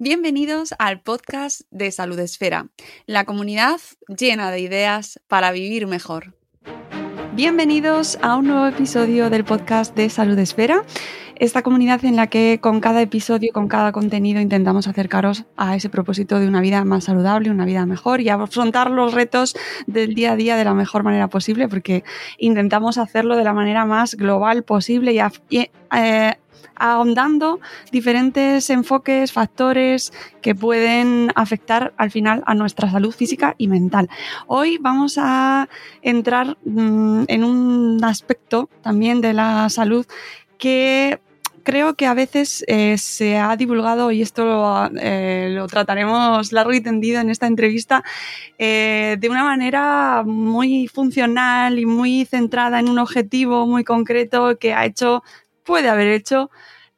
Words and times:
Bienvenidos 0.00 0.76
al 0.78 1.00
podcast 1.00 1.62
de 1.72 1.90
Salud 1.90 2.20
Esfera, 2.20 2.68
la 3.06 3.24
comunidad 3.24 3.80
llena 4.06 4.52
de 4.52 4.60
ideas 4.60 5.20
para 5.26 5.50
vivir 5.50 5.88
mejor. 5.88 6.36
Bienvenidos 7.34 8.16
a 8.22 8.36
un 8.36 8.46
nuevo 8.46 8.68
episodio 8.68 9.28
del 9.28 9.44
podcast 9.44 9.96
de 9.96 10.08
Salud 10.08 10.38
Esfera, 10.38 10.84
esta 11.34 11.62
comunidad 11.62 12.04
en 12.04 12.14
la 12.14 12.28
que 12.28 12.60
con 12.60 12.80
cada 12.80 13.02
episodio, 13.02 13.52
con 13.52 13.66
cada 13.66 13.90
contenido 13.90 14.40
intentamos 14.40 14.86
acercaros 14.86 15.46
a 15.56 15.74
ese 15.74 15.90
propósito 15.90 16.38
de 16.38 16.46
una 16.46 16.60
vida 16.60 16.84
más 16.84 17.04
saludable, 17.04 17.50
una 17.50 17.64
vida 17.64 17.84
mejor 17.84 18.20
y 18.20 18.28
afrontar 18.28 18.92
los 18.92 19.14
retos 19.14 19.56
del 19.88 20.14
día 20.14 20.32
a 20.32 20.36
día 20.36 20.56
de 20.56 20.64
la 20.64 20.74
mejor 20.74 21.02
manera 21.02 21.26
posible, 21.26 21.66
porque 21.66 22.04
intentamos 22.38 22.98
hacerlo 22.98 23.36
de 23.36 23.42
la 23.42 23.52
manera 23.52 23.84
más 23.84 24.14
global 24.14 24.62
posible 24.62 25.12
y, 25.50 25.58
eh, 25.58 26.36
ahondando 26.74 27.60
diferentes 27.92 28.70
enfoques, 28.70 29.32
factores 29.32 30.12
que 30.42 30.54
pueden 30.54 31.32
afectar 31.34 31.92
al 31.96 32.10
final 32.10 32.42
a 32.46 32.54
nuestra 32.54 32.90
salud 32.90 33.12
física 33.12 33.54
y 33.58 33.68
mental. 33.68 34.08
Hoy 34.46 34.78
vamos 34.78 35.16
a 35.18 35.68
entrar 36.02 36.56
mm, 36.64 37.24
en 37.28 37.44
un 37.44 38.04
aspecto 38.04 38.68
también 38.82 39.20
de 39.20 39.32
la 39.32 39.68
salud 39.68 40.06
que 40.58 41.20
creo 41.68 41.96
que 41.96 42.06
a 42.06 42.14
veces 42.14 42.64
eh, 42.66 42.96
se 42.96 43.36
ha 43.36 43.54
divulgado, 43.54 44.10
y 44.10 44.22
esto 44.22 44.46
lo, 44.46 44.90
eh, 44.98 45.66
trataremos 45.70 46.50
largo 46.50 46.72
y 46.72 46.80
tendido 46.80 47.20
en 47.20 47.28
esta 47.28 47.46
entrevista, 47.46 48.02
eh, 48.58 49.18
de 49.20 49.28
una 49.28 49.44
manera 49.44 50.22
muy 50.24 50.88
funcional 50.88 51.78
y 51.78 51.84
muy 51.84 52.24
centrada 52.24 52.80
en 52.80 52.88
un 52.88 52.98
objetivo 52.98 53.66
muy 53.66 53.84
concreto 53.84 54.58
que 54.58 54.72
ha 54.72 54.86
hecho 54.86 55.22
puede 55.68 55.90
haber 55.90 56.08
hecho 56.08 56.50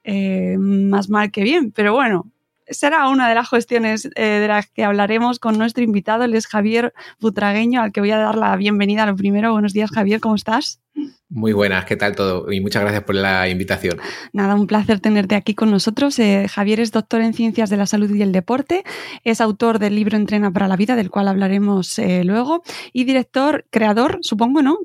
eh, 0.05 0.56
más 0.59 1.10
mal 1.10 1.33
que 1.33 1.42
bien. 1.42 1.73
Pero 1.73 1.92
bueno, 1.92 2.30
será 2.70 3.09
una 3.09 3.29
de 3.29 3.34
las 3.34 3.48
cuestiones 3.48 4.09
eh, 4.15 4.24
de 4.24 4.48
las 4.48 4.69
que 4.70 4.84
hablaremos 4.84 5.38
con 5.38 5.59
nuestro 5.59 5.83
invitado, 5.83 6.24
él 6.24 6.34
es 6.34 6.47
Javier 6.47 6.93
Butragueño, 7.21 7.82
al 7.82 7.93
que 7.93 8.01
voy 8.01 8.10
a 8.13 8.18
dar 8.18 8.37
la 8.37 8.57
bienvenida 8.57 9.07
lo 9.07 9.16
primero. 9.16 9.52
Buenos 9.52 9.73
días, 9.73 9.90
Javier, 9.90 10.21
¿cómo 10.21 10.37
estás? 10.37 10.80
Muy 11.29 11.52
buenas, 11.52 11.85
¿qué 11.85 11.96
tal 11.96 12.16
todo? 12.16 12.51
Y 12.51 12.60
muchas 12.60 12.82
gracias 12.82 13.04
por 13.04 13.15
la 13.15 13.48
invitación. 13.48 13.98
Nada, 14.32 14.54
un 14.54 14.66
placer 14.66 15.01
tenerte 15.01 15.35
aquí 15.35 15.54
con 15.54 15.71
nosotros. 15.71 16.18
Eh, 16.18 16.46
Javier 16.48 16.80
es 16.80 16.91
doctor 16.93 17.21
en 17.21 17.35
Ciencias 17.35 17.71
de 17.71 17.76
la 17.76 17.87
Salud 17.87 18.10
y 18.15 18.23
el 18.23 18.32
Deporte, 18.32 18.85
es 19.24 19.41
autor 19.41 19.79
del 19.79 19.95
libro 19.95 20.16
Entrena 20.16 20.51
para 20.52 20.68
la 20.68 20.76
Vida, 20.76 20.96
del 20.96 21.10
cual 21.10 21.29
hablaremos 21.29 22.01
luego, 22.24 22.63
y 22.93 23.04
director, 23.04 23.66
creador, 23.71 24.18
supongo, 24.23 24.63
¿no? 24.63 24.79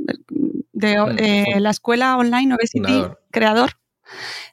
De 0.74 1.56
la 1.60 1.70
escuela 1.70 2.18
online 2.18 2.54
Obesity, 2.54 3.04
creador 3.32 3.72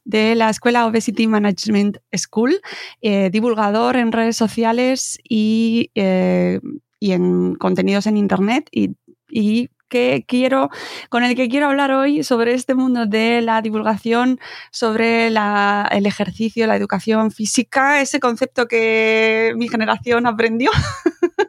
de 0.04 0.34
la 0.34 0.50
Escuela 0.50 0.86
Obesity 0.86 1.26
Management 1.26 1.98
School, 2.16 2.60
eh, 3.00 3.30
divulgador 3.30 3.96
en 3.96 4.12
redes 4.12 4.36
sociales 4.36 5.18
y, 5.28 5.90
eh, 5.94 6.60
y, 7.00 7.12
en 7.12 7.54
contenidos 7.56 8.06
en 8.06 8.16
Internet 8.16 8.68
y, 8.70 8.96
y 9.28 9.70
que 9.92 10.24
quiero, 10.26 10.70
con 11.10 11.22
el 11.22 11.36
que 11.36 11.50
quiero 11.50 11.66
hablar 11.66 11.90
hoy 11.90 12.24
sobre 12.24 12.54
este 12.54 12.74
mundo 12.74 13.04
de 13.04 13.42
la 13.42 13.60
divulgación, 13.60 14.40
sobre 14.70 15.26
el 15.26 16.06
ejercicio, 16.06 16.66
la 16.66 16.76
educación 16.76 17.30
física, 17.30 18.00
ese 18.00 18.18
concepto 18.18 18.66
que 18.66 19.52
mi 19.56 19.68
generación 19.68 20.26
aprendió 20.26 20.70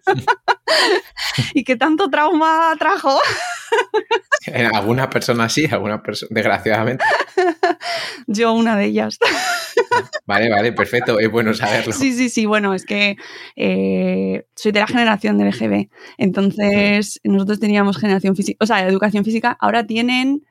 y 1.54 1.64
que 1.64 1.78
tanto 1.78 2.10
trauma 2.10 2.76
trajo. 2.78 3.18
Algunas 4.74 5.08
personas 5.08 5.54
sí, 5.54 5.66
algunas 5.70 6.02
personas, 6.02 6.34
desgraciadamente. 6.34 7.04
Yo 8.28 8.54
una 8.54 8.76
de 8.76 8.86
ellas. 8.86 9.20
Vale, 10.26 10.50
vale, 10.50 10.72
perfecto, 10.72 11.20
es 11.20 11.30
bueno 11.30 11.54
saberlo. 11.54 11.94
Sí, 11.94 12.14
sí, 12.14 12.30
sí, 12.30 12.46
bueno, 12.46 12.74
es 12.74 12.86
que 12.86 13.16
eh, 13.56 14.46
soy 14.56 14.72
de 14.72 14.80
la 14.80 14.88
generación 14.88 15.38
del 15.38 15.50
EGB, 15.50 15.90
entonces 16.18 17.20
nosotros 17.24 17.60
teníamos 17.60 17.98
generación 17.98 18.36
física, 18.36 18.58
o 18.64 18.66
sea, 18.66 18.88
educación 18.88 19.24
física, 19.24 19.56
ahora 19.60 19.86
tienen, 19.86 20.46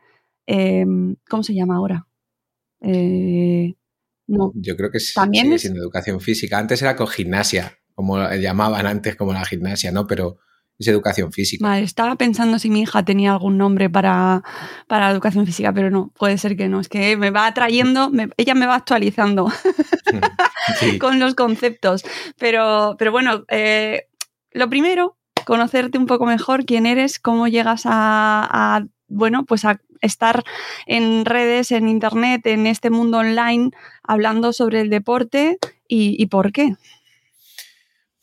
em, 0.46 1.16
¿cómo 1.28 1.42
se 1.42 1.54
llama 1.54 1.76
ahora? 1.76 2.06
Eh, 2.82 3.74
no. 4.28 4.52
Yo 4.54 4.76
creo 4.76 4.90
que 4.90 4.98
¿También 5.14 5.46
sigue 5.46 5.58
siendo 5.58 5.80
educación 5.80 6.20
física. 6.20 6.58
Antes 6.58 6.82
era 6.82 6.94
con 6.94 7.08
gimnasia, 7.08 7.78
como 7.94 8.18
llamaban 8.34 8.86
antes 8.86 9.16
como 9.16 9.32
la 9.32 9.44
gimnasia, 9.44 9.90
¿no? 9.90 10.06
Pero 10.06 10.38
es 10.82 10.88
educación 10.88 11.32
física. 11.32 11.66
Vale, 11.66 11.84
estaba 11.84 12.16
pensando 12.16 12.58
si 12.58 12.70
mi 12.70 12.82
hija 12.82 13.04
tenía 13.04 13.32
algún 13.32 13.58
nombre 13.58 13.88
para, 13.88 14.42
para 14.86 15.10
educación 15.10 15.46
física, 15.46 15.72
pero 15.72 15.90
no, 15.90 16.12
puede 16.18 16.38
ser 16.38 16.56
que 16.56 16.68
no. 16.68 16.80
Es 16.80 16.88
que 16.88 17.16
me 17.16 17.30
va 17.30 17.46
atrayendo, 17.46 18.10
ella 18.36 18.54
me 18.54 18.66
va 18.66 18.76
actualizando 18.76 19.50
con 21.00 21.18
los 21.18 21.34
conceptos. 21.34 22.04
Pero, 22.38 22.96
pero 22.98 23.12
bueno, 23.12 23.44
eh, 23.48 24.08
lo 24.52 24.68
primero, 24.68 25.16
conocerte 25.44 25.98
un 25.98 26.06
poco 26.06 26.26
mejor, 26.26 26.64
quién 26.64 26.86
eres, 26.86 27.18
cómo 27.18 27.48
llegas 27.48 27.82
a, 27.84 28.84
bueno, 29.08 29.44
pues 29.44 29.64
a 29.64 29.80
estar 30.00 30.42
en 30.86 31.24
redes, 31.24 31.70
en 31.70 31.88
internet, 31.88 32.46
en 32.46 32.66
este 32.66 32.90
mundo 32.90 33.18
online, 33.18 33.70
hablando 34.02 34.52
sobre 34.52 34.80
el 34.80 34.90
deporte 34.90 35.58
y 35.86 36.26
por 36.26 36.52
qué. 36.52 36.74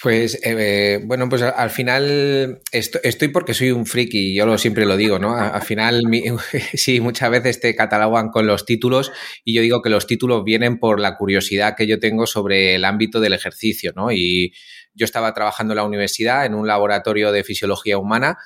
Pues 0.02 0.40
eh, 0.44 1.02
bueno, 1.04 1.28
pues 1.28 1.42
al 1.42 1.70
final 1.70 2.62
estoy, 2.72 3.28
porque 3.28 3.54
soy 3.54 3.72
un 3.72 3.86
friki, 3.86 4.34
yo 4.34 4.46
lo, 4.46 4.58
siempre 4.58 4.86
lo 4.86 4.96
digo, 4.96 5.20
¿no? 5.20 5.36
Al 5.36 5.62
final 5.62 6.04
sí, 6.74 7.02
muchas 7.02 7.30
veces 7.30 7.60
te 7.60 7.76
catalogan 7.76 8.30
con 8.30 8.48
los 8.48 8.66
títulos 8.66 9.12
y 9.44 9.54
yo 9.54 9.62
digo 9.62 9.82
que 9.82 9.90
los 9.90 10.08
títulos 10.08 10.46
vienen 10.46 10.80
por 10.80 11.02
la 11.02 11.18
curiosidad 11.18 11.76
que 11.76 11.86
yo 11.86 12.00
tengo 12.00 12.28
sobre 12.28 12.76
el 12.76 12.86
ámbito 12.86 13.20
del 13.20 13.34
ejercicio, 13.34 13.92
¿no? 13.94 14.10
Y 14.10 14.54
yo 14.94 15.04
estaba 15.04 15.34
trabajando 15.34 15.74
en 15.74 15.78
la 15.78 15.84
universidad 15.84 16.46
en 16.46 16.54
un 16.54 16.66
laboratorio 16.66 17.34
de 17.34 17.44
fisiología 17.44 17.98
humana 17.98 18.38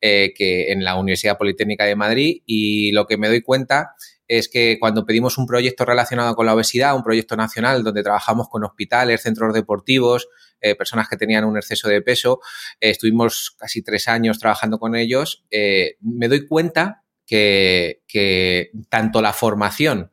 eh, 0.00 0.32
que 0.34 0.72
en 0.72 0.82
la 0.82 0.96
Universidad 0.96 1.36
Politécnica 1.36 1.84
de 1.84 1.94
Madrid 1.94 2.42
y 2.46 2.90
lo 2.92 3.04
que 3.06 3.18
me 3.18 3.28
doy 3.28 3.42
cuenta 3.42 3.90
es 4.28 4.48
que 4.48 4.78
cuando 4.80 5.04
pedimos 5.04 5.36
un 5.36 5.46
proyecto 5.46 5.84
relacionado 5.84 6.34
con 6.34 6.46
la 6.46 6.54
obesidad, 6.54 6.96
un 6.96 7.02
proyecto 7.02 7.36
nacional 7.36 7.84
donde 7.84 8.02
trabajamos 8.02 8.48
con 8.48 8.64
hospitales, 8.64 9.20
centros 9.20 9.52
deportivos, 9.52 10.26
eh, 10.62 10.74
personas 10.74 11.08
que 11.08 11.16
tenían 11.16 11.44
un 11.44 11.56
exceso 11.56 11.88
de 11.88 12.00
peso, 12.02 12.40
eh, 12.80 12.90
estuvimos 12.90 13.54
casi 13.58 13.82
tres 13.82 14.08
años 14.08 14.38
trabajando 14.38 14.78
con 14.78 14.94
ellos, 14.94 15.44
eh, 15.50 15.96
me 16.00 16.28
doy 16.28 16.46
cuenta 16.46 17.04
que, 17.26 18.70
tanto 18.88 19.22
la 19.22 19.32
formación 19.32 20.12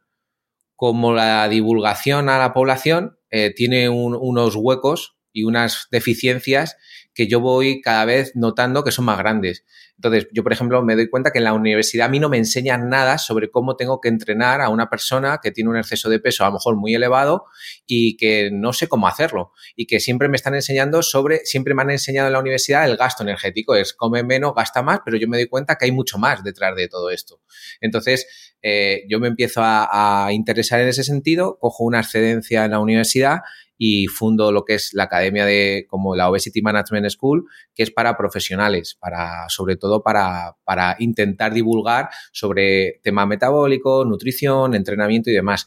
como 0.76 1.14
la 1.14 1.48
divulgación 1.50 2.30
a 2.30 2.40
la 2.40 2.54
población 2.54 3.18
tiene 3.58 3.90
unos 3.90 4.56
huecos 4.56 5.18
y 5.34 5.44
unas 5.44 5.88
deficiencias 5.92 6.78
que 7.14 7.28
yo 7.28 7.42
voy 7.42 7.82
cada 7.82 8.06
vez 8.06 8.32
notando 8.36 8.84
que 8.86 8.92
son 8.92 9.06
más 9.06 9.18
grandes. 9.18 9.66
Entonces, 10.00 10.30
yo, 10.32 10.44
por 10.44 10.54
ejemplo, 10.54 10.82
me 10.82 10.96
doy 10.96 11.10
cuenta 11.10 11.30
que 11.32 11.40
en 11.40 11.44
la 11.44 11.52
universidad 11.52 12.08
a 12.08 12.10
mí 12.10 12.22
no 12.22 12.30
me 12.30 12.38
enseñan 12.38 12.88
nada 12.88 13.18
sobre 13.18 13.52
cómo 13.52 13.76
tengo 13.76 14.00
que 14.00 14.08
entrenar 14.08 14.62
a 14.62 14.70
una 14.70 14.90
persona 14.90 15.42
que 15.44 15.52
tiene 15.52 15.70
un 15.70 15.76
exceso 15.76 16.10
de 16.10 16.22
peso 16.22 16.46
a 16.46 16.48
lo 16.48 16.54
mejor 16.54 16.78
muy 16.78 16.96
elevado 16.96 17.44
y 17.86 18.16
que 18.16 18.50
no 18.50 18.72
sé 18.72 18.88
cómo 18.88 19.10
hacerlo. 19.10 19.52
Y 19.76 19.88
que 19.88 20.00
siempre 20.00 20.30
me 20.30 20.38
están 20.38 20.56
enseñando 20.56 21.02
sobre, 21.04 21.40
siempre 21.44 21.74
me 21.74 21.82
han 21.82 21.92
enseñado 21.92 22.28
en 22.28 22.34
la 22.34 22.40
universidad 22.40 22.90
el 22.90 22.96
gasto 22.96 23.24
energético. 23.24 23.76
Es 23.76 23.94
come 23.94 24.24
menos, 24.24 24.54
gasta 24.56 24.82
más, 24.82 25.02
pero 25.04 25.18
yo 25.18 25.28
me 25.28 25.36
doy 25.36 25.48
cuenta 25.48 25.76
que 25.76 25.84
hay 25.84 25.92
mucho 25.92 26.18
más 26.18 26.46
detrás 26.46 26.78
de 26.78 26.88
todo 26.88 27.10
esto. 27.10 27.42
Entonces, 27.82 28.56
eh, 28.62 29.04
yo 29.10 29.20
me 29.20 29.28
empiezo 29.28 29.62
a, 29.62 30.28
a 30.28 30.32
interesar 30.32 30.80
en 30.80 30.88
ese 30.88 31.04
sentido, 31.04 31.58
cojo 31.60 31.84
una 31.84 32.00
excedencia 32.00 32.64
en 32.64 32.72
la 32.72 32.80
universidad 32.80 33.40
y 33.82 34.08
fundo 34.08 34.52
lo 34.52 34.66
que 34.66 34.76
es 34.76 34.94
la 34.94 35.06
academia 35.06 35.46
de 35.46 35.86
como 35.90 36.14
la 36.14 36.30
Obesity 36.30 36.62
Management 36.62 37.10
School, 37.10 37.46
que 37.74 37.82
es 37.82 37.92
para 37.92 38.18
profesionales, 38.18 38.98
para 39.00 39.48
sobre 39.48 39.78
todo 39.78 40.04
para, 40.04 40.58
para 40.66 40.98
intentar 41.00 41.54
divulgar 41.54 42.10
sobre 42.34 43.00
tema 43.04 43.26
metabólico, 43.26 44.04
nutrición, 44.04 44.76
entrenamiento 44.76 45.30
y 45.30 45.34
demás. 45.34 45.66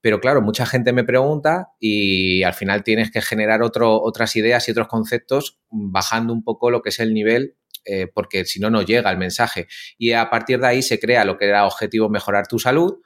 Pero 0.00 0.20
claro, 0.20 0.40
mucha 0.42 0.64
gente 0.64 0.92
me 0.92 1.02
pregunta 1.02 1.72
y 1.80 2.44
al 2.44 2.54
final 2.54 2.84
tienes 2.84 3.10
que 3.10 3.20
generar 3.20 3.62
otro, 3.62 4.00
otras 4.00 4.36
ideas 4.36 4.66
y 4.68 4.70
otros 4.70 4.86
conceptos 4.86 5.58
bajando 5.70 6.32
un 6.32 6.44
poco 6.44 6.70
lo 6.70 6.82
que 6.82 6.90
es 6.90 7.00
el 7.00 7.12
nivel 7.12 7.56
eh, 7.84 8.06
porque 8.14 8.44
si 8.44 8.60
no, 8.60 8.70
no 8.70 8.82
llega 8.82 9.10
el 9.10 9.18
mensaje. 9.18 9.66
Y 9.98 10.12
a 10.12 10.30
partir 10.30 10.60
de 10.60 10.68
ahí 10.68 10.82
se 10.82 11.00
crea 11.00 11.24
lo 11.24 11.36
que 11.36 11.46
era 11.46 11.66
objetivo 11.66 12.08
mejorar 12.08 12.46
tu 12.46 12.60
salud 12.60 13.00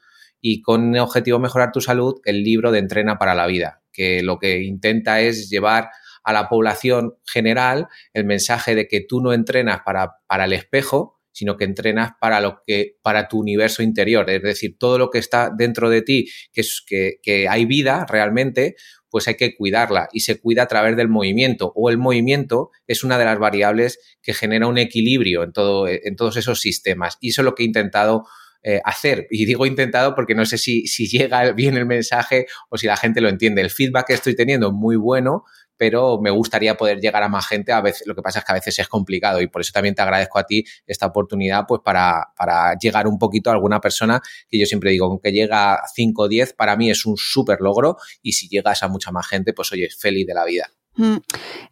y 0.46 0.60
con 0.60 0.94
el 0.94 1.00
objetivo 1.00 1.38
mejorar 1.38 1.72
tu 1.72 1.80
salud 1.80 2.20
el 2.26 2.42
libro 2.42 2.70
de 2.70 2.78
Entrena 2.78 3.16
para 3.16 3.34
la 3.34 3.46
Vida, 3.46 3.82
que 3.90 4.22
lo 4.22 4.38
que 4.38 4.62
intenta 4.62 5.22
es 5.22 5.48
llevar 5.48 5.88
a 6.22 6.34
la 6.34 6.50
población 6.50 7.14
general 7.24 7.88
el 8.12 8.26
mensaje 8.26 8.74
de 8.74 8.86
que 8.86 9.00
tú 9.00 9.22
no 9.22 9.32
entrenas 9.32 9.80
para, 9.86 10.16
para 10.26 10.44
el 10.44 10.52
espejo, 10.52 11.18
sino 11.32 11.56
que 11.56 11.64
entrenas 11.64 12.10
para 12.20 12.42
lo 12.42 12.60
que 12.66 12.98
para 13.00 13.26
tu 13.26 13.40
universo 13.40 13.82
interior, 13.82 14.28
es 14.28 14.42
decir, 14.42 14.76
todo 14.78 14.98
lo 14.98 15.08
que 15.08 15.16
está 15.16 15.50
dentro 15.50 15.88
de 15.88 16.02
ti, 16.02 16.28
que 16.52 16.60
es 16.60 16.84
que, 16.86 17.20
que 17.22 17.48
hay 17.48 17.64
vida 17.64 18.04
realmente, 18.06 18.76
pues 19.08 19.26
hay 19.28 19.36
que 19.36 19.56
cuidarla 19.56 20.10
y 20.12 20.20
se 20.20 20.38
cuida 20.38 20.64
a 20.64 20.68
través 20.68 20.94
del 20.94 21.08
movimiento 21.08 21.72
o 21.74 21.88
el 21.88 21.96
movimiento 21.96 22.70
es 22.86 23.02
una 23.02 23.16
de 23.16 23.24
las 23.24 23.38
variables 23.38 23.98
que 24.20 24.34
genera 24.34 24.66
un 24.66 24.76
equilibrio 24.76 25.42
en 25.42 25.52
todo 25.52 25.88
en 25.88 26.16
todos 26.16 26.36
esos 26.36 26.60
sistemas 26.60 27.16
y 27.20 27.30
eso 27.30 27.40
es 27.40 27.44
lo 27.46 27.54
que 27.54 27.62
he 27.62 27.66
intentado 27.66 28.26
eh, 28.66 28.80
hacer. 28.82 29.26
Y 29.30 29.44
digo 29.44 29.66
intentado 29.66 30.14
porque 30.14 30.34
no 30.34 30.46
sé 30.46 30.56
si, 30.56 30.86
si 30.86 31.06
llega 31.06 31.52
bien 31.52 31.76
el 31.76 31.84
mensaje 31.84 32.46
o 32.70 32.78
si 32.78 32.86
la 32.86 32.96
gente 32.96 33.20
lo 33.20 33.28
entiende. 33.28 33.60
El 33.60 33.68
feedback 33.68 34.06
que 34.06 34.14
estoy 34.14 34.34
teniendo 34.34 34.68
es 34.68 34.72
muy 34.72 34.96
bueno, 34.96 35.44
pero 35.76 36.18
me 36.18 36.30
gustaría 36.30 36.74
poder 36.74 36.98
llegar 36.98 37.22
a 37.22 37.28
más 37.28 37.46
gente. 37.46 37.72
A 37.72 37.82
veces, 37.82 38.06
lo 38.06 38.14
que 38.14 38.22
pasa 38.22 38.38
es 38.38 38.44
que 38.46 38.52
a 38.52 38.54
veces 38.54 38.78
es 38.78 38.88
complicado 38.88 39.42
y 39.42 39.48
por 39.48 39.60
eso 39.60 39.70
también 39.70 39.94
te 39.94 40.00
agradezco 40.00 40.38
a 40.38 40.46
ti 40.46 40.64
esta 40.86 41.04
oportunidad, 41.04 41.66
pues 41.68 41.82
para, 41.84 42.32
para 42.38 42.74
llegar 42.78 43.06
un 43.06 43.18
poquito 43.18 43.50
a 43.50 43.52
alguna 43.52 43.82
persona 43.82 44.22
que 44.48 44.58
yo 44.58 44.64
siempre 44.64 44.92
digo, 44.92 45.20
que 45.20 45.30
llega 45.30 45.74
a 45.74 45.86
5 45.86 46.22
o 46.22 46.28
10, 46.28 46.54
para 46.54 46.74
mí 46.74 46.90
es 46.90 47.04
un 47.04 47.18
súper 47.18 47.60
logro 47.60 47.98
y 48.22 48.32
si 48.32 48.48
llegas 48.48 48.82
a 48.82 48.88
mucha 48.88 49.10
más 49.10 49.26
gente, 49.26 49.52
pues 49.52 49.70
oye, 49.72 49.90
feliz 49.90 50.26
de 50.26 50.34
la 50.34 50.44
vida. 50.46 50.70
Mm, 50.96 51.16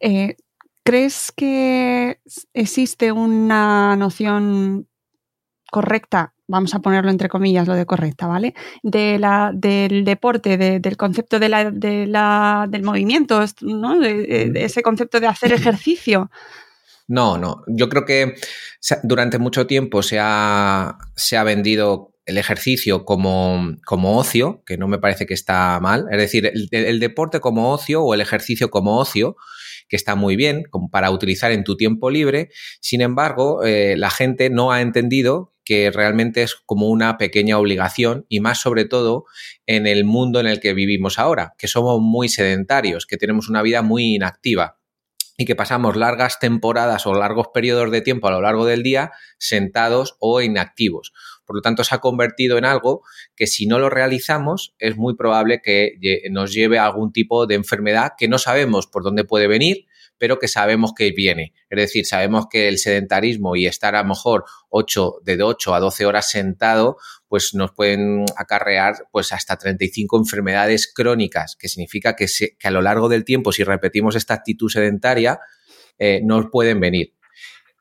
eh, 0.00 0.36
¿Crees 0.84 1.32
que 1.34 2.20
existe 2.52 3.12
una 3.12 3.96
noción 3.96 4.88
correcta, 5.70 6.34
vamos 6.52 6.74
a 6.74 6.80
ponerlo 6.80 7.10
entre 7.10 7.30
comillas 7.30 7.66
lo 7.66 7.74
de 7.74 7.86
correcta, 7.86 8.26
¿vale? 8.26 8.54
De 8.82 9.18
la, 9.18 9.50
del 9.54 10.04
deporte, 10.04 10.56
del 10.56 10.96
concepto 10.96 11.40
de 11.40 11.48
la, 11.48 11.70
de 11.70 12.06
la, 12.06 12.66
del 12.68 12.82
movimiento, 12.82 13.42
¿no? 13.62 13.98
De, 13.98 14.52
ese 14.54 14.82
concepto 14.82 15.18
de 15.18 15.26
hacer 15.26 15.52
ejercicio. 15.52 16.30
No, 17.08 17.38
no. 17.38 17.64
Yo 17.66 17.88
creo 17.88 18.04
que 18.04 18.34
durante 19.02 19.38
mucho 19.38 19.66
tiempo 19.66 20.02
se 20.02 20.18
ha, 20.20 20.98
se 21.16 21.36
ha 21.36 21.42
vendido 21.42 22.12
el 22.26 22.38
ejercicio 22.38 23.04
como, 23.04 23.74
como, 23.84 24.18
ocio, 24.18 24.62
que 24.66 24.76
no 24.76 24.88
me 24.88 24.98
parece 24.98 25.26
que 25.26 25.34
está 25.34 25.80
mal. 25.80 26.06
Es 26.10 26.18
decir, 26.18 26.52
el, 26.70 27.00
deporte 27.00 27.40
como 27.40 27.72
ocio 27.72 28.02
o 28.02 28.14
el 28.14 28.20
ejercicio 28.20 28.70
como 28.70 28.98
ocio, 28.98 29.36
que 29.88 29.96
está 29.96 30.14
muy 30.14 30.36
bien 30.36 30.64
como 30.70 30.90
para 30.90 31.10
utilizar 31.10 31.50
en 31.50 31.64
tu 31.64 31.76
tiempo 31.76 32.10
libre. 32.10 32.50
Sin 32.80 33.00
embargo, 33.00 33.64
eh, 33.64 33.96
la 33.96 34.10
gente 34.10 34.50
no 34.50 34.70
ha 34.70 34.82
entendido 34.82 35.51
que 35.64 35.90
realmente 35.90 36.42
es 36.42 36.54
como 36.66 36.88
una 36.88 37.18
pequeña 37.18 37.58
obligación 37.58 38.26
y 38.28 38.40
más 38.40 38.60
sobre 38.60 38.84
todo 38.84 39.24
en 39.66 39.86
el 39.86 40.04
mundo 40.04 40.40
en 40.40 40.46
el 40.46 40.60
que 40.60 40.74
vivimos 40.74 41.18
ahora, 41.18 41.54
que 41.58 41.68
somos 41.68 42.00
muy 42.00 42.28
sedentarios, 42.28 43.06
que 43.06 43.16
tenemos 43.16 43.48
una 43.48 43.62
vida 43.62 43.82
muy 43.82 44.14
inactiva 44.14 44.78
y 45.38 45.44
que 45.44 45.56
pasamos 45.56 45.96
largas 45.96 46.38
temporadas 46.38 47.06
o 47.06 47.14
largos 47.14 47.48
periodos 47.54 47.90
de 47.90 48.00
tiempo 48.00 48.28
a 48.28 48.32
lo 48.32 48.40
largo 48.40 48.66
del 48.66 48.82
día 48.82 49.12
sentados 49.38 50.16
o 50.20 50.40
inactivos. 50.42 51.12
Por 51.44 51.56
lo 51.56 51.62
tanto, 51.62 51.84
se 51.84 51.94
ha 51.94 51.98
convertido 51.98 52.58
en 52.58 52.64
algo 52.64 53.02
que 53.34 53.46
si 53.46 53.66
no 53.66 53.78
lo 53.78 53.90
realizamos 53.90 54.74
es 54.78 54.96
muy 54.96 55.16
probable 55.16 55.60
que 55.62 55.96
nos 56.30 56.52
lleve 56.52 56.78
a 56.78 56.86
algún 56.86 57.12
tipo 57.12 57.46
de 57.46 57.54
enfermedad 57.54 58.12
que 58.16 58.28
no 58.28 58.38
sabemos 58.38 58.86
por 58.86 59.02
dónde 59.02 59.24
puede 59.24 59.48
venir, 59.48 59.86
pero 60.22 60.38
que 60.38 60.46
sabemos 60.46 60.92
que 60.96 61.10
viene. 61.10 61.52
Es 61.68 61.76
decir, 61.76 62.06
sabemos 62.06 62.46
que 62.48 62.68
el 62.68 62.78
sedentarismo 62.78 63.56
y 63.56 63.66
estar 63.66 63.96
a 63.96 64.04
lo 64.04 64.10
mejor 64.10 64.44
8, 64.68 65.14
de 65.24 65.42
8 65.42 65.74
a 65.74 65.80
12 65.80 66.06
horas 66.06 66.30
sentado, 66.30 66.96
pues 67.26 67.54
nos 67.54 67.72
pueden 67.72 68.24
acarrear 68.36 69.08
pues 69.10 69.32
hasta 69.32 69.56
35 69.56 70.16
enfermedades 70.16 70.86
crónicas, 70.94 71.56
que 71.56 71.66
significa 71.66 72.14
que, 72.14 72.28
a 72.62 72.70
lo 72.70 72.82
largo 72.82 73.08
del 73.08 73.24
tiempo, 73.24 73.50
si 73.50 73.64
repetimos 73.64 74.14
esta 74.14 74.34
actitud 74.34 74.70
sedentaria, 74.70 75.40
eh, 75.98 76.20
nos 76.22 76.46
pueden 76.52 76.78
venir. 76.78 77.14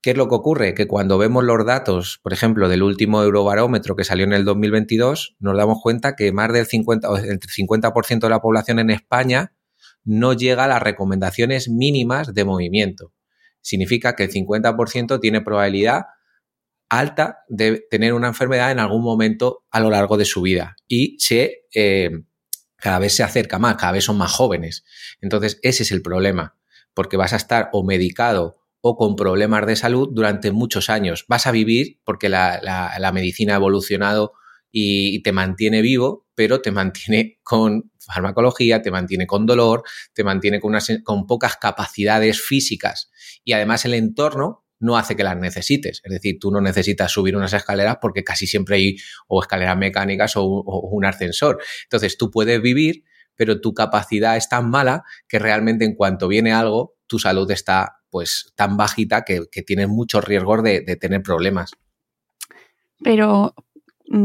¿Qué 0.01 0.09
es 0.09 0.17
lo 0.17 0.27
que 0.27 0.33
ocurre? 0.33 0.73
Que 0.73 0.87
cuando 0.87 1.19
vemos 1.19 1.43
los 1.43 1.63
datos, 1.63 2.19
por 2.23 2.33
ejemplo, 2.33 2.69
del 2.69 2.81
último 2.81 3.21
eurobarómetro 3.21 3.95
que 3.95 4.03
salió 4.03 4.25
en 4.25 4.33
el 4.33 4.45
2022, 4.45 5.35
nos 5.39 5.55
damos 5.55 5.77
cuenta 5.79 6.15
que 6.15 6.31
más 6.31 6.51
del 6.51 6.65
50, 6.65 7.07
el 7.19 7.39
50% 7.39 8.19
de 8.19 8.29
la 8.29 8.41
población 8.41 8.79
en 8.79 8.89
España 8.89 9.53
no 10.03 10.33
llega 10.33 10.65
a 10.65 10.67
las 10.67 10.81
recomendaciones 10.81 11.69
mínimas 11.69 12.33
de 12.33 12.45
movimiento. 12.45 13.13
Significa 13.61 14.15
que 14.15 14.23
el 14.23 14.31
50% 14.31 15.19
tiene 15.19 15.41
probabilidad 15.41 16.05
alta 16.89 17.39
de 17.47 17.85
tener 17.89 18.13
una 18.13 18.27
enfermedad 18.27 18.71
en 18.71 18.79
algún 18.79 19.03
momento 19.03 19.63
a 19.71 19.79
lo 19.79 19.89
largo 19.89 20.17
de 20.17 20.25
su 20.25 20.41
vida 20.41 20.75
y 20.87 21.15
se, 21.19 21.65
eh, 21.73 22.11
cada 22.75 22.99
vez 22.99 23.15
se 23.15 23.23
acerca 23.23 23.59
más, 23.59 23.77
cada 23.77 23.93
vez 23.93 24.03
son 24.03 24.17
más 24.17 24.31
jóvenes. 24.31 24.83
Entonces, 25.21 25.59
ese 25.61 25.83
es 25.83 25.91
el 25.91 26.01
problema, 26.01 26.57
porque 26.93 27.15
vas 27.15 27.33
a 27.33 27.37
estar 27.37 27.69
o 27.71 27.85
medicado 27.85 28.57
o 28.81 28.97
con 28.97 29.15
problemas 29.15 29.65
de 29.67 29.75
salud 29.75 30.09
durante 30.11 30.51
muchos 30.51 30.89
años. 30.89 31.25
Vas 31.29 31.47
a 31.47 31.51
vivir 31.51 32.01
porque 32.03 32.27
la, 32.27 32.59
la 32.61 33.11
medicina 33.11 33.53
ha 33.53 33.57
evolucionado 33.57 34.33
y 34.71 35.21
te 35.21 35.31
mantiene 35.31 35.81
vivo, 35.81 36.27
pero 36.35 36.61
te 36.61 36.71
mantiene 36.71 37.39
con 37.43 37.90
farmacología, 38.05 38.81
te 38.81 38.91
mantiene 38.91 39.27
con 39.27 39.45
dolor, 39.45 39.83
te 40.13 40.23
mantiene 40.23 40.59
con, 40.59 40.77
con 41.03 41.27
pocas 41.27 41.57
capacidades 41.57 42.41
físicas 42.41 43.11
y 43.43 43.53
además 43.53 43.85
el 43.85 43.93
entorno 43.93 44.65
no 44.81 44.97
hace 44.97 45.15
que 45.15 45.23
las 45.23 45.37
necesites. 45.37 46.01
Es 46.03 46.11
decir, 46.11 46.37
tú 46.39 46.51
no 46.51 46.59
necesitas 46.59 47.11
subir 47.11 47.37
unas 47.37 47.53
escaleras 47.53 47.97
porque 48.01 48.23
casi 48.23 48.47
siempre 48.47 48.75
hay 48.75 48.97
o 49.27 49.41
escaleras 49.41 49.77
mecánicas 49.77 50.35
o, 50.35 50.43
un 50.43 51.05
ascensor. 51.05 51.61
Entonces 51.83 52.17
tú 52.17 52.31
puedes 52.31 52.61
vivir, 52.61 53.03
pero 53.35 53.61
tu 53.61 53.73
capacidad 53.73 54.35
es 54.35 54.49
tan 54.49 54.69
mala 54.69 55.03
que 55.27 55.39
realmente 55.39 55.85
en 55.85 55.95
cuanto 55.95 56.27
viene 56.27 56.51
algo, 56.51 56.95
tu 57.07 57.19
salud 57.19 57.49
está 57.51 57.99
pues 58.09 58.51
tan 58.55 58.75
bajita 58.75 59.23
que, 59.23 59.45
tienes 59.65 59.87
muchos 59.87 60.23
riesgos 60.23 60.63
de, 60.63 60.81
de 60.81 60.95
tener 60.97 61.21
problemas. 61.21 61.71
Pero, 63.03 63.55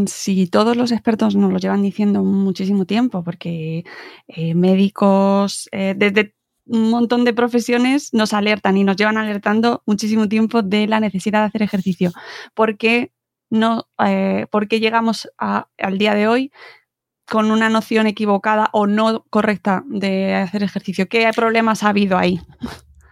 si 0.06 0.46
todos 0.46 0.76
los 0.76 0.92
expertos 0.92 1.36
nos 1.36 1.52
lo 1.52 1.58
llevan 1.58 1.82
diciendo 1.82 2.22
muchísimo 2.24 2.84
tiempo, 2.86 3.22
porque 3.22 3.84
eh, 4.28 4.54
médicos 4.54 5.68
eh, 5.72 5.94
desde 5.96 6.34
un 6.66 6.90
montón 6.90 7.24
de 7.24 7.32
profesiones 7.32 8.12
nos 8.12 8.32
alertan 8.32 8.76
y 8.76 8.84
nos 8.84 8.96
llevan 8.96 9.18
alertando 9.18 9.82
muchísimo 9.86 10.28
tiempo 10.28 10.62
de 10.62 10.86
la 10.88 11.00
necesidad 11.00 11.40
de 11.40 11.46
hacer 11.46 11.62
ejercicio. 11.62 12.12
¿Por 12.54 12.76
qué, 12.76 13.12
no, 13.50 13.88
eh, 14.04 14.46
llegamos 14.70 15.28
al 15.38 15.98
día 15.98 16.14
de 16.14 16.26
hoy 16.28 16.52
con 17.28 17.50
una 17.50 17.68
noción 17.68 18.06
equivocada 18.06 18.70
o 18.72 18.86
no 18.86 19.24
correcta 19.30 19.84
de 19.86 20.34
hacer 20.34 20.62
ejercicio? 20.62 21.08
¿Qué 21.08 21.30
problemas 21.34 21.82
ha 21.82 21.90
habido 21.90 22.18
ahí? 22.18 22.40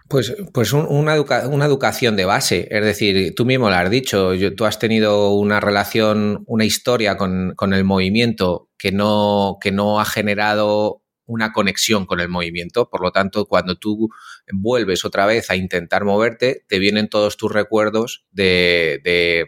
Pues, 0.07 0.35
pues 0.53 0.71
una, 0.71 1.19
una, 1.19 1.65
educación 1.65 2.15
de 2.15 2.25
base, 2.25 2.67
es 2.69 2.83
decir, 2.83 3.33
tú 3.33 3.43
mismo 3.43 3.69
lo 3.69 3.75
has 3.75 3.89
dicho, 3.89 4.33
tú 4.55 4.65
has 4.65 4.77
tenido 4.77 5.33
una 5.33 5.59
relación, 5.59 6.43
una 6.45 6.63
historia 6.63 7.17
con, 7.17 7.53
con, 7.55 7.73
el 7.73 7.83
movimiento 7.83 8.69
que 8.77 8.91
no, 8.91 9.57
que 9.59 9.71
no 9.71 9.99
ha 9.99 10.05
generado 10.05 11.01
una 11.25 11.51
conexión 11.53 12.05
con 12.05 12.19
el 12.19 12.29
movimiento, 12.29 12.87
por 12.87 13.01
lo 13.01 13.11
tanto, 13.11 13.47
cuando 13.47 13.77
tú 13.77 14.09
vuelves 14.53 15.05
otra 15.05 15.25
vez 15.25 15.49
a 15.49 15.55
intentar 15.55 16.05
moverte, 16.05 16.63
te 16.67 16.77
vienen 16.77 17.09
todos 17.09 17.35
tus 17.35 17.51
recuerdos 17.51 18.25
de, 18.31 19.01
de 19.03 19.45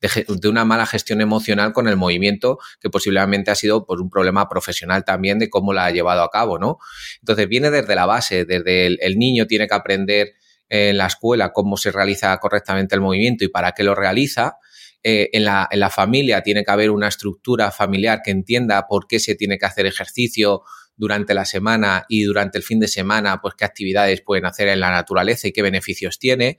de, 0.00 0.48
una 0.48 0.64
mala 0.64 0.86
gestión 0.86 1.20
emocional 1.20 1.72
con 1.72 1.88
el 1.88 1.96
movimiento, 1.96 2.58
que 2.80 2.90
posiblemente 2.90 3.50
ha 3.50 3.54
sido 3.54 3.84
pues, 3.84 4.00
un 4.00 4.10
problema 4.10 4.48
profesional 4.48 5.04
también 5.04 5.38
de 5.38 5.50
cómo 5.50 5.72
la 5.72 5.86
ha 5.86 5.90
llevado 5.90 6.22
a 6.22 6.30
cabo, 6.30 6.58
¿no? 6.58 6.78
Entonces 7.20 7.48
viene 7.48 7.70
desde 7.70 7.94
la 7.94 8.06
base, 8.06 8.44
desde 8.44 8.86
el, 8.86 9.18
niño 9.18 9.46
tiene 9.46 9.66
que 9.66 9.74
aprender 9.74 10.34
en 10.68 10.96
la 10.96 11.06
escuela 11.06 11.52
cómo 11.52 11.76
se 11.76 11.90
realiza 11.90 12.36
correctamente 12.38 12.94
el 12.94 13.00
movimiento 13.00 13.44
y 13.44 13.48
para 13.48 13.72
qué 13.72 13.82
lo 13.82 13.94
realiza. 13.94 14.56
Eh, 15.02 15.30
en, 15.32 15.44
la, 15.46 15.66
en, 15.70 15.80
la, 15.80 15.88
familia 15.88 16.42
tiene 16.42 16.62
que 16.62 16.70
haber 16.70 16.90
una 16.90 17.08
estructura 17.08 17.70
familiar 17.70 18.20
que 18.22 18.30
entienda 18.30 18.86
por 18.86 19.06
qué 19.06 19.18
se 19.18 19.34
tiene 19.34 19.58
que 19.58 19.64
hacer 19.64 19.86
ejercicio 19.86 20.62
durante 21.00 21.32
la 21.32 21.46
semana 21.46 22.04
y 22.10 22.24
durante 22.24 22.58
el 22.58 22.62
fin 22.62 22.78
de 22.78 22.86
semana, 22.86 23.40
pues 23.40 23.54
qué 23.54 23.64
actividades 23.64 24.20
pueden 24.20 24.44
hacer 24.44 24.68
en 24.68 24.80
la 24.80 24.90
naturaleza 24.90 25.48
y 25.48 25.52
qué 25.52 25.62
beneficios 25.62 26.18
tiene. 26.18 26.58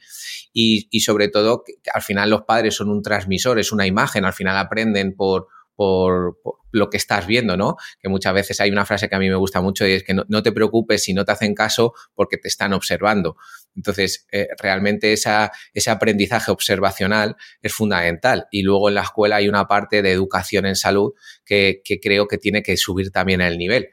Y, 0.52 1.00
sobre 1.02 1.28
todo, 1.28 1.64
al 1.94 2.02
final 2.02 2.32
los 2.32 2.42
padres 2.42 2.74
son 2.74 2.90
un 2.90 3.04
transmisor, 3.04 3.60
es 3.60 3.72
una 3.72 3.86
imagen, 3.86 4.26
al 4.26 4.34
final 4.34 4.58
aprenden 4.58 5.16
por, 5.16 5.48
por, 5.76 6.38
lo 6.72 6.90
que 6.90 6.98
estás 6.98 7.28
viendo, 7.28 7.56
¿no? 7.56 7.76
Que 8.02 8.10
muchas 8.10 8.34
veces 8.34 8.60
hay 8.62 8.72
una 8.72 8.84
frase 8.84 9.10
que 9.10 9.16
a 9.16 9.20
mí 9.20 9.30
me 9.30 9.36
gusta 9.36 9.62
mucho 9.62 9.86
y 9.86 9.92
es 9.92 10.04
que 10.04 10.16
no, 10.16 10.42
te 10.42 10.52
preocupes 10.52 11.04
si 11.04 11.14
no 11.14 11.24
te 11.24 11.34
hacen 11.34 11.54
caso 11.54 11.94
porque 12.16 12.38
te 12.38 12.48
están 12.48 12.74
observando. 12.74 13.36
Entonces, 13.76 14.26
eh, 14.32 14.48
realmente 14.58 15.14
esa, 15.14 15.52
ese 15.74 15.92
aprendizaje 15.92 16.50
observacional 16.50 17.36
es 17.62 17.74
fundamental. 17.74 18.48
Y 18.50 18.64
luego 18.64 18.90
en 18.90 18.96
la 18.96 19.02
escuela 19.02 19.36
hay 19.36 19.50
una 19.50 19.68
parte 19.68 20.02
de 20.02 20.12
educación 20.12 20.66
en 20.66 20.76
salud 20.76 21.12
que, 21.46 21.82
que 21.84 22.00
creo 22.00 22.28
que 22.28 22.40
tiene 22.40 22.64
que 22.64 22.76
subir 22.76 23.12
también 23.12 23.42
el 23.42 23.60
nivel 23.60 23.90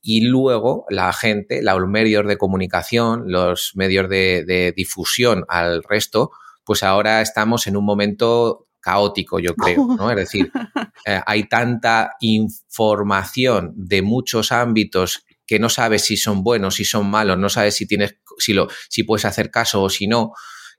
y 0.00 0.22
luego 0.22 0.86
la 0.88 1.12
gente, 1.12 1.60
los 1.62 1.88
medios 1.88 2.26
de 2.26 2.38
comunicación, 2.38 3.24
los 3.26 3.72
medios 3.74 4.08
de, 4.08 4.72
difusión 4.76 5.44
al 5.48 5.82
resto, 5.82 6.30
pues 6.64 6.82
ahora 6.82 7.20
estamos 7.20 7.66
en 7.66 7.76
un 7.76 7.84
momento 7.84 8.66
caótico, 8.80 9.40
yo 9.40 9.54
creo, 9.54 9.86
¿no? 9.96 10.10
Es 10.10 10.16
decir, 10.16 10.50
eh, 11.06 11.20
hay 11.26 11.48
tanta 11.48 12.12
información 12.20 13.72
de 13.76 14.02
muchos 14.02 14.52
ámbitos 14.52 15.24
que 15.46 15.58
no 15.58 15.68
sabes 15.68 16.04
si 16.04 16.16
son 16.16 16.44
buenos, 16.44 16.76
si 16.76 16.84
son 16.84 17.10
malos, 17.10 17.38
no 17.38 17.48
sabes 17.48 17.74
si 17.74 17.86
tienes, 17.86 18.16
si 18.38 18.52
lo, 18.52 18.68
si 18.88 19.02
puedes 19.02 19.24
hacer 19.24 19.50
caso 19.50 19.82
o 19.82 19.90
si 19.90 20.06
no, 20.06 20.32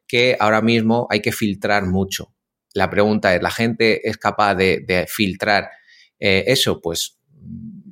que 0.08 0.38
ahora 0.40 0.62
mismo 0.62 1.08
hay 1.10 1.22
que 1.22 1.32
filtrar 1.32 1.86
mucho. 1.86 2.34
La 2.74 2.90
pregunta 2.90 3.36
es, 3.36 3.42
¿la 3.42 3.52
gente 3.52 4.08
es 4.08 4.18
capaz 4.18 4.56
de, 4.56 5.06
filtrar 5.10 5.70
eh, 6.20 6.44
eso? 6.48 6.82
Pues 6.82 7.20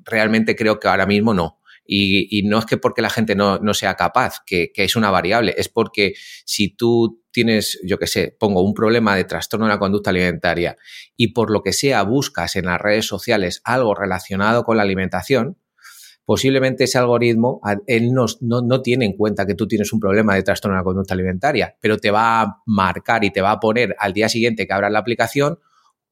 realmente 0.07 0.55
creo 0.55 0.79
que 0.79 0.87
ahora 0.87 1.05
mismo 1.05 1.33
no. 1.33 1.59
Y, 1.89 2.41
no 2.43 2.59
es 2.59 2.65
que 2.65 2.77
porque 2.77 3.01
la 3.01 3.09
gente 3.09 3.33
no, 3.33 3.73
sea 3.73 3.95
capaz, 3.95 4.41
que, 4.45 4.71
es 4.75 4.95
una 4.97 5.09
variable, 5.09 5.53
es 5.57 5.69
porque 5.69 6.15
si 6.45 6.75
tú 6.75 7.23
tienes, 7.31 7.79
yo 7.83 7.97
qué 7.97 8.07
sé, 8.07 8.35
pongo 8.37 8.61
un 8.61 8.73
problema 8.73 9.15
de 9.15 9.23
trastorno 9.23 9.67
de 9.67 9.73
la 9.73 9.79
conducta 9.79 10.09
alimentaria 10.09 10.75
y 11.15 11.29
por 11.29 11.49
lo 11.49 11.63
que 11.63 11.71
sea 11.71 12.03
buscas 12.03 12.57
en 12.57 12.65
las 12.65 12.81
redes 12.81 13.05
sociales 13.05 13.61
algo 13.63 13.95
relacionado 13.95 14.65
con 14.65 14.75
la 14.75 14.83
alimentación, 14.83 15.57
posiblemente 16.25 16.83
ese 16.83 16.97
algoritmo, 16.97 17.61
él 17.85 18.11
no, 18.11 18.25
no, 18.41 18.81
tiene 18.81 19.05
en 19.05 19.13
cuenta 19.13 19.45
que 19.45 19.55
tú 19.55 19.65
tienes 19.65 19.93
un 19.93 20.01
problema 20.01 20.35
de 20.35 20.43
trastorno 20.43 20.75
de 20.75 20.81
la 20.81 20.83
conducta 20.83 21.13
alimentaria, 21.13 21.77
pero 21.79 21.97
te 21.97 22.11
va 22.11 22.41
a 22.41 22.61
marcar 22.65 23.23
y 23.23 23.31
te 23.31 23.39
va 23.39 23.51
a 23.51 23.59
poner 23.61 23.95
al 23.97 24.11
día 24.11 24.27
siguiente 24.27 24.67
que 24.67 24.73
abras 24.73 24.91
la 24.91 24.99
aplicación 24.99 25.59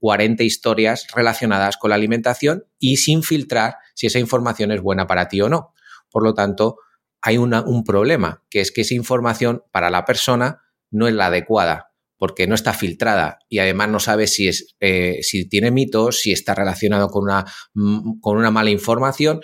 40 0.06 0.44
historias 0.44 1.08
relacionadas 1.16 1.78
con 1.78 1.90
la 1.90 1.96
alimentación 1.96 2.66
y 2.78 2.98
sin 2.98 3.24
filtrar 3.24 3.78
si 3.96 4.06
esa 4.06 4.20
información 4.20 4.72
es 4.72 4.80
buena 4.80 5.08
para 5.08 5.28
ti 5.28 5.42
o 5.42 5.50
no. 5.50 5.74
Por 6.12 6.24
lo 6.24 6.36
tanto, 6.36 6.78
hay 7.24 7.40
un 7.40 7.84
problema, 7.84 8.44
que 8.52 8.62
es 8.62 8.72
que 8.72 8.82
esa 8.82 8.94
información 8.94 9.64
para 9.72 9.90
la 9.90 10.06
persona 10.06 10.62
no 10.92 11.08
es 11.08 11.16
la 11.16 11.26
adecuada 11.26 11.92
porque 12.20 12.46
no 12.46 12.54
está 12.54 12.74
filtrada 12.74 13.40
y 13.50 13.58
además 13.58 13.90
no 13.90 14.00
sabe 14.00 14.28
si, 14.28 14.48
es, 14.48 14.76
eh, 14.80 15.24
si 15.24 15.50
tiene 15.50 15.72
mitos, 15.72 16.20
si 16.20 16.32
está 16.32 16.54
relacionado 16.54 17.08
con 17.08 17.24
una, 17.24 17.44
mm, 17.74 18.20
con 18.20 18.38
una 18.38 18.52
mala 18.52 18.70
información 18.70 19.42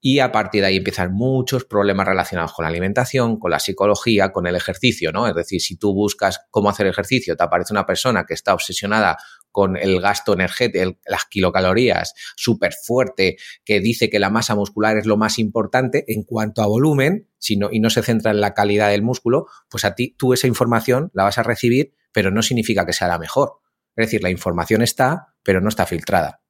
y 0.00 0.18
a 0.18 0.32
partir 0.32 0.62
de 0.62 0.66
ahí 0.66 0.76
empiezan 0.78 1.14
muchos 1.14 1.66
problemas 1.66 2.08
relacionados 2.08 2.52
con 2.52 2.64
la 2.64 2.68
alimentación, 2.68 3.38
con 3.38 3.52
la 3.52 3.60
psicología, 3.60 4.32
con 4.32 4.48
el 4.48 4.56
ejercicio, 4.56 5.12
¿no? 5.12 5.28
Es 5.28 5.36
decir, 5.36 5.60
si 5.60 5.76
tú 5.76 5.94
buscas 5.94 6.40
cómo 6.50 6.68
hacer 6.68 6.88
ejercicio, 6.88 7.36
te 7.36 7.44
aparece 7.44 7.72
una 7.72 7.86
persona 7.86 8.26
que 8.26 8.34
está 8.34 8.54
obsesionada 8.54 9.16
con 9.54 9.76
el 9.76 10.00
gasto 10.00 10.32
energético, 10.32 10.98
las 11.06 11.26
kilocalorías, 11.26 12.12
súper 12.34 12.72
fuerte, 12.72 13.36
que 13.64 13.78
dice 13.78 14.10
que 14.10 14.18
la 14.18 14.28
masa 14.28 14.56
muscular 14.56 14.98
es 14.98 15.06
lo 15.06 15.16
más 15.16 15.38
importante 15.38 16.04
en 16.08 16.24
cuanto 16.24 16.60
a 16.60 16.66
volumen, 16.66 17.30
sino, 17.38 17.68
y 17.70 17.78
no 17.78 17.88
se 17.88 18.02
centra 18.02 18.32
en 18.32 18.40
la 18.40 18.52
calidad 18.52 18.90
del 18.90 19.02
músculo, 19.02 19.46
pues 19.70 19.84
a 19.84 19.94
ti 19.94 20.16
tú 20.18 20.32
esa 20.32 20.48
información 20.48 21.12
la 21.14 21.22
vas 21.22 21.38
a 21.38 21.44
recibir, 21.44 21.94
pero 22.12 22.32
no 22.32 22.42
significa 22.42 22.84
que 22.84 22.92
sea 22.92 23.06
la 23.06 23.20
mejor. 23.20 23.60
Es 23.94 24.06
decir, 24.06 24.24
la 24.24 24.30
información 24.30 24.82
está, 24.82 25.36
pero 25.44 25.60
no 25.60 25.68
está 25.68 25.86
filtrada. 25.86 26.42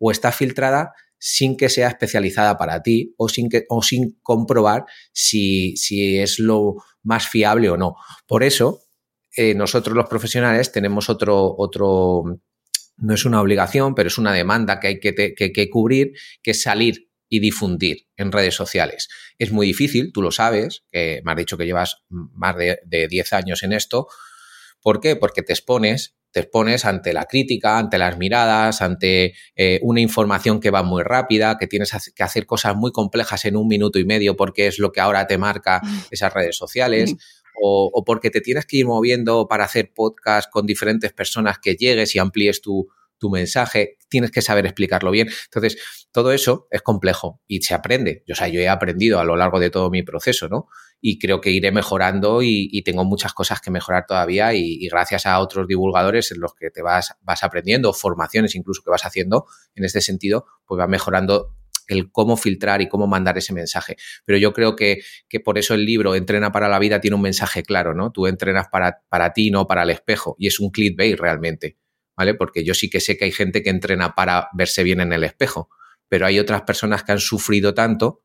O 0.00 0.10
está 0.10 0.32
filtrada 0.32 0.94
sin 1.16 1.56
que 1.56 1.68
sea 1.68 1.86
especializada 1.86 2.58
para 2.58 2.82
ti 2.82 3.14
o 3.18 3.28
sin, 3.28 3.48
que, 3.48 3.66
o 3.68 3.82
sin 3.82 4.18
comprobar 4.20 4.84
si, 5.12 5.76
si 5.76 6.18
es 6.18 6.40
lo 6.40 6.74
más 7.04 7.28
fiable 7.28 7.70
o 7.70 7.76
no. 7.76 7.94
Por 8.26 8.42
eso, 8.42 8.88
eh, 9.40 9.54
nosotros 9.54 9.96
los 9.96 10.08
profesionales 10.08 10.72
tenemos 10.72 11.08
otro, 11.08 11.54
otro, 11.56 12.24
no 12.98 13.14
es 13.14 13.24
una 13.24 13.40
obligación, 13.40 13.94
pero 13.94 14.08
es 14.08 14.18
una 14.18 14.32
demanda 14.32 14.80
que 14.80 14.88
hay 14.88 15.00
que, 15.00 15.14
que, 15.14 15.70
cubrir, 15.70 16.12
que 16.42 16.50
es 16.50 16.62
salir 16.62 17.10
y 17.28 17.40
difundir 17.40 18.08
en 18.16 18.32
redes 18.32 18.54
sociales. 18.54 19.08
Es 19.38 19.52
muy 19.52 19.66
difícil, 19.66 20.12
tú 20.12 20.22
lo 20.22 20.30
sabes, 20.30 20.84
que 20.90 21.20
me 21.24 21.32
has 21.32 21.38
dicho 21.38 21.56
que 21.56 21.66
llevas 21.66 22.02
más 22.08 22.56
de, 22.56 22.78
de 22.84 23.08
10 23.08 23.32
años 23.32 23.62
en 23.62 23.72
esto. 23.72 24.08
¿Por 24.80 25.00
qué? 25.00 25.16
Porque 25.16 25.42
te 25.42 25.52
expones 25.52 26.18
te 26.30 26.40
expones 26.40 26.84
ante 26.84 27.12
la 27.12 27.24
crítica, 27.24 27.78
ante 27.78 27.98
las 27.98 28.18
miradas, 28.18 28.82
ante 28.82 29.34
eh, 29.56 29.78
una 29.82 30.00
información 30.00 30.60
que 30.60 30.70
va 30.70 30.82
muy 30.82 31.02
rápida, 31.02 31.56
que 31.58 31.66
tienes 31.66 31.90
que 32.14 32.22
hacer 32.22 32.44
cosas 32.44 32.76
muy 32.76 32.92
complejas 32.92 33.44
en 33.46 33.56
un 33.56 33.66
minuto 33.66 33.98
y 33.98 34.04
medio 34.04 34.36
porque 34.36 34.66
es 34.66 34.78
lo 34.78 34.92
que 34.92 35.00
ahora 35.00 35.26
te 35.26 35.38
marca 35.38 35.80
mm. 35.82 36.00
esas 36.10 36.32
redes 36.32 36.56
sociales. 36.56 37.14
O, 37.60 38.04
porque 38.04 38.30
te 38.30 38.40
tienes 38.40 38.66
que 38.66 38.78
ir 38.78 38.86
moviendo 38.86 39.48
para 39.48 39.64
hacer 39.64 39.92
podcast 39.94 40.50
con 40.50 40.66
diferentes 40.66 41.12
personas 41.12 41.58
que 41.58 41.74
llegues 41.74 42.14
y 42.14 42.18
amplíes 42.18 42.60
tu, 42.60 42.88
mensaje, 43.30 43.98
tienes 44.08 44.30
que 44.30 44.42
saber 44.42 44.64
explicarlo 44.64 45.10
bien. 45.10 45.28
Entonces, 45.46 46.06
todo 46.12 46.32
eso 46.32 46.68
es 46.70 46.82
complejo 46.82 47.40
y 47.48 47.60
se 47.62 47.74
aprende. 47.74 48.22
Yo, 48.26 48.34
o 48.34 48.36
sea, 48.36 48.46
yo 48.46 48.60
he 48.60 48.68
aprendido 48.68 49.18
a 49.18 49.24
lo 49.24 49.34
largo 49.34 49.58
de 49.58 49.70
todo 49.70 49.90
mi 49.90 50.04
proceso, 50.04 50.48
¿no? 50.48 50.68
Y 51.00 51.18
creo 51.18 51.40
que 51.40 51.50
iré 51.50 51.72
mejorando 51.72 52.42
y, 52.42 52.82
tengo 52.82 53.04
muchas 53.04 53.34
cosas 53.34 53.60
que 53.60 53.72
mejorar 53.72 54.06
todavía 54.06 54.54
y, 54.54 54.86
gracias 54.88 55.26
a 55.26 55.40
otros 55.40 55.66
divulgadores 55.66 56.30
en 56.30 56.40
los 56.40 56.54
que 56.54 56.70
te 56.70 56.80
vas, 56.80 57.16
vas 57.22 57.42
aprendiendo, 57.42 57.92
formaciones 57.92 58.54
incluso 58.54 58.82
que 58.84 58.90
vas 58.90 59.04
haciendo 59.04 59.46
en 59.74 59.84
este 59.84 60.00
sentido, 60.00 60.46
pues 60.64 60.80
va 60.80 60.86
mejorando 60.86 61.57
el 61.88 62.12
cómo 62.12 62.36
filtrar 62.36 62.80
y 62.80 62.88
cómo 62.88 63.06
mandar 63.06 63.36
ese 63.38 63.52
mensaje. 63.52 63.96
Pero 64.24 64.38
yo 64.38 64.52
creo 64.52 64.76
que, 64.76 65.00
que, 65.28 65.40
por 65.40 65.58
eso 65.58 65.74
el 65.74 65.84
libro 65.84 66.14
Entrena 66.14 66.52
para 66.52 66.68
la 66.68 66.78
vida 66.78 67.00
tiene 67.00 67.16
un 67.16 67.22
mensaje 67.22 67.62
claro, 67.62 67.94
¿no? 67.94 68.12
Tú 68.12 68.26
entrenas 68.26 68.68
para, 68.70 69.02
para 69.08 69.32
ti, 69.32 69.50
no 69.50 69.66
para 69.66 69.82
el 69.82 69.90
espejo. 69.90 70.36
Y 70.38 70.46
es 70.46 70.60
un 70.60 70.70
clickbait 70.70 71.18
realmente. 71.18 71.76
¿vale? 72.18 72.34
Porque 72.34 72.64
yo 72.64 72.74
sí 72.74 72.90
que 72.90 72.98
sé 72.98 73.16
que 73.16 73.26
hay 73.26 73.32
gente 73.32 73.62
que 73.62 73.70
entrena 73.70 74.16
para 74.16 74.48
verse 74.52 74.82
bien 74.82 75.00
en 75.00 75.12
el 75.12 75.22
espejo, 75.22 75.70
pero 76.08 76.26
hay 76.26 76.40
otras 76.40 76.62
personas 76.62 77.04
que 77.04 77.12
han 77.12 77.20
sufrido 77.20 77.74
tanto 77.74 78.24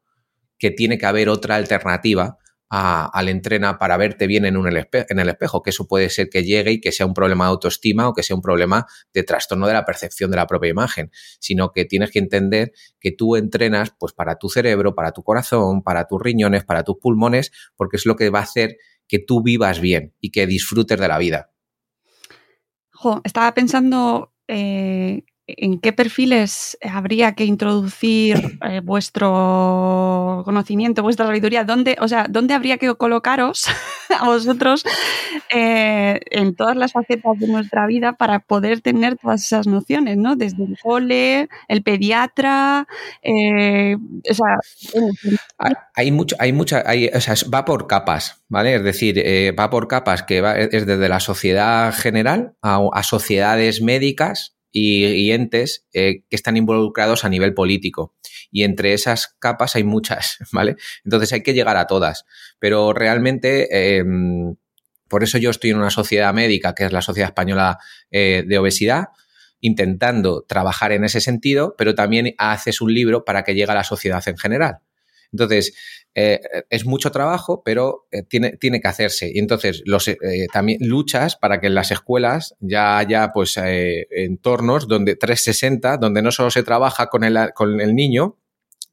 que 0.58 0.72
tiene 0.72 0.98
que 0.98 1.06
haber 1.06 1.30
otra 1.30 1.56
alternativa 1.56 2.40
al 2.76 3.30
entrena 3.30 3.78
para 3.78 3.98
verte 3.98 4.26
bien 4.26 4.46
en, 4.46 4.58
un 4.58 4.68
en 4.68 5.20
el 5.20 5.30
espejo, 5.30 5.62
que 5.62 5.70
eso 5.70 5.88
puede 5.88 6.10
ser 6.10 6.30
que 6.30 6.44
llegue 6.44 6.72
y 6.72 6.82
que 6.82 6.92
sea 6.92 7.06
un 7.06 7.14
problema 7.14 7.46
de 7.46 7.50
autoestima 7.52 8.10
o 8.10 8.14
que 8.14 8.24
sea 8.24 8.36
un 8.36 8.42
problema 8.42 8.88
de 9.14 9.22
trastorno 9.22 9.68
de 9.68 9.74
la 9.74 9.86
percepción 9.86 10.32
de 10.32 10.38
la 10.38 10.48
propia 10.48 10.72
imagen, 10.72 11.12
sino 11.40 11.72
que 11.72 11.86
tienes 11.86 12.10
que 12.10 12.18
entender 12.18 12.72
que 13.00 13.12
tú 13.12 13.36
entrenas 13.36 13.94
pues 14.00 14.14
para 14.14 14.40
tu 14.40 14.50
cerebro, 14.50 14.96
para 14.96 15.12
tu 15.12 15.22
corazón, 15.22 15.84
para 15.84 16.08
tus 16.08 16.20
riñones, 16.20 16.64
para 16.64 16.84
tus 16.84 16.98
pulmones, 16.98 17.52
porque 17.76 17.98
es 17.98 18.08
lo 18.08 18.16
que 18.16 18.32
va 18.32 18.40
a 18.40 18.44
hacer 18.44 18.78
que 19.08 19.20
tú 19.20 19.44
vivas 19.44 19.80
bien 19.80 20.16
y 20.20 20.32
que 20.32 20.48
disfrutes 20.48 21.00
de 21.00 21.08
la 21.08 21.20
vida. 21.20 21.52
Estaba 23.24 23.54
pensando 23.54 24.34
eh, 24.48 25.26
en 25.58 25.80
qué 25.80 25.94
perfiles 25.94 26.78
habría 26.82 27.34
que 27.34 27.46
introducir 27.46 28.60
eh, 28.68 28.82
vuestro 28.84 30.42
conocimiento, 30.46 31.04
vuestra 31.04 31.26
sabiduría, 31.26 31.64
dónde, 31.64 31.96
o 32.00 32.08
sea, 32.08 32.28
dónde 32.30 32.54
habría 32.54 32.78
que 32.78 32.94
colocaros 32.96 33.66
a 34.20 34.26
vosotros 34.26 34.84
eh, 35.54 36.20
en 36.32 36.56
todas 36.56 36.76
las 36.76 36.94
facetas 36.94 37.40
de 37.40 37.48
nuestra 37.48 37.86
vida 37.88 38.14
para 38.14 38.40
poder 38.40 38.82
tener 38.82 39.18
todas 39.18 39.44
esas 39.44 39.68
nociones, 39.68 40.18
¿no? 40.18 40.36
Desde 40.36 40.64
el 40.64 40.78
cole, 40.82 41.50
el 41.68 41.84
pediatra, 41.84 42.88
o 43.24 44.34
sea, 44.34 44.58
hay 45.96 46.12
mucho, 46.12 46.36
hay 46.40 46.54
mucha, 46.54 46.84
hay, 46.86 47.10
o 47.14 47.22
sea, 47.22 47.36
va 47.54 47.66
por 47.66 47.88
capas, 47.88 48.44
¿vale? 48.50 48.76
Es 48.76 48.84
decir, 48.84 49.24
va 49.58 49.70
por 49.70 49.88
capas 49.88 50.24
que 50.24 50.42
va, 50.42 50.58
es 50.58 50.86
desde 50.86 51.10
la 51.10 51.20
sociedad 51.20 51.94
general 51.94 52.56
a 52.62 53.04
sociedades 53.04 53.82
médicas 53.82 54.54
y, 54.76 55.32
entes 55.32 55.86
eh, 55.94 56.24
que 56.28 56.36
están 56.36 56.58
involucrados 56.58 57.24
a 57.24 57.30
nivel 57.30 57.54
político. 57.54 58.16
Y 58.52 58.64
entre 58.64 58.94
esas 58.94 59.36
capas 59.40 59.76
hay 59.76 59.84
muchas, 59.84 60.40
¿vale? 60.52 60.76
Entonces 61.06 61.32
hay 61.32 61.44
que 61.44 61.54
llegar 61.54 61.78
a 61.78 61.88
todas. 61.88 62.26
Pero 62.60 62.92
realmente, 62.92 63.98
em, 63.98 64.56
por 65.08 65.24
eso 65.24 65.38
yo 65.38 65.52
estoy 65.52 65.70
en 65.70 65.78
una 65.78 65.92
sociedad 65.92 66.34
médica, 66.34 66.74
que 66.74 66.86
es 66.86 66.92
la 66.92 67.04
Sociedad 67.04 67.30
Española 67.30 67.78
eh, 68.10 68.44
de 68.46 68.58
Obesidad, 68.58 69.10
intentando 69.62 70.42
trabajar 70.42 70.92
en 70.92 71.06
ese 71.06 71.22
sentido, 71.22 71.76
pero 71.78 71.94
también 71.94 72.34
haces 72.40 72.82
un 72.82 72.94
libro 72.94 73.24
para 73.24 73.44
que 73.44 73.54
llegue 73.54 73.72
a 73.72 73.76
la 73.76 73.84
sociedad 73.84 74.28
en 74.28 74.38
general. 74.38 74.80
Entonces, 75.32 75.74
eh, 76.16 76.42
es 76.70 76.86
mucho 76.86 77.12
trabajo, 77.12 77.64
pero 77.66 78.08
eh, 78.12 78.22
tiene, 78.22 78.52
tiene, 78.58 78.80
que 78.80 78.88
hacerse. 78.88 79.32
Y 79.34 79.40
entonces, 79.40 79.82
los, 79.86 80.08
eh, 80.08 80.18
también 80.52 80.78
luchas 80.82 81.36
para 81.36 81.60
que 81.60 81.68
en 81.68 81.76
las 81.76 81.90
escuelas 81.90 82.56
ya 82.60 83.00
haya 83.00 83.32
pues, 83.34 83.56
entornos 83.58 84.88
donde 84.88 85.16
360, 85.16 85.98
donde 85.98 86.22
no 86.22 86.32
solo 86.32 86.52
se 86.52 86.62
trabaja 86.62 87.08
con 87.08 87.24
el, 87.24 87.52
con 87.56 87.82
el 87.82 87.96
niño, 87.96 88.38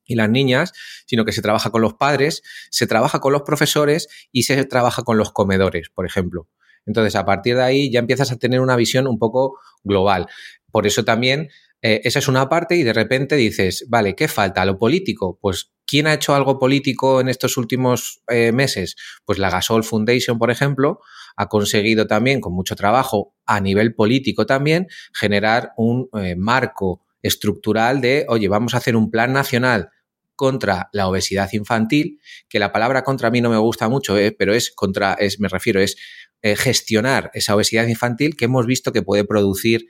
y 0.07 0.17
las 0.17 0.29
niñas, 0.29 0.73
sino 1.07 1.25
que 1.25 1.31
se 1.31 1.41
trabaja 1.41 1.71
con 1.71 1.83
los 1.83 1.95
padres, 1.95 2.43
se 2.71 2.89
trabaja 2.89 3.21
con 3.21 3.33
los 3.33 3.43
profesores 3.43 4.09
y 4.33 4.43
se 4.43 4.65
trabaja 4.65 5.03
con 5.03 5.19
los 5.19 5.31
comedores, 5.31 5.89
por 5.91 6.05
ejemplo. 6.05 6.49
Entonces, 6.85 7.15
a 7.15 7.25
partir 7.25 7.55
de 7.55 7.63
ahí 7.63 7.93
ya 7.93 8.01
empiezas 8.01 8.33
a 8.33 8.37
tener 8.37 8.61
una 8.61 8.75
visión 8.75 9.07
un 9.07 9.21
poco 9.21 9.61
global. 9.85 10.27
Por 10.73 10.89
eso 10.89 11.05
también 11.05 11.49
esa 11.81 12.19
es 12.19 12.29
una 12.29 12.49
parte 12.49 12.75
y 12.75 12.83
de 12.83 12.93
repente 12.93 13.37
dices, 13.37 13.87
vale, 13.89 14.17
¿qué 14.17 14.27
falta? 14.27 14.65
¿Lo 14.65 14.79
político? 14.79 15.39
Pues 15.41 15.71
¿Quién 15.91 16.07
ha 16.07 16.15
hecho 16.15 16.37
algo 16.37 16.57
político 16.61 17.21
en 17.21 17.29
estos 17.29 17.57
últimos 17.57 18.23
eh, 18.29 18.53
meses? 18.53 18.95
Pues 19.25 19.41
la 19.41 19.51
Gasol 19.51 19.83
Foundation, 19.83 20.39
por 20.39 20.53
ejemplo, 20.53 21.01
ha 21.35 21.49
conseguido 21.49 22.07
también, 22.07 22.41
con 22.41 22.53
mucho 22.53 22.77
trabajo 22.77 23.35
a 23.45 23.59
nivel 23.59 23.93
político 23.97 24.47
también, 24.47 24.87
generar 25.13 25.73
un 25.77 26.09
eh, 26.13 26.37
marco 26.37 27.03
estructural 27.23 28.01
de, 28.01 28.25
oye, 28.29 28.47
vamos 28.47 28.75
a 28.75 28.77
hacer 28.77 28.95
un 28.95 29.11
plan 29.11 29.33
nacional 29.33 29.91
contra 30.37 30.91
la 30.93 31.09
obesidad 31.09 31.53
infantil, 31.55 32.21
que 32.49 32.61
la 32.61 32.71
palabra 32.71 33.03
contra 33.03 33.27
a 33.27 33.33
mí 33.33 33.41
no 33.41 33.51
me 33.51 33.59
gusta 33.59 33.89
mucho, 33.89 34.17
eh, 34.17 34.31
pero 34.31 34.55
es 34.55 34.71
contra, 34.71 35.15
es, 35.15 35.41
me 35.41 35.49
refiero, 35.49 35.81
es 35.81 35.97
gestionar 36.43 37.31
esa 37.35 37.55
obesidad 37.57 37.87
infantil 37.89 38.35
que 38.35 38.47
hemos 38.47 38.65
visto 38.65 38.93
que 38.93 39.03
puede 39.03 39.25
producir 39.25 39.89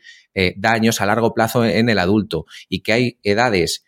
daños 0.56 1.00
a 1.00 1.06
largo 1.06 1.32
plazo 1.32 1.64
en, 1.64 1.88
el 1.88 2.00
adulto 2.00 2.44
y 2.68 2.82
que 2.82 2.92
hay 2.92 3.18
edades 3.22 3.84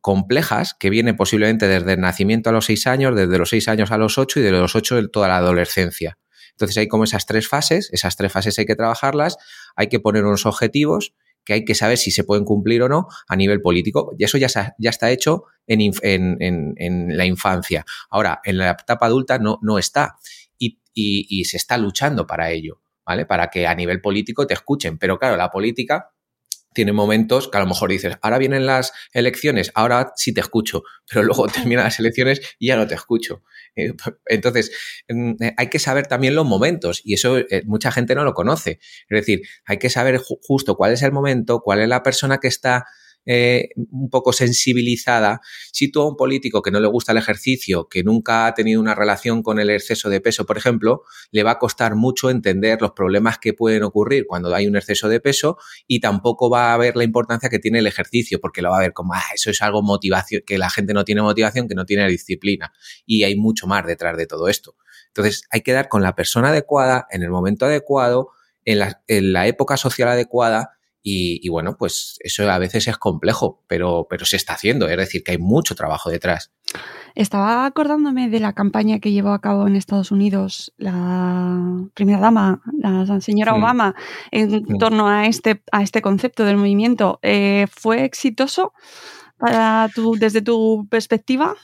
complejas 0.00 0.74
que 0.78 0.90
vienen 0.90 1.16
posiblemente 1.16 1.68
desde 1.68 1.94
el 1.94 2.00
nacimiento 2.00 2.50
a 2.50 2.52
los 2.52 2.66
seis 2.66 2.86
años, 2.86 3.14
desde 3.14 3.38
los 3.38 3.50
seis 3.50 3.68
años 3.68 3.90
a 3.90 3.98
los 3.98 4.18
ocho 4.18 4.40
y 4.40 4.42
de 4.42 4.50
los 4.50 4.74
ocho 4.74 4.96
de 4.96 5.08
toda 5.08 5.28
la 5.28 5.38
adolescencia. 5.38 6.18
Entonces 6.52 6.76
hay 6.76 6.88
como 6.88 7.04
esas 7.04 7.26
tres 7.26 7.48
fases, 7.48 7.88
esas 7.92 8.16
tres 8.16 8.32
fases 8.32 8.58
hay 8.58 8.66
que 8.66 8.74
trabajarlas, 8.74 9.36
hay 9.76 9.88
que 9.88 10.00
poner 10.00 10.24
unos 10.24 10.44
objetivos 10.44 11.14
que 11.44 11.54
hay 11.54 11.64
que 11.64 11.74
saber 11.74 11.96
si 11.96 12.10
se 12.10 12.24
pueden 12.24 12.44
cumplir 12.44 12.82
o 12.82 12.88
no 12.88 13.08
a 13.26 13.36
nivel 13.36 13.62
político. 13.62 14.12
Y 14.18 14.24
eso 14.24 14.36
ya, 14.36 14.48
ya 14.76 14.90
está 14.90 15.10
hecho 15.10 15.44
en, 15.66 15.80
en, 16.02 17.16
la 17.16 17.24
infancia. 17.24 17.86
Ahora, 18.10 18.40
en 18.44 18.58
la 18.58 18.72
etapa 18.72 19.06
adulta 19.06 19.38
no, 19.38 19.58
no 19.62 19.78
está 19.78 20.16
y, 20.58 20.78
y 20.94 21.44
se 21.44 21.56
está 21.56 21.78
luchando 21.78 22.26
para 22.26 22.50
ello, 22.50 22.82
¿vale? 23.06 23.24
Para 23.24 23.48
que 23.48 23.66
a 23.66 23.74
nivel 23.74 24.00
político 24.00 24.46
te 24.46 24.54
escuchen. 24.54 24.98
Pero 24.98 25.18
claro, 25.18 25.36
la 25.36 25.50
política 25.50 26.10
tiene 26.78 26.92
momentos 26.92 27.48
que 27.48 27.56
a 27.56 27.60
lo 27.60 27.66
mejor 27.66 27.90
dices, 27.90 28.18
ahora 28.22 28.38
vienen 28.38 28.64
las 28.64 28.92
elecciones, 29.12 29.72
ahora 29.74 30.12
sí 30.14 30.32
te 30.32 30.40
escucho, 30.40 30.84
pero 31.10 31.24
luego 31.24 31.48
terminan 31.48 31.82
las 31.82 31.98
elecciones 31.98 32.40
y 32.60 32.68
ya 32.68 32.76
no 32.76 32.86
te 32.86 32.94
escucho. 32.94 33.42
Eh, 33.74 33.94
entonces, 34.26 34.70
mm, 35.08 35.42
eh, 35.42 35.54
hay 35.56 35.70
que 35.70 35.80
saber 35.80 36.06
también 36.06 36.36
los 36.36 36.46
momentos 36.46 37.00
y 37.02 37.14
eso 37.14 37.36
eh, 37.38 37.62
mucha 37.66 37.90
gente 37.90 38.14
no 38.14 38.22
lo 38.22 38.32
conoce. 38.32 38.78
Es 39.08 39.08
decir, 39.08 39.42
hay 39.64 39.78
que 39.78 39.90
saber 39.90 40.20
justo 40.46 40.76
cuál 40.76 40.92
es 40.92 41.02
el 41.02 41.10
momento, 41.10 41.62
cuál 41.62 41.80
es 41.80 41.88
la 41.88 42.04
persona 42.04 42.38
que 42.38 42.46
está 42.46 42.84
eh, 43.26 43.70
un 43.76 44.08
poco 44.10 44.32
sensibilizada, 44.32 45.40
si 45.72 45.90
tú 45.90 46.00
a 46.00 46.08
un 46.08 46.16
político 46.16 46.62
que 46.62 46.70
no 46.70 46.80
le 46.80 46.88
gusta 46.88 47.12
el 47.12 47.18
ejercicio, 47.18 47.86
que 47.88 48.02
nunca 48.02 48.46
ha 48.46 48.54
tenido 48.54 48.80
una 48.80 48.94
relación 48.94 49.42
con 49.42 49.58
el 49.58 49.68
exceso 49.70 50.08
de 50.08 50.20
peso, 50.20 50.46
por 50.46 50.56
ejemplo, 50.56 51.02
le 51.30 51.42
va 51.42 51.52
a 51.52 51.58
costar 51.58 51.94
mucho 51.94 52.30
entender 52.30 52.80
los 52.80 52.92
problemas 52.92 53.38
que 53.38 53.52
pueden 53.52 53.82
ocurrir 53.82 54.26
cuando 54.26 54.54
hay 54.54 54.66
un 54.66 54.76
exceso 54.76 55.08
de 55.08 55.20
peso 55.20 55.58
y 55.86 56.00
tampoco 56.00 56.48
va 56.48 56.72
a 56.72 56.76
ver 56.78 56.96
la 56.96 57.04
importancia 57.04 57.50
que 57.50 57.58
tiene 57.58 57.80
el 57.80 57.86
ejercicio, 57.86 58.40
porque 58.40 58.62
lo 58.62 58.70
va 58.70 58.78
a 58.78 58.80
ver 58.80 58.92
como, 58.92 59.14
ah, 59.14 59.22
eso 59.34 59.50
es 59.50 59.60
algo 59.60 59.82
motivación, 59.82 60.42
que 60.46 60.56
la 60.56 60.70
gente 60.70 60.94
no 60.94 61.04
tiene 61.04 61.20
motivación, 61.20 61.68
que 61.68 61.74
no 61.74 61.84
tiene 61.84 62.08
disciplina. 62.08 62.72
Y 63.04 63.24
hay 63.24 63.36
mucho 63.36 63.66
más 63.66 63.86
detrás 63.86 64.16
de 64.16 64.26
todo 64.26 64.48
esto. 64.48 64.74
Entonces, 65.08 65.42
hay 65.50 65.60
que 65.62 65.72
dar 65.72 65.88
con 65.88 66.02
la 66.02 66.14
persona 66.14 66.48
adecuada, 66.48 67.06
en 67.10 67.22
el 67.22 67.30
momento 67.30 67.66
adecuado, 67.66 68.30
en 68.64 68.78
la, 68.78 69.02
en 69.06 69.32
la 69.32 69.46
época 69.46 69.76
social 69.76 70.08
adecuada 70.08 70.77
y, 71.10 71.48
bueno, 71.48 71.76
pues 71.78 72.18
eso 72.20 72.50
a 72.50 72.58
veces 72.58 72.86
es 72.88 72.98
complejo, 72.98 73.62
pero, 73.66 74.06
pero 74.10 74.24
se 74.24 74.36
está 74.36 74.54
haciendo, 74.54 74.88
es 74.88 74.96
decir, 74.96 75.22
que 75.22 75.32
hay 75.32 75.38
mucho 75.38 75.74
trabajo 75.74 76.10
detrás. 76.10 76.52
Estaba 77.14 77.64
acordándome 77.64 78.28
de 78.28 78.40
la 78.40 78.52
campaña 78.52 78.98
que 78.98 79.12
llevó 79.12 79.30
a 79.30 79.40
cabo 79.40 79.66
en 79.66 79.76
Estados 79.76 80.10
Unidos 80.10 80.72
la 80.76 81.88
primera 81.94 82.20
dama, 82.20 82.62
la 82.78 83.20
señora 83.20 83.54
Obama, 83.54 83.94
en 84.30 84.66
torno 84.78 85.08
a 85.08 85.26
este, 85.26 85.62
a 85.72 85.82
este 85.82 86.02
concepto 86.02 86.44
del 86.44 86.56
movimiento. 86.56 87.18
Eh, 87.22 87.66
¿Fue 87.70 88.04
exitoso 88.04 88.72
para 89.38 89.88
tu, 89.94 90.14
desde 90.16 90.42
tu 90.42 90.86
perspectiva? 90.90 91.56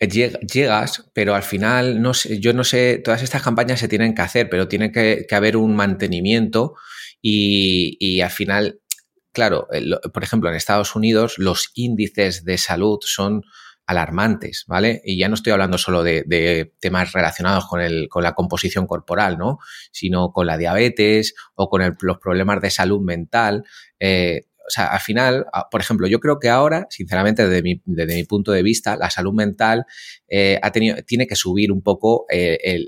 Llegas, 0.00 1.10
pero 1.14 1.36
al 1.36 1.44
final, 1.44 2.02
no 2.02 2.12
sé, 2.12 2.40
yo 2.40 2.52
no 2.52 2.64
sé, 2.64 3.00
todas 3.04 3.22
estas 3.22 3.42
campañas 3.42 3.78
se 3.78 3.86
tienen 3.86 4.14
que 4.14 4.22
hacer, 4.22 4.50
pero 4.50 4.66
tiene 4.66 4.90
que, 4.90 5.26
que 5.28 5.34
haber 5.36 5.56
un 5.56 5.76
mantenimiento 5.76 6.74
y, 7.22 8.20
al 8.20 8.30
final, 8.30 8.80
claro, 9.32 9.68
por 10.12 10.24
ejemplo, 10.24 10.50
en 10.50 10.56
Estados 10.56 10.96
Unidos 10.96 11.38
los 11.38 11.70
índices 11.74 12.44
de 12.44 12.58
salud 12.58 12.98
son 13.02 13.42
alarmantes, 13.86 14.64
¿vale? 14.66 15.00
Y 15.04 15.18
ya 15.18 15.28
no 15.28 15.34
estoy 15.34 15.52
hablando 15.52 15.78
solo 15.78 16.02
de, 16.02 16.72
temas 16.80 17.12
relacionados 17.12 17.66
con, 17.66 17.80
el, 17.80 18.08
con 18.08 18.22
la 18.22 18.34
composición 18.34 18.86
corporal, 18.86 19.38
¿no? 19.38 19.58
Sino 19.92 20.32
con 20.32 20.46
la 20.46 20.58
diabetes 20.58 21.34
o 21.54 21.68
con 21.68 21.96
los 22.00 22.18
problemas 22.18 22.60
de 22.60 22.70
salud 22.70 23.00
mental. 23.00 23.64
Eh, 24.00 24.46
o 24.66 24.70
sea, 24.70 24.86
al 24.86 25.00
final, 25.00 25.46
por 25.70 25.80
ejemplo, 25.80 26.06
yo 26.06 26.20
creo 26.20 26.38
que 26.38 26.48
ahora, 26.48 26.86
sinceramente, 26.90 27.46
desde 27.46 27.62
mi, 27.62 27.82
desde 27.84 28.14
mi 28.14 28.24
punto 28.24 28.52
de 28.52 28.62
vista, 28.62 28.96
la 28.96 29.10
salud 29.10 29.34
mental 29.34 29.84
eh, 30.28 30.58
ha 30.62 30.70
tenido, 30.70 30.96
tiene 31.02 31.26
que 31.26 31.36
subir 31.36 31.72
un 31.72 31.82
poco 31.82 32.26
eh, 32.30 32.78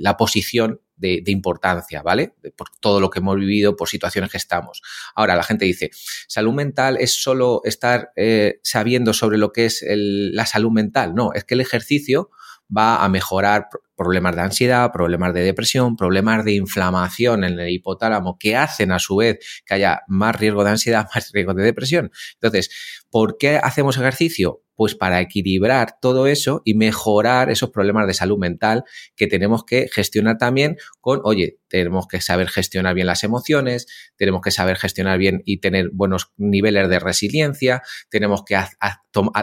la 0.00 0.16
posición 0.16 0.80
de, 0.96 1.22
importancia, 1.26 2.02
¿vale? 2.02 2.34
Por 2.56 2.68
todo 2.80 3.00
lo 3.00 3.10
que 3.10 3.18
hemos 3.18 3.36
vivido, 3.36 3.76
por 3.76 3.88
situaciones 3.88 4.30
que 4.30 4.36
estamos. 4.36 4.82
Ahora, 5.14 5.36
la 5.36 5.42
gente 5.42 5.64
dice, 5.64 5.90
salud 6.26 6.54
mental 6.54 6.96
es 6.98 7.20
solo 7.22 7.60
estar 7.64 8.10
eh, 8.16 8.60
sabiendo 8.62 9.12
sobre 9.12 9.38
lo 9.38 9.52
que 9.52 9.66
es 9.66 9.84
la 9.86 10.46
salud 10.46 10.72
mental. 10.72 11.14
No, 11.14 11.32
es 11.32 11.44
que 11.44 11.54
el 11.54 11.60
ejercicio 11.60 12.30
va 12.74 13.04
a 13.04 13.08
mejorar 13.08 13.68
problemas 13.96 14.36
de 14.36 14.42
ansiedad, 14.42 14.92
problemas 14.92 15.32
de 15.34 15.42
depresión, 15.42 15.96
problemas 15.96 16.44
de 16.44 16.52
inflamación 16.54 17.44
en 17.44 17.58
el 17.58 17.70
hipotálamo 17.70 18.38
que 18.38 18.56
hacen 18.56 18.92
a 18.92 18.98
su 18.98 19.16
vez 19.16 19.38
que 19.64 19.74
haya 19.74 20.02
más 20.08 20.36
riesgo 20.36 20.64
de 20.64 20.70
ansiedad, 20.70 21.06
más 21.14 21.30
riesgo 21.32 21.54
de 21.54 21.64
depresión. 21.64 22.10
Entonces, 22.34 22.70
¿por 23.10 23.38
qué 23.38 23.58
hacemos 23.62 23.96
ejercicio? 23.96 24.62
Pues 24.76 24.94
para 24.94 25.20
equilibrar 25.20 25.98
todo 26.00 26.26
eso 26.26 26.62
y 26.64 26.74
mejorar 26.74 27.50
esos 27.50 27.70
problemas 27.70 28.06
de 28.06 28.14
salud 28.14 28.38
mental 28.38 28.84
que 29.16 29.26
tenemos 29.26 29.64
que 29.64 29.88
gestionar 29.88 30.38
también 30.38 30.76
con, 31.00 31.20
oye, 31.24 31.58
tenemos 31.68 32.06
que 32.06 32.20
saber 32.20 32.48
gestionar 32.48 32.94
bien 32.94 33.06
las 33.06 33.24
emociones, 33.24 33.86
tenemos 34.16 34.42
que 34.42 34.50
saber 34.50 34.76
gestionar 34.76 35.18
bien 35.18 35.42
y 35.44 35.58
tener 35.58 35.90
buenos 35.92 36.32
niveles 36.36 36.88
de 36.88 36.98
resiliencia, 37.00 37.82
tenemos 38.10 38.44
que 38.44 38.56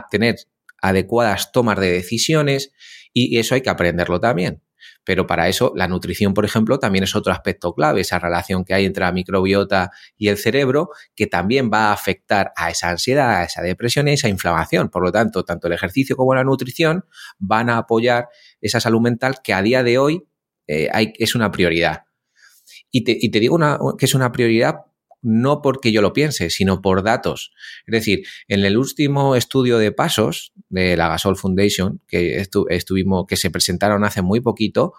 tener 0.09 0.35
adecuadas 0.81 1.51
tomas 1.51 1.79
de 1.79 1.91
decisiones 1.91 2.71
y 3.11 3.37
eso 3.39 3.55
hay 3.55 3.61
que 3.61 3.69
aprenderlo 3.69 4.19
también. 4.19 4.61
Pero 5.03 5.27
para 5.27 5.47
eso 5.47 5.73
la 5.75 5.87
nutrición, 5.87 6.33
por 6.33 6.45
ejemplo, 6.45 6.79
también 6.79 7.03
es 7.03 7.15
otro 7.15 7.33
aspecto 7.33 7.73
clave, 7.73 8.01
esa 8.01 8.19
relación 8.19 8.63
que 8.63 8.73
hay 8.73 8.85
entre 8.85 9.03
la 9.03 9.11
microbiota 9.11 9.91
y 10.17 10.29
el 10.29 10.37
cerebro, 10.37 10.89
que 11.15 11.27
también 11.27 11.69
va 11.71 11.89
a 11.89 11.93
afectar 11.93 12.51
a 12.55 12.69
esa 12.69 12.89
ansiedad, 12.89 13.37
a 13.37 13.43
esa 13.43 13.61
depresión 13.61 14.07
y 14.07 14.11
a 14.11 14.13
esa 14.13 14.29
inflamación. 14.29 14.89
Por 14.89 15.03
lo 15.03 15.11
tanto, 15.11 15.43
tanto 15.43 15.67
el 15.67 15.73
ejercicio 15.73 16.15
como 16.15 16.35
la 16.35 16.43
nutrición 16.43 17.05
van 17.39 17.69
a 17.69 17.77
apoyar 17.77 18.29
esa 18.61 18.79
salud 18.79 19.01
mental 19.01 19.35
que 19.43 19.53
a 19.53 19.61
día 19.61 19.83
de 19.83 19.97
hoy 19.97 20.23
eh, 20.67 20.89
es 21.17 21.35
una 21.35 21.51
prioridad. 21.51 22.03
Y 22.95 23.03
te, 23.03 23.39
digo 23.39 23.57
que 23.97 24.05
es 24.05 24.13
una 24.13 24.31
prioridad 24.31 24.75
no 25.23 25.61
porque 25.61 25.91
yo 25.91 26.01
lo 26.01 26.13
piense, 26.13 26.49
sino 26.51 26.81
por 26.81 27.01
datos. 27.01 27.51
Es 27.87 27.93
decir, 27.93 28.23
en 28.47 28.63
el 28.63 28.77
último 28.77 29.35
estudio 29.35 29.79
de 29.79 29.91
pasos 29.91 30.53
de 30.69 30.95
la 30.95 31.07
Gasol 31.07 31.37
Foundation, 31.37 32.01
que 32.07 32.45
estuvimos, 32.69 33.25
que 33.27 33.37
se 33.37 33.49
presentaron 33.49 34.03
hace 34.03 34.21
muy 34.21 34.41
poquito, 34.41 34.93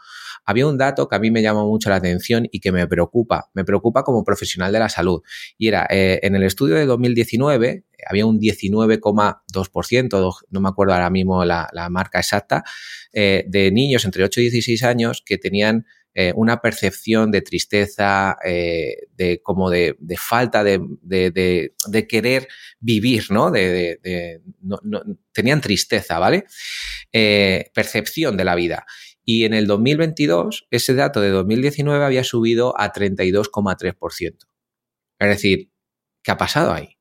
había 0.47 0.67
un 0.67 0.77
dato 0.77 1.09
que 1.09 1.17
a 1.17 1.19
mí 1.19 1.31
me 1.31 1.43
llama 1.43 1.63
mucho 1.65 1.91
la 1.91 1.97
atención 1.97 2.49
y 2.51 2.61
que 2.61 2.73
me 2.73 2.87
preocupa, 2.87 3.51
me 3.55 3.65
preocupa 3.65 4.03
como 4.03 4.25
profesional 4.25 4.73
de 4.73 4.79
la 4.79 4.89
salud. 4.89 5.23
Y 5.57 5.69
era, 5.69 5.87
eh, 5.91 6.21
en 6.23 6.35
el 6.35 6.43
estudio 6.43 6.75
de 6.75 6.87
2019, 6.87 7.85
había 8.07 8.27
un 8.27 8.39
19,2%, 8.39 10.35
no 10.51 10.61
me 10.61 10.69
acuerdo 10.69 10.93
ahora 10.93 11.11
mismo 11.11 11.45
la, 11.45 11.69
marca 11.91 12.19
exacta, 12.19 12.65
eh, 13.13 13.45
de 13.49 13.71
niños 13.71 14.05
entre 14.05 14.25
8 14.25 14.41
y 14.41 14.45
16 14.45 14.83
años 14.85 15.23
que 15.25 15.39
tenían 15.39 15.87
eh, 16.17 16.33
una 16.37 16.61
percepción 16.61 17.33
de 17.33 17.43
tristeza, 17.43 18.37
eh, 18.45 19.09
de 19.17 19.43
como 19.43 19.69
de, 19.69 19.97
falta 20.17 20.63
de, 20.63 20.81
de, 21.03 22.07
querer 22.07 22.47
vivir, 22.79 23.25
¿no? 23.31 23.51
De, 23.51 24.41
no, 24.61 24.79
tenían 25.33 25.61
tristeza, 25.61 26.21
¿vale? 26.21 26.45
Eh, 27.13 27.71
percepción 27.75 28.37
de 28.37 28.45
la 28.45 28.55
vida. 28.55 28.87
Y 29.25 29.45
en 29.45 29.55
el 29.55 29.67
2022, 29.67 30.69
ese 30.71 30.95
dato 30.95 31.21
de 31.21 31.31
2019 31.31 32.05
había 32.05 32.23
subido 32.23 32.79
a 32.81 32.93
32,3%. 32.93 34.37
Es 35.19 35.29
decir, 35.29 35.73
¿qué 36.23 36.31
ha 36.31 36.37
pasado 36.37 36.73
ahí? 36.73 36.97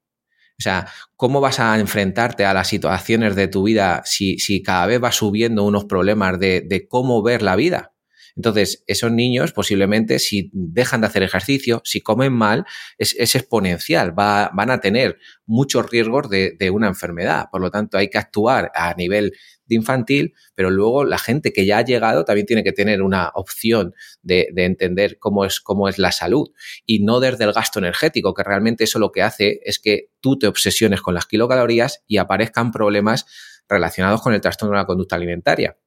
O 0.57 0.61
sea, 0.63 0.87
¿cómo 1.15 1.39
vas 1.39 1.59
a 1.59 1.79
enfrentarte 1.79 2.45
a 2.45 2.53
las 2.55 2.67
situaciones 2.67 3.35
de 3.35 3.47
tu 3.47 3.63
vida 3.63 4.01
si, 4.05 4.39
si 4.39 4.63
cada 4.63 4.87
vez 4.87 4.99
vas 4.99 5.15
subiendo 5.15 5.63
unos 5.65 5.85
problemas 5.85 6.39
de, 6.39 6.61
de 6.61 6.87
cómo 6.87 7.21
ver 7.21 7.43
la 7.43 7.55
vida? 7.55 7.92
Entonces, 8.35 8.83
esos 8.87 9.11
niños 9.11 9.53
posiblemente 9.53 10.17
si 10.19 10.49
dejan 10.53 11.01
de 11.01 11.07
hacer 11.07 11.23
ejercicio, 11.23 11.81
si 11.85 12.01
comen 12.01 12.33
mal, 12.33 12.65
es, 12.97 13.13
exponencial, 13.35 14.17
va, 14.17 14.49
van 14.53 14.71
a 14.71 14.79
tener 14.79 15.19
muchos 15.45 15.89
riesgos 15.89 16.29
de, 16.29 16.69
una 16.71 16.87
enfermedad. 16.87 17.45
Por 17.51 17.61
lo 17.61 17.69
tanto, 17.69 17.97
hay 17.97 18.09
que 18.09 18.17
actuar 18.17 18.71
a 18.73 18.93
nivel 18.95 19.33
de 19.65 19.75
infantil, 19.75 20.33
pero 20.55 20.71
luego 20.71 21.05
la 21.05 21.19
gente 21.19 21.53
que 21.53 21.65
ya 21.65 21.77
ha 21.77 21.85
llegado 21.85 22.25
también 22.25 22.47
tiene 22.47 22.63
que 22.63 22.71
tener 22.71 23.01
una 23.01 23.29
opción 23.35 23.93
de, 24.23 24.47
entender 24.55 25.19
cómo 25.19 25.45
es, 25.45 25.59
cómo 25.59 25.87
es 25.87 25.99
la 25.99 26.11
salud 26.11 26.49
y 26.85 27.03
no 27.03 27.19
desde 27.19 27.43
el 27.43 27.53
gasto 27.53 27.79
energético, 27.79 28.33
que 28.33 28.43
realmente 28.43 28.85
eso 28.85 28.97
lo 28.97 29.11
que 29.11 29.21
hace 29.21 29.59
es 29.63 29.79
que 29.79 30.09
tú 30.21 30.39
te 30.39 30.47
obsesiones 30.47 31.01
con 31.01 31.13
las 31.13 31.27
kilocalorías 31.27 32.03
y 32.07 32.17
aparezcan 32.17 32.71
problemas 32.71 33.25
relacionados 33.69 34.21
con 34.21 34.33
el 34.33 34.41
trastorno 34.41 34.73
de 34.73 34.81
la 34.81 34.85
conducta 34.85 35.15
alimentaria 35.15 35.77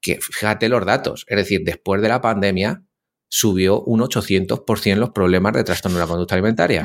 que 0.00 0.18
fíjate 0.20 0.68
los 0.68 0.84
datos, 0.84 1.24
es 1.28 1.36
decir, 1.36 1.62
después 1.64 2.00
de 2.02 2.08
la 2.08 2.20
pandemia 2.20 2.84
subió 3.30 3.82
un 3.82 4.00
800% 4.00 4.96
los 4.96 5.10
problemas 5.10 5.52
de 5.52 5.62
trastorno 5.62 5.98
de 5.98 6.04
la 6.04 6.08
conducta 6.08 6.34
alimentaria 6.34 6.84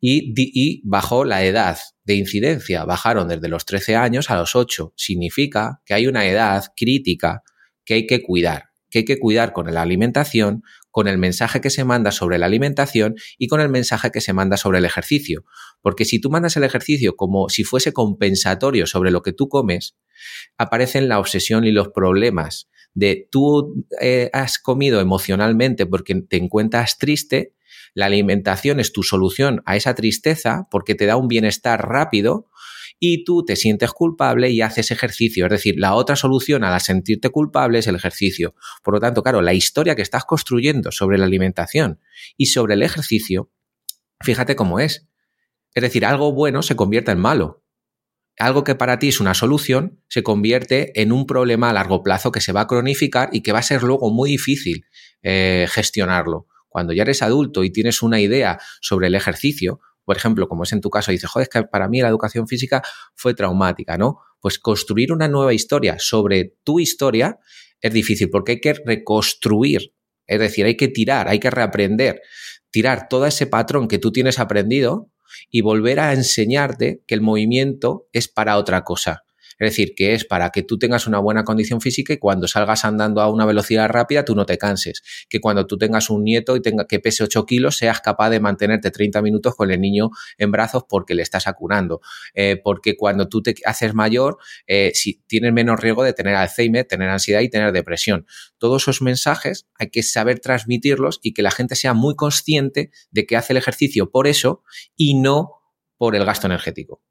y, 0.00 0.32
y, 0.36 0.80
bajó 0.84 1.24
la 1.24 1.42
edad 1.44 1.76
de 2.04 2.14
incidencia, 2.14 2.84
bajaron 2.84 3.26
desde 3.26 3.48
los 3.48 3.64
13 3.64 3.96
años 3.96 4.30
a 4.30 4.36
los 4.36 4.54
8. 4.54 4.94
Significa 4.96 5.82
que 5.84 5.94
hay 5.94 6.06
una 6.06 6.24
edad 6.26 6.66
crítica 6.76 7.42
que 7.84 7.94
hay 7.94 8.06
que 8.06 8.22
cuidar, 8.22 8.70
que 8.90 9.00
hay 9.00 9.04
que 9.04 9.18
cuidar 9.18 9.52
con 9.52 9.72
la 9.74 9.82
alimentación, 9.82 10.62
con 10.92 11.08
el 11.08 11.18
mensaje 11.18 11.60
que 11.60 11.70
se 11.70 11.84
manda 11.84 12.12
sobre 12.12 12.38
la 12.38 12.46
alimentación 12.46 13.16
y 13.38 13.48
con 13.48 13.60
el 13.60 13.68
mensaje 13.68 14.12
que 14.12 14.20
se 14.20 14.32
manda 14.32 14.56
sobre 14.56 14.78
el 14.78 14.84
ejercicio. 14.84 15.44
Porque 15.80 16.04
si 16.04 16.20
tú 16.20 16.30
mandas 16.30 16.56
el 16.56 16.62
ejercicio 16.62 17.16
como 17.16 17.48
si 17.48 17.64
fuese 17.64 17.92
compensatorio 17.92 18.86
sobre 18.86 19.10
lo 19.10 19.22
que 19.22 19.32
tú 19.32 19.48
comes, 19.48 19.96
aparecen 20.56 21.08
la 21.08 21.18
obsesión 21.18 21.64
y 21.64 21.72
los 21.72 21.88
problemas 21.88 22.68
de 22.94 23.26
tú 23.30 23.86
eh, 24.00 24.30
has 24.32 24.58
comido 24.58 25.00
emocionalmente 25.00 25.86
porque 25.86 26.14
te 26.28 26.36
encuentras 26.36 26.98
triste, 26.98 27.54
La 27.94 28.06
alimentación 28.06 28.80
es 28.80 28.92
tu 28.92 29.02
solución 29.02 29.62
a 29.64 29.76
esa 29.76 29.94
tristeza 29.94 30.66
porque 30.70 30.94
te 30.94 31.06
da 31.06 31.16
un 31.16 31.28
bienestar 31.28 31.88
rápido 31.88 32.48
y 33.04 33.24
tú 33.24 33.44
te 33.44 33.56
sientes 33.56 33.90
culpable 33.90 34.50
y 34.50 34.60
haces 34.60 34.92
ejercicio. 34.92 35.46
Es 35.46 35.50
decir, 35.50 35.74
la 35.76 35.96
otra 35.96 36.14
solución 36.14 36.62
a 36.62 36.78
sentirte 36.78 37.30
culpable 37.30 37.80
es 37.80 37.88
el 37.88 37.96
ejercicio. 37.96 38.54
Por 38.84 38.94
lo 38.94 39.00
tanto, 39.00 39.24
claro, 39.24 39.42
la 39.42 39.54
historia 39.54 39.96
que 39.96 40.02
estás 40.02 40.24
construyendo 40.24 40.92
sobre 40.92 41.18
la 41.18 41.24
alimentación 41.24 41.98
y 42.36 42.46
sobre 42.46 42.74
el 42.74 42.82
ejercicio, 42.84 43.50
fíjate 44.20 44.54
cómo 44.54 44.78
es. 44.78 45.08
Es 45.74 45.82
decir, 45.82 46.06
algo 46.06 46.32
bueno 46.32 46.62
se 46.62 46.76
convierte 46.76 47.10
en 47.10 47.18
malo. 47.18 47.64
Algo 48.38 48.62
que 48.62 48.76
para 48.76 49.00
ti 49.00 49.08
es 49.08 49.18
una 49.18 49.34
solución 49.34 50.00
se 50.08 50.22
convierte 50.22 50.92
en 51.02 51.10
un 51.10 51.26
problema 51.26 51.70
a 51.70 51.72
largo 51.72 52.04
plazo 52.04 52.30
que 52.30 52.40
se 52.40 52.52
va 52.52 52.60
a 52.60 52.66
cronificar 52.68 53.30
y 53.32 53.40
que 53.40 53.50
va 53.50 53.58
a 53.58 53.62
ser 53.62 53.82
luego 53.82 54.12
muy 54.12 54.30
difícil 54.30 54.86
eh, 55.22 55.66
gestionarlo. 55.68 56.46
Cuando 56.68 56.92
ya 56.92 57.02
eres 57.02 57.20
adulto 57.22 57.64
y 57.64 57.70
tienes 57.70 58.00
una 58.00 58.20
idea 58.20 58.60
sobre 58.80 59.08
el 59.08 59.16
ejercicio, 59.16 59.80
por 60.04 60.16
ejemplo, 60.16 60.48
como 60.48 60.64
es 60.64 60.72
en 60.72 60.80
tu 60.80 60.90
caso, 60.90 61.12
dices, 61.12 61.30
joder, 61.30 61.44
es 61.44 61.48
que 61.48 61.62
para 61.68 61.88
mí 61.88 62.00
la 62.00 62.08
educación 62.08 62.48
física 62.48 62.82
fue 63.14 63.34
traumática, 63.34 63.96
¿no? 63.96 64.18
Pues 64.40 64.58
construir 64.58 65.12
una 65.12 65.28
nueva 65.28 65.54
historia 65.54 65.96
sobre 65.98 66.56
tu 66.64 66.80
historia 66.80 67.38
es 67.80 67.92
difícil 67.92 68.30
porque 68.30 68.52
hay 68.52 68.60
que 68.60 68.74
reconstruir, 68.74 69.94
es 70.26 70.38
decir, 70.38 70.66
hay 70.66 70.76
que 70.76 70.88
tirar, 70.88 71.28
hay 71.28 71.38
que 71.38 71.50
reaprender, 71.50 72.20
tirar 72.70 73.08
todo 73.08 73.26
ese 73.26 73.46
patrón 73.46 73.88
que 73.88 73.98
tú 73.98 74.12
tienes 74.12 74.38
aprendido 74.38 75.10
y 75.50 75.60
volver 75.60 76.00
a 76.00 76.12
enseñarte 76.12 77.02
que 77.06 77.14
el 77.14 77.20
movimiento 77.20 78.08
es 78.12 78.28
para 78.28 78.56
otra 78.56 78.82
cosa. 78.84 79.24
Es 79.58 79.70
decir, 79.70 79.94
que 79.94 80.14
es 80.14 80.24
para 80.24 80.50
que 80.50 80.62
tú 80.62 80.78
tengas 80.78 81.06
una 81.06 81.18
buena 81.18 81.44
condición 81.44 81.80
física 81.80 82.12
y 82.12 82.18
cuando 82.18 82.48
salgas 82.48 82.84
andando 82.84 83.20
a 83.20 83.30
una 83.30 83.44
velocidad 83.44 83.88
rápida 83.88 84.24
tú 84.24 84.34
no 84.34 84.46
te 84.46 84.58
canses. 84.58 85.02
Que 85.28 85.40
cuando 85.40 85.66
tú 85.66 85.78
tengas 85.78 86.10
un 86.10 86.24
nieto 86.24 86.56
y 86.56 86.62
tenga, 86.62 86.86
que 86.86 87.00
pese 87.00 87.24
8 87.24 87.46
kilos 87.46 87.76
seas 87.76 88.00
capaz 88.00 88.30
de 88.30 88.40
mantenerte 88.40 88.90
30 88.90 89.22
minutos 89.22 89.54
con 89.54 89.70
el 89.70 89.80
niño 89.80 90.10
en 90.38 90.50
brazos 90.50 90.84
porque 90.88 91.14
le 91.14 91.22
estás 91.22 91.46
acunando. 91.46 92.00
Eh, 92.34 92.60
porque 92.62 92.96
cuando 92.96 93.28
tú 93.28 93.42
te 93.42 93.54
haces 93.64 93.94
mayor, 93.94 94.38
eh, 94.66 94.92
si 94.94 95.22
tienes 95.26 95.52
menos 95.52 95.80
riesgo 95.80 96.04
de 96.04 96.12
tener 96.12 96.34
Alzheimer, 96.34 96.84
tener 96.86 97.08
ansiedad 97.08 97.40
y 97.40 97.48
tener 97.48 97.72
depresión. 97.72 98.26
Todos 98.58 98.82
esos 98.82 99.02
mensajes 99.02 99.66
hay 99.78 99.90
que 99.90 100.02
saber 100.02 100.40
transmitirlos 100.40 101.20
y 101.22 101.34
que 101.34 101.42
la 101.42 101.50
gente 101.50 101.74
sea 101.74 101.94
muy 101.94 102.14
consciente 102.14 102.90
de 103.10 103.26
que 103.26 103.36
hace 103.36 103.52
el 103.52 103.56
ejercicio 103.56 104.10
por 104.10 104.26
eso 104.26 104.62
y 104.96 105.14
no 105.14 105.62
por 105.96 106.16
el 106.16 106.24
gasto 106.24 106.46
energético. 106.46 107.02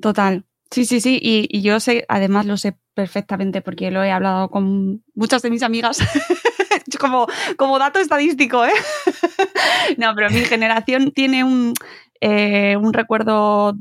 Total, 0.00 0.44
Sí, 0.70 0.84
sí, 0.84 1.00
sí, 1.00 1.18
y, 1.22 1.62
yo 1.62 1.80
sé, 1.80 2.04
además 2.08 2.46
lo 2.46 2.56
sé 2.56 2.76
perfectamente 2.94 3.62
porque 3.62 3.90
lo 3.90 4.02
he 4.02 4.10
hablado 4.10 4.50
con 4.50 5.04
muchas 5.14 5.42
de 5.42 5.50
mis 5.50 5.62
amigas, 5.62 5.98
como, 6.98 7.26
como 7.56 7.78
dato 7.78 8.00
estadístico, 8.00 8.64
¿eh? 8.64 8.72
no, 9.96 10.14
pero 10.14 10.30
mi 10.30 10.40
generación 10.40 11.12
tiene 11.12 11.44
un, 11.44 11.72
eh, 12.20 12.76
un 12.76 12.92
recuerdo 12.92 13.76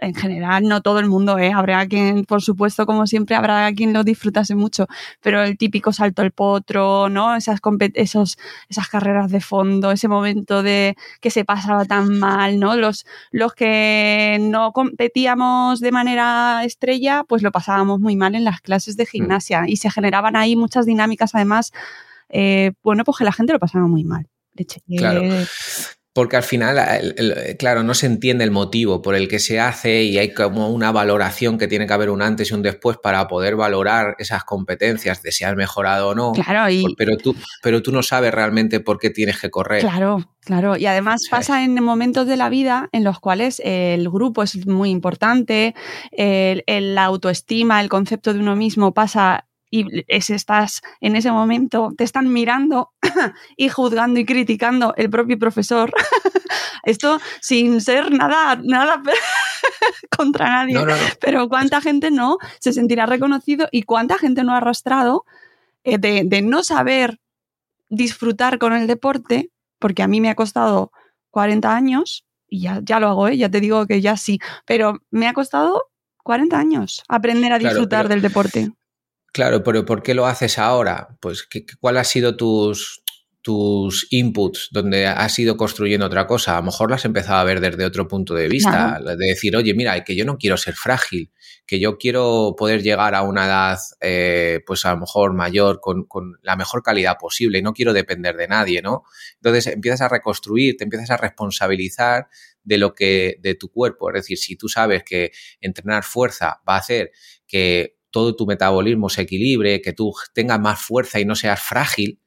en 0.00 0.14
general, 0.14 0.64
no 0.64 0.80
todo 0.80 1.00
el 1.00 1.08
mundo, 1.08 1.38
¿eh? 1.38 1.52
habrá 1.52 1.86
quien, 1.86 2.24
por 2.24 2.40
supuesto, 2.40 2.86
como 2.86 3.06
siempre, 3.06 3.34
habrá 3.34 3.72
quien 3.72 3.92
lo 3.92 4.04
disfrutase 4.04 4.54
mucho, 4.54 4.86
pero 5.20 5.42
el 5.42 5.58
típico 5.58 5.92
salto 5.92 6.22
al 6.22 6.30
potro, 6.30 7.08
¿no? 7.08 7.34
Esas, 7.34 7.60
esos, 7.94 8.38
esas 8.68 8.88
carreras 8.88 9.30
de 9.30 9.40
fondo, 9.40 9.90
ese 9.90 10.06
momento 10.06 10.62
de 10.62 10.96
que 11.20 11.30
se 11.30 11.44
pasaba 11.44 11.84
tan 11.84 12.18
mal, 12.18 12.60
¿no? 12.60 12.76
Los, 12.76 13.06
los 13.32 13.54
que 13.54 14.38
no 14.40 14.72
competíamos 14.72 15.80
de 15.80 15.92
manera 15.92 16.62
estrella, 16.64 17.24
pues 17.26 17.42
lo 17.42 17.50
pasábamos 17.50 17.98
muy 17.98 18.14
mal 18.14 18.34
en 18.34 18.44
las 18.44 18.60
clases 18.60 18.96
de 18.96 19.04
mm. 19.04 19.06
gimnasia 19.06 19.64
y 19.66 19.76
se 19.76 19.90
generaban 19.90 20.36
ahí 20.36 20.54
muchas 20.54 20.86
dinámicas, 20.86 21.34
además, 21.34 21.72
eh, 22.28 22.72
bueno, 22.82 23.04
pues 23.04 23.18
que 23.18 23.24
la 23.24 23.32
gente 23.32 23.52
lo 23.52 23.58
pasaba 23.58 23.86
muy 23.86 24.04
mal. 24.04 24.28
Claro. 24.96 25.22
Porque 26.18 26.34
al 26.34 26.42
final, 26.42 27.14
claro, 27.60 27.84
no 27.84 27.94
se 27.94 28.06
entiende 28.06 28.42
el 28.42 28.50
motivo 28.50 29.02
por 29.02 29.14
el 29.14 29.28
que 29.28 29.38
se 29.38 29.60
hace 29.60 30.02
y 30.02 30.18
hay 30.18 30.34
como 30.34 30.68
una 30.68 30.90
valoración 30.90 31.58
que 31.58 31.68
tiene 31.68 31.86
que 31.86 31.92
haber 31.92 32.10
un 32.10 32.22
antes 32.22 32.50
y 32.50 32.54
un 32.54 32.62
después 32.62 32.96
para 33.00 33.28
poder 33.28 33.54
valorar 33.54 34.16
esas 34.18 34.42
competencias 34.42 35.22
de 35.22 35.30
si 35.30 35.44
has 35.44 35.54
mejorado 35.54 36.08
o 36.08 36.14
no. 36.16 36.32
Claro, 36.32 36.68
y... 36.68 36.92
pero, 36.96 37.16
tú, 37.18 37.36
pero 37.62 37.84
tú 37.84 37.92
no 37.92 38.02
sabes 38.02 38.34
realmente 38.34 38.80
por 38.80 38.98
qué 38.98 39.10
tienes 39.10 39.38
que 39.38 39.48
correr. 39.48 39.80
Claro, 39.80 40.28
claro. 40.40 40.76
Y 40.76 40.86
además 40.86 41.22
pasa 41.30 41.62
en 41.62 41.80
momentos 41.84 42.26
de 42.26 42.36
la 42.36 42.48
vida 42.48 42.88
en 42.90 43.04
los 43.04 43.20
cuales 43.20 43.62
el 43.64 44.10
grupo 44.10 44.42
es 44.42 44.66
muy 44.66 44.90
importante, 44.90 45.76
la 46.16 47.04
autoestima, 47.04 47.80
el 47.80 47.88
concepto 47.88 48.34
de 48.34 48.40
uno 48.40 48.56
mismo 48.56 48.92
pasa 48.92 49.44
y 49.70 50.04
estás 50.08 50.80
en 51.00 51.16
ese 51.16 51.30
momento, 51.30 51.92
te 51.96 52.04
están 52.04 52.32
mirando 52.32 52.90
y 53.56 53.68
juzgando 53.68 54.20
y 54.20 54.24
criticando 54.24 54.94
el 54.96 55.10
propio 55.10 55.38
profesor. 55.38 55.92
Esto 56.84 57.20
sin 57.40 57.80
ser 57.80 58.10
nada, 58.12 58.58
nada 58.62 59.02
contra 60.16 60.64
nadie. 60.64 60.78
Pero 61.20 61.48
cuánta 61.48 61.80
gente 61.80 62.10
no 62.10 62.38
se 62.60 62.72
sentirá 62.72 63.06
reconocido 63.06 63.68
y 63.70 63.82
cuánta 63.82 64.18
gente 64.18 64.44
no 64.44 64.54
ha 64.54 64.58
arrastrado 64.58 65.24
eh, 65.84 65.98
de, 65.98 66.42
no 66.42 66.62
saber 66.62 67.20
disfrutar 67.88 68.58
con 68.58 68.72
el 68.72 68.86
deporte, 68.86 69.50
porque 69.78 70.02
a 70.02 70.08
mí 70.08 70.20
me 70.20 70.30
ha 70.30 70.34
costado 70.34 70.92
40 71.30 71.74
años 71.74 72.24
y 72.48 72.62
ya, 72.62 72.80
ya 72.82 73.00
lo 73.00 73.08
hago, 73.08 73.28
¿eh? 73.28 73.36
ya 73.36 73.50
te 73.50 73.60
digo 73.60 73.86
que 73.86 74.00
ya 74.00 74.16
sí, 74.16 74.38
pero 74.66 74.98
me 75.10 75.28
ha 75.28 75.34
costado 75.34 75.84
40 76.24 76.58
años 76.58 77.02
aprender 77.08 77.52
a 77.52 77.58
disfrutar 77.58 78.08
del 78.08 78.22
deporte. 78.22 78.70
Claro, 79.32 79.62
pero 79.62 79.84
¿por 79.84 80.02
qué 80.02 80.14
lo 80.14 80.26
haces 80.26 80.58
ahora? 80.58 81.16
Pues, 81.20 81.46
¿cuál 81.80 81.98
ha 81.98 82.04
sido 82.04 82.36
tus, 82.36 83.02
tus 83.42 84.06
inputs 84.10 84.68
donde 84.72 85.06
has 85.06 85.38
ido 85.38 85.56
construyendo 85.56 86.06
otra 86.06 86.26
cosa? 86.26 86.56
A 86.56 86.60
lo 86.60 86.66
mejor 86.66 86.88
lo 86.88 86.94
has 86.94 87.04
empezado 87.04 87.38
a 87.38 87.44
ver 87.44 87.60
desde 87.60 87.84
otro 87.84 88.08
punto 88.08 88.34
de 88.34 88.48
vista, 88.48 88.98
de 89.00 89.16
decir, 89.16 89.54
oye, 89.54 89.74
mira, 89.74 90.02
que 90.02 90.16
yo 90.16 90.24
no 90.24 90.38
quiero 90.38 90.56
ser 90.56 90.74
frágil, 90.74 91.30
que 91.66 91.78
yo 91.78 91.98
quiero 91.98 92.54
poder 92.56 92.82
llegar 92.82 93.14
a 93.14 93.22
una 93.22 93.44
edad, 93.44 93.78
eh, 94.00 94.60
pues 94.66 94.86
a 94.86 94.92
lo 94.92 95.00
mejor 95.00 95.34
mayor, 95.34 95.80
con, 95.80 96.04
con, 96.04 96.38
la 96.42 96.56
mejor 96.56 96.82
calidad 96.82 97.16
posible 97.18 97.58
y 97.58 97.62
no 97.62 97.74
quiero 97.74 97.92
depender 97.92 98.36
de 98.36 98.48
nadie, 98.48 98.80
¿no? 98.80 99.02
Entonces 99.34 99.66
empiezas 99.66 100.00
a 100.00 100.08
reconstruir, 100.08 100.76
te 100.76 100.84
empiezas 100.84 101.10
a 101.10 101.18
responsabilizar 101.18 102.28
de 102.64 102.78
lo 102.78 102.94
que, 102.94 103.36
de 103.40 103.54
tu 103.54 103.70
cuerpo. 103.70 104.10
Es 104.10 104.22
decir, 104.22 104.38
si 104.38 104.56
tú 104.56 104.68
sabes 104.68 105.04
que 105.04 105.32
entrenar 105.60 106.04
fuerza 106.04 106.60
va 106.68 106.76
a 106.76 106.78
hacer 106.78 107.12
que 107.46 107.97
todo 108.10 108.34
tu 108.36 108.46
metabolismo 108.46 109.08
se 109.08 109.22
equilibre, 109.22 109.80
que 109.80 109.92
tú 109.92 110.12
tengas 110.32 110.60
más 110.60 110.80
fuerza 110.80 111.20
y 111.20 111.24
no 111.24 111.34
seas 111.34 111.60
frágil, 111.60 112.20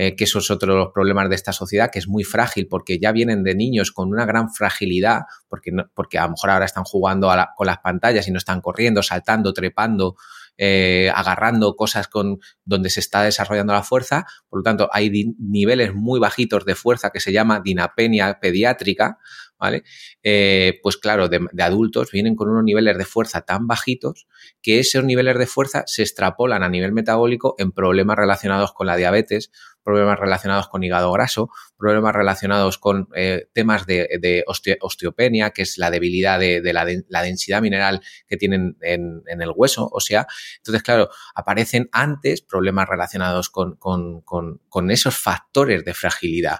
eh, 0.00 0.14
que 0.14 0.24
eso 0.24 0.38
es 0.38 0.48
otro 0.50 0.74
de 0.74 0.78
los 0.78 0.92
problemas 0.94 1.28
de 1.28 1.34
esta 1.34 1.52
sociedad, 1.52 1.90
que 1.90 1.98
es 1.98 2.06
muy 2.06 2.22
frágil 2.22 2.68
porque 2.68 3.00
ya 3.00 3.10
vienen 3.10 3.42
de 3.42 3.56
niños 3.56 3.90
con 3.90 4.10
una 4.10 4.26
gran 4.26 4.48
fragilidad, 4.48 5.22
porque, 5.48 5.72
porque 5.92 6.18
a 6.18 6.24
lo 6.24 6.30
mejor 6.30 6.50
ahora 6.50 6.66
están 6.66 6.84
jugando 6.84 7.28
con 7.56 7.66
las 7.66 7.78
pantallas 7.78 8.28
y 8.28 8.30
no 8.30 8.38
están 8.38 8.60
corriendo, 8.60 9.02
saltando, 9.02 9.52
trepando, 9.52 10.14
eh, 10.56 11.10
agarrando 11.14 11.74
cosas 11.74 12.06
con 12.06 12.38
donde 12.64 12.90
se 12.90 13.00
está 13.00 13.22
desarrollando 13.22 13.72
la 13.72 13.82
fuerza. 13.82 14.24
Por 14.48 14.60
lo 14.60 14.62
tanto, 14.62 14.88
hay 14.92 15.34
niveles 15.38 15.94
muy 15.94 16.20
bajitos 16.20 16.64
de 16.64 16.76
fuerza 16.76 17.10
que 17.10 17.18
se 17.18 17.32
llama 17.32 17.60
dinapenia 17.64 18.38
pediátrica, 18.40 19.18
¿vale? 19.58 19.84
Eh, 20.22 20.78
pues 20.82 20.96
claro, 20.96 21.28
de, 21.28 21.40
adultos 21.58 22.10
vienen 22.12 22.36
con 22.36 22.48
unos 22.48 22.64
niveles 22.64 22.96
de 22.96 23.04
fuerza 23.04 23.42
tan 23.42 23.66
bajitos 23.66 24.26
que 24.62 24.78
esos 24.78 25.04
niveles 25.04 25.38
de 25.38 25.46
fuerza 25.46 25.84
se 25.86 26.02
extrapolan 26.02 26.62
a 26.62 26.68
nivel 26.68 26.92
metabólico 26.92 27.54
en 27.58 27.72
problemas 27.72 28.16
relacionados 28.16 28.72
con 28.72 28.86
la 28.86 28.96
diabetes, 28.96 29.50
problemas 29.82 30.18
relacionados 30.18 30.68
con 30.68 30.82
hígado 30.82 31.10
graso, 31.12 31.50
problemas 31.76 32.14
relacionados 32.14 32.78
con 32.78 33.08
eh, 33.14 33.48
temas 33.52 33.86
de, 33.86 34.44
osteopenia, 34.46 35.50
que 35.50 35.62
es 35.62 35.78
la 35.78 35.90
debilidad 35.90 36.38
de, 36.38 36.60
la, 36.72 37.22
densidad 37.22 37.62
mineral 37.62 38.02
que 38.26 38.36
tienen 38.36 38.76
en, 38.82 39.22
el 39.26 39.50
hueso, 39.54 39.88
o 39.90 40.00
sea, 40.00 40.26
entonces, 40.58 40.82
claro, 40.82 41.08
aparecen 41.34 41.88
antes 41.92 42.42
problemas 42.42 42.88
relacionados 42.88 43.48
con, 43.48 43.76
con 43.76 44.90
esos 44.90 45.16
factores 45.16 45.84
de 45.84 45.94
fragilidad. 45.94 46.58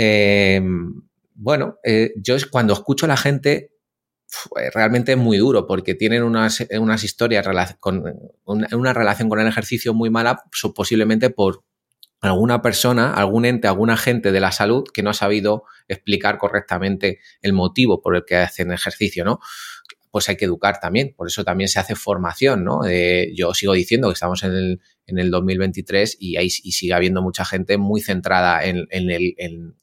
Eh, 0.00 0.62
bueno, 1.40 1.78
eh, 1.84 2.12
yo 2.16 2.36
cuando 2.50 2.72
escucho 2.72 3.06
a 3.06 3.08
la 3.08 3.16
gente, 3.16 3.70
realmente 4.74 5.12
es 5.12 5.18
muy 5.18 5.38
duro 5.38 5.68
porque 5.68 5.94
tienen 5.94 6.24
unas, 6.24 6.66
unas 6.78 7.04
historias 7.04 7.46
con 7.78 8.04
una, 8.44 8.92
relación 8.92 9.28
con 9.28 9.38
el 9.38 9.46
ejercicio 9.46 9.94
muy 9.94 10.10
mala, 10.10 10.42
posiblemente 10.74 11.30
por 11.30 11.62
alguna 12.20 12.60
persona, 12.60 13.14
algún 13.14 13.44
ente, 13.44 13.68
algún 13.68 13.90
agente 13.90 14.32
de 14.32 14.40
la 14.40 14.50
salud 14.50 14.82
que 14.92 15.04
no 15.04 15.10
ha 15.10 15.14
sabido 15.14 15.62
explicar 15.86 16.38
correctamente 16.38 17.20
el 17.40 17.52
motivo 17.52 18.02
por 18.02 18.16
el 18.16 18.24
que 18.26 18.36
hacen 18.36 18.72
ejercicio, 18.72 19.24
¿no? 19.24 19.38
Pues 20.10 20.28
hay 20.28 20.36
que 20.36 20.46
educar 20.46 20.80
también, 20.80 21.14
por 21.16 21.28
eso 21.28 21.44
también 21.44 21.68
se 21.68 21.78
hace 21.78 21.94
formación, 21.94 22.64
¿no? 22.64 22.80
yo 23.32 23.54
sigo 23.54 23.74
diciendo 23.74 24.08
que 24.08 24.14
estamos 24.14 24.42
en 24.42 24.52
el, 24.52 24.80
en 25.06 25.18
el 25.18 25.30
2023 25.30 26.16
y, 26.18 26.36
hay, 26.36 26.46
y 26.46 26.72
sigue 26.72 26.94
habiendo 26.94 27.22
mucha 27.22 27.44
gente 27.44 27.76
muy 27.76 28.00
centrada 28.00 28.64
en, 28.64 28.86
en, 28.90 29.10
el, 29.10 29.74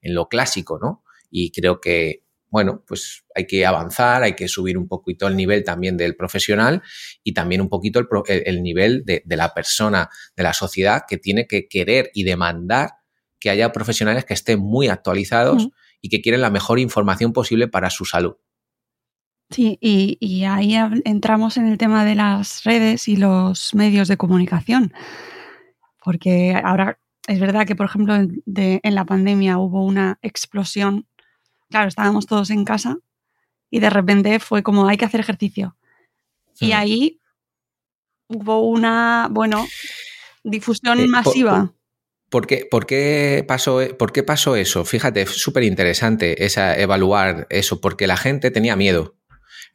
en 0.00 0.14
lo 0.14 0.28
clásico, 0.28 0.78
¿no? 0.80 1.04
Y 1.30 1.50
creo 1.52 1.80
que, 1.80 2.24
bueno, 2.48 2.82
pues 2.86 3.24
hay 3.34 3.46
que 3.46 3.66
avanzar, 3.66 4.22
hay 4.22 4.34
que 4.34 4.48
subir 4.48 4.78
un 4.78 4.88
poquito 4.88 5.26
el 5.26 5.36
nivel 5.36 5.64
también 5.64 5.96
del 5.96 6.16
profesional 6.16 6.82
y 7.22 7.34
también 7.34 7.60
un 7.60 7.68
poquito 7.68 8.00
el, 8.26 8.62
nivel 8.62 9.04
de, 9.04 9.22
la 9.28 9.52
persona, 9.52 10.08
de 10.36 10.42
la 10.42 10.52
sociedad 10.52 11.02
que 11.06 11.18
tiene 11.18 11.46
que 11.46 11.68
querer 11.68 12.10
y 12.14 12.24
demandar 12.24 12.90
que 13.38 13.50
haya 13.50 13.72
profesionales 13.72 14.24
que 14.24 14.34
estén 14.34 14.60
muy 14.60 14.88
actualizados 14.88 15.68
y 16.00 16.08
que 16.08 16.20
quieren 16.20 16.40
la 16.40 16.50
mejor 16.50 16.78
información 16.78 17.32
posible 17.32 17.68
para 17.68 17.90
su 17.90 18.04
salud. 18.04 18.36
Sí, 19.50 19.78
y, 19.80 20.44
ahí 20.44 20.74
entramos 21.04 21.56
en 21.56 21.66
el 21.66 21.78
tema 21.78 22.04
de 22.04 22.14
las 22.14 22.64
redes 22.64 23.08
y 23.08 23.16
los 23.16 23.74
medios 23.74 24.06
de 24.08 24.18
comunicación, 24.18 24.92
porque 26.04 26.54
ahora 26.62 26.98
es 27.28 27.38
verdad 27.38 27.66
que, 27.66 27.76
por 27.76 27.86
ejemplo, 27.86 28.14
en 28.16 28.94
la 28.94 29.04
pandemia 29.04 29.58
hubo 29.58 29.84
una 29.84 30.18
explosión. 30.22 31.06
Claro, 31.68 31.86
estábamos 31.86 32.26
todos 32.26 32.48
en 32.48 32.64
casa 32.64 32.98
y 33.70 33.80
de 33.80 33.90
repente 33.90 34.40
fue 34.40 34.62
como 34.62 34.88
hay 34.88 34.96
que 34.96 35.04
hacer 35.04 35.20
ejercicio. 35.20 35.76
Y 36.58 36.72
ahí 36.72 37.20
hubo 38.28 38.66
una, 38.66 39.28
bueno, 39.30 39.66
difusión 40.42 41.00
eh, 41.00 41.06
masiva. 41.06 41.74
Por, 42.30 42.46
qué, 42.46 42.66
por, 42.68 42.86
qué, 42.86 43.44
pasó, 43.46 43.80
¿Por 43.98 44.10
qué 44.10 44.22
pasó 44.22 44.56
eso? 44.56 44.86
Fíjate, 44.86 45.20
es 45.20 45.30
súper 45.30 45.64
interesante 45.64 46.46
esa, 46.46 46.78
evaluar 46.78 47.46
eso, 47.50 47.82
porque 47.82 48.06
la 48.06 48.16
gente 48.16 48.50
tenía 48.50 48.74
miedo. 48.74 49.17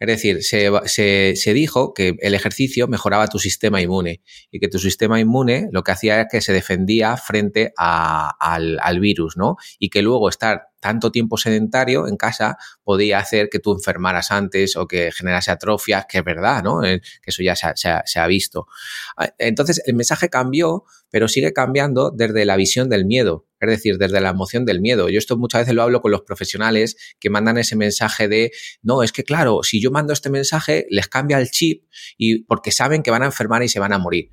Es 0.04 0.08
decir, 0.08 0.44
se, 0.44 1.38
se, 1.38 1.54
dijo 1.54 1.94
que 1.94 2.18
el 2.20 2.34
ejercicio 2.34 2.90
mejoraba 2.90 3.30
tu 3.30 3.40
sistema 3.40 3.80
inmune 3.80 4.22
y 4.52 4.60
que 4.60 4.68
tu 4.68 4.78
sistema 4.78 5.18
inmune 5.18 5.70
lo 5.72 5.82
que 5.82 5.94
hacía 5.94 6.20
es 6.20 6.28
que 6.30 6.42
se 6.42 6.52
defendía 6.52 7.16
frente 7.16 7.72
al, 7.78 8.80
al 8.82 9.00
virus, 9.00 9.38
¿no? 9.38 9.56
Y 9.80 9.90
que 9.90 10.02
luego 10.02 10.28
estar 10.28 10.64
tanto 10.82 11.10
tiempo 11.10 11.38
sedentario 11.38 12.10
en 12.10 12.18
casa 12.18 12.58
podía 12.84 13.20
hacer 13.20 13.48
que 13.50 13.60
tú 13.60 13.72
enfermaras 13.72 14.30
antes 14.32 14.76
o 14.76 14.86
que 14.90 15.14
generase 15.14 15.52
atrofias, 15.52 16.06
que 16.10 16.18
es 16.18 16.24
verdad, 16.26 16.62
¿no? 16.62 16.84
Eh, 16.84 17.00
que 17.22 17.32
eso 17.32 17.42
ya 17.42 17.56
se 17.56 18.20
ha, 18.20 18.28
visto. 18.28 18.68
Ah, 19.16 19.30
entonces, 19.38 19.82
el 19.86 19.96
mensaje 19.96 20.30
cambió, 20.30 20.84
pero 21.14 21.28
sigue 21.28 21.54
cambiando 21.54 22.10
desde 22.10 22.44
la 22.44 22.58
visión 22.58 22.90
del 22.90 23.06
miedo, 23.06 23.46
es 23.60 23.70
decir, 23.70 24.00
desde 24.00 24.20
la 24.20 24.30
emoción 24.30 24.66
del 24.66 24.82
miedo. 24.82 25.10
Yo 25.10 25.20
esto 25.20 25.38
muchas 25.38 25.62
veces 25.62 25.76
lo 25.76 25.84
hablo 25.84 26.02
con 26.02 26.10
los 26.10 26.22
profesionales 26.22 26.96
que 27.20 27.30
mandan 27.30 27.60
ese 27.60 27.76
mensaje 27.76 28.28
de, 28.28 28.52
no, 28.82 29.04
es 29.04 29.12
que 29.12 29.24
claro, 29.24 29.62
si 29.62 29.80
yo 29.80 29.92
mando 29.92 30.12
este 30.12 30.32
mensaje, 30.32 30.88
les 30.90 31.08
cambia 31.08 31.38
el 31.38 31.52
chip 31.52 31.84
y 32.18 32.46
porque 32.46 32.72
saben 32.72 33.04
que 33.04 33.12
van 33.12 33.22
a 33.22 33.28
enfermar 33.28 33.62
y 33.62 33.70
se 33.70 33.80
van 33.80 33.94
a 33.94 34.00
morir. 34.00 34.32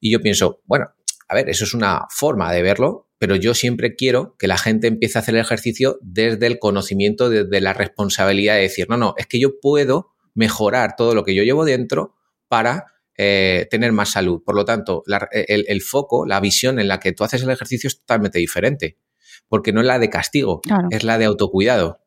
Y 0.00 0.10
yo 0.10 0.20
pienso, 0.20 0.60
bueno, 0.64 0.86
a 1.28 1.34
ver, 1.36 1.48
eso 1.48 1.62
es 1.62 1.72
una 1.72 2.06
forma 2.10 2.52
de 2.52 2.62
verlo, 2.62 3.08
pero 3.20 3.36
yo 3.36 3.54
siempre 3.54 3.94
quiero 3.94 4.34
que 4.40 4.48
la 4.48 4.58
gente 4.58 4.88
empiece 4.88 5.18
a 5.18 5.20
hacer 5.20 5.36
el 5.36 5.42
ejercicio 5.42 6.00
desde 6.02 6.48
el 6.48 6.58
conocimiento, 6.58 7.30
desde 7.30 7.60
la 7.60 7.74
responsabilidad 7.74 8.56
de 8.56 8.62
decir, 8.62 8.88
no, 8.88 8.96
no, 8.96 9.14
es 9.18 9.28
que 9.28 9.38
yo 9.38 9.60
puedo 9.60 10.16
mejorar 10.34 10.96
todo 10.96 11.14
lo 11.14 11.22
que 11.22 11.36
yo 11.36 11.44
llevo 11.44 11.64
dentro 11.64 12.16
para 12.48 12.86
eh, 13.20 13.66
tener 13.68 13.90
más 13.90 14.12
salud. 14.12 14.42
Por 14.44 14.54
lo 14.54 14.64
tanto, 14.64 15.02
el, 15.32 15.82
foco, 15.82 16.24
la 16.24 16.38
visión 16.38 16.78
en 16.78 16.86
la 16.86 17.00
que 17.00 17.10
tú 17.10 17.24
haces 17.24 17.42
el 17.42 17.50
ejercicio 17.50 17.88
es 17.88 17.98
totalmente 17.98 18.38
diferente, 18.38 18.96
porque 19.48 19.72
no 19.72 19.80
es 19.80 19.88
la 19.88 19.98
de 19.98 20.08
castigo, 20.08 20.60
es 20.90 21.02
la 21.02 21.18
de 21.18 21.24
autocuidado, 21.24 22.00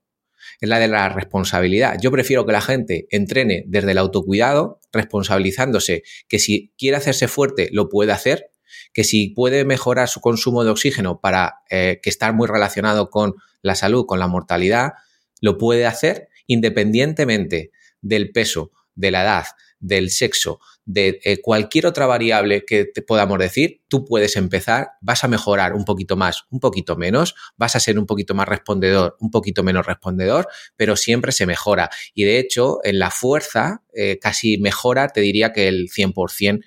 es 0.61 0.69
la 0.69 0.79
de 0.79 0.87
la 0.87 1.09
responsabilidad. 1.09 1.97
Yo 2.01 2.11
prefiero 2.11 2.45
que 2.45 2.53
la 2.53 2.61
gente 2.61 3.07
entrene 3.09 3.65
desde 3.67 3.91
el 3.91 3.97
autocuidado, 3.97 4.79
responsabilizándose 4.93 6.03
que 6.29 6.39
si 6.39 6.71
quiere 6.77 6.95
hacerse 6.95 7.27
fuerte, 7.27 7.67
lo 7.73 7.89
puede 7.89 8.13
hacer, 8.13 8.51
que 8.93 9.03
si 9.03 9.31
puede 9.31 9.65
mejorar 9.65 10.07
su 10.07 10.21
consumo 10.21 10.63
de 10.63 10.71
oxígeno 10.71 11.19
para 11.19 11.55
eh, 11.69 11.99
que 12.01 12.09
está 12.09 12.31
muy 12.31 12.47
relacionado 12.47 13.09
con 13.09 13.35
la 13.61 13.75
salud, 13.75 14.05
con 14.05 14.19
la 14.19 14.27
mortalidad, 14.27 14.93
lo 15.41 15.57
puede 15.57 15.85
hacer 15.85 16.29
independientemente 16.47 17.71
del 18.01 18.31
peso, 18.31 18.71
de 18.95 19.11
la 19.11 19.23
edad, 19.23 19.45
del 19.81 20.11
sexo, 20.11 20.59
de 20.85 21.19
eh, 21.23 21.41
cualquier 21.41 21.87
otra 21.87 22.05
variable 22.05 22.63
que 22.65 22.85
te 22.85 23.01
podamos 23.01 23.37
decir, 23.39 23.81
tú 23.87 24.05
puedes 24.05 24.35
empezar, 24.37 24.91
vas 25.01 25.23
a 25.23 25.27
mejorar 25.27 25.73
un 25.73 25.83
poquito 25.83 26.15
más, 26.15 26.43
un 26.49 26.59
poquito 26.59 26.95
menos, 26.95 27.35
vas 27.57 27.75
a 27.75 27.79
ser 27.79 27.99
un 27.99 28.05
poquito 28.05 28.33
más 28.33 28.47
respondedor, 28.47 29.17
un 29.19 29.31
poquito 29.31 29.63
menos 29.63 29.85
respondedor, 29.85 30.47
pero 30.77 30.95
siempre 30.95 31.31
se 31.31 31.45
mejora. 31.45 31.89
Y 32.13 32.23
de 32.23 32.39
hecho, 32.39 32.79
en 32.83 32.99
la 32.99 33.11
fuerza 33.11 33.83
eh, 33.93 34.19
casi 34.19 34.57
mejora, 34.57 35.09
te 35.09 35.21
diría 35.21 35.51
que 35.51 35.67
el 35.67 35.89
100% 35.89 36.63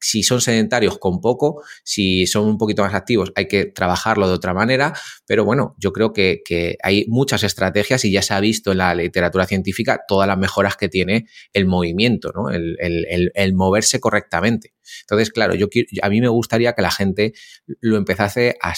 si 0.00 0.22
son 0.22 0.40
sedentarios 0.40 0.98
con 0.98 1.20
poco, 1.20 1.62
si 1.84 2.26
son 2.26 2.46
un 2.46 2.58
poquito 2.58 2.82
más 2.82 2.94
activos, 2.94 3.32
hay 3.34 3.48
que 3.48 3.66
trabajarlo 3.66 4.28
de 4.28 4.34
otra 4.34 4.54
manera, 4.54 4.92
pero 5.26 5.44
bueno, 5.44 5.74
yo 5.78 5.92
creo 5.92 6.12
que, 6.12 6.42
hay 6.82 7.04
muchas 7.08 7.42
estrategias 7.42 8.04
y 8.04 8.12
ya 8.12 8.22
se 8.22 8.34
ha 8.34 8.40
visto 8.40 8.72
en 8.72 8.78
la 8.78 8.94
literatura 8.94 9.46
científica 9.46 10.00
todas 10.06 10.26
las 10.26 10.38
mejoras 10.38 10.76
que 10.76 10.88
tiene 10.88 11.26
el 11.52 11.66
movimiento, 11.66 12.32
¿no? 12.34 12.50
el, 12.50 13.54
moverse 13.54 14.00
correctamente. 14.00 14.74
Entonces, 15.02 15.30
claro, 15.30 15.54
yo 15.54 15.66
a 16.02 16.08
mí 16.08 16.20
me 16.20 16.28
gustaría 16.28 16.72
que 16.74 16.82
la 16.82 16.90
gente 16.90 17.32
lo 17.80 17.96
empezase 17.96 18.56
a 18.62 18.72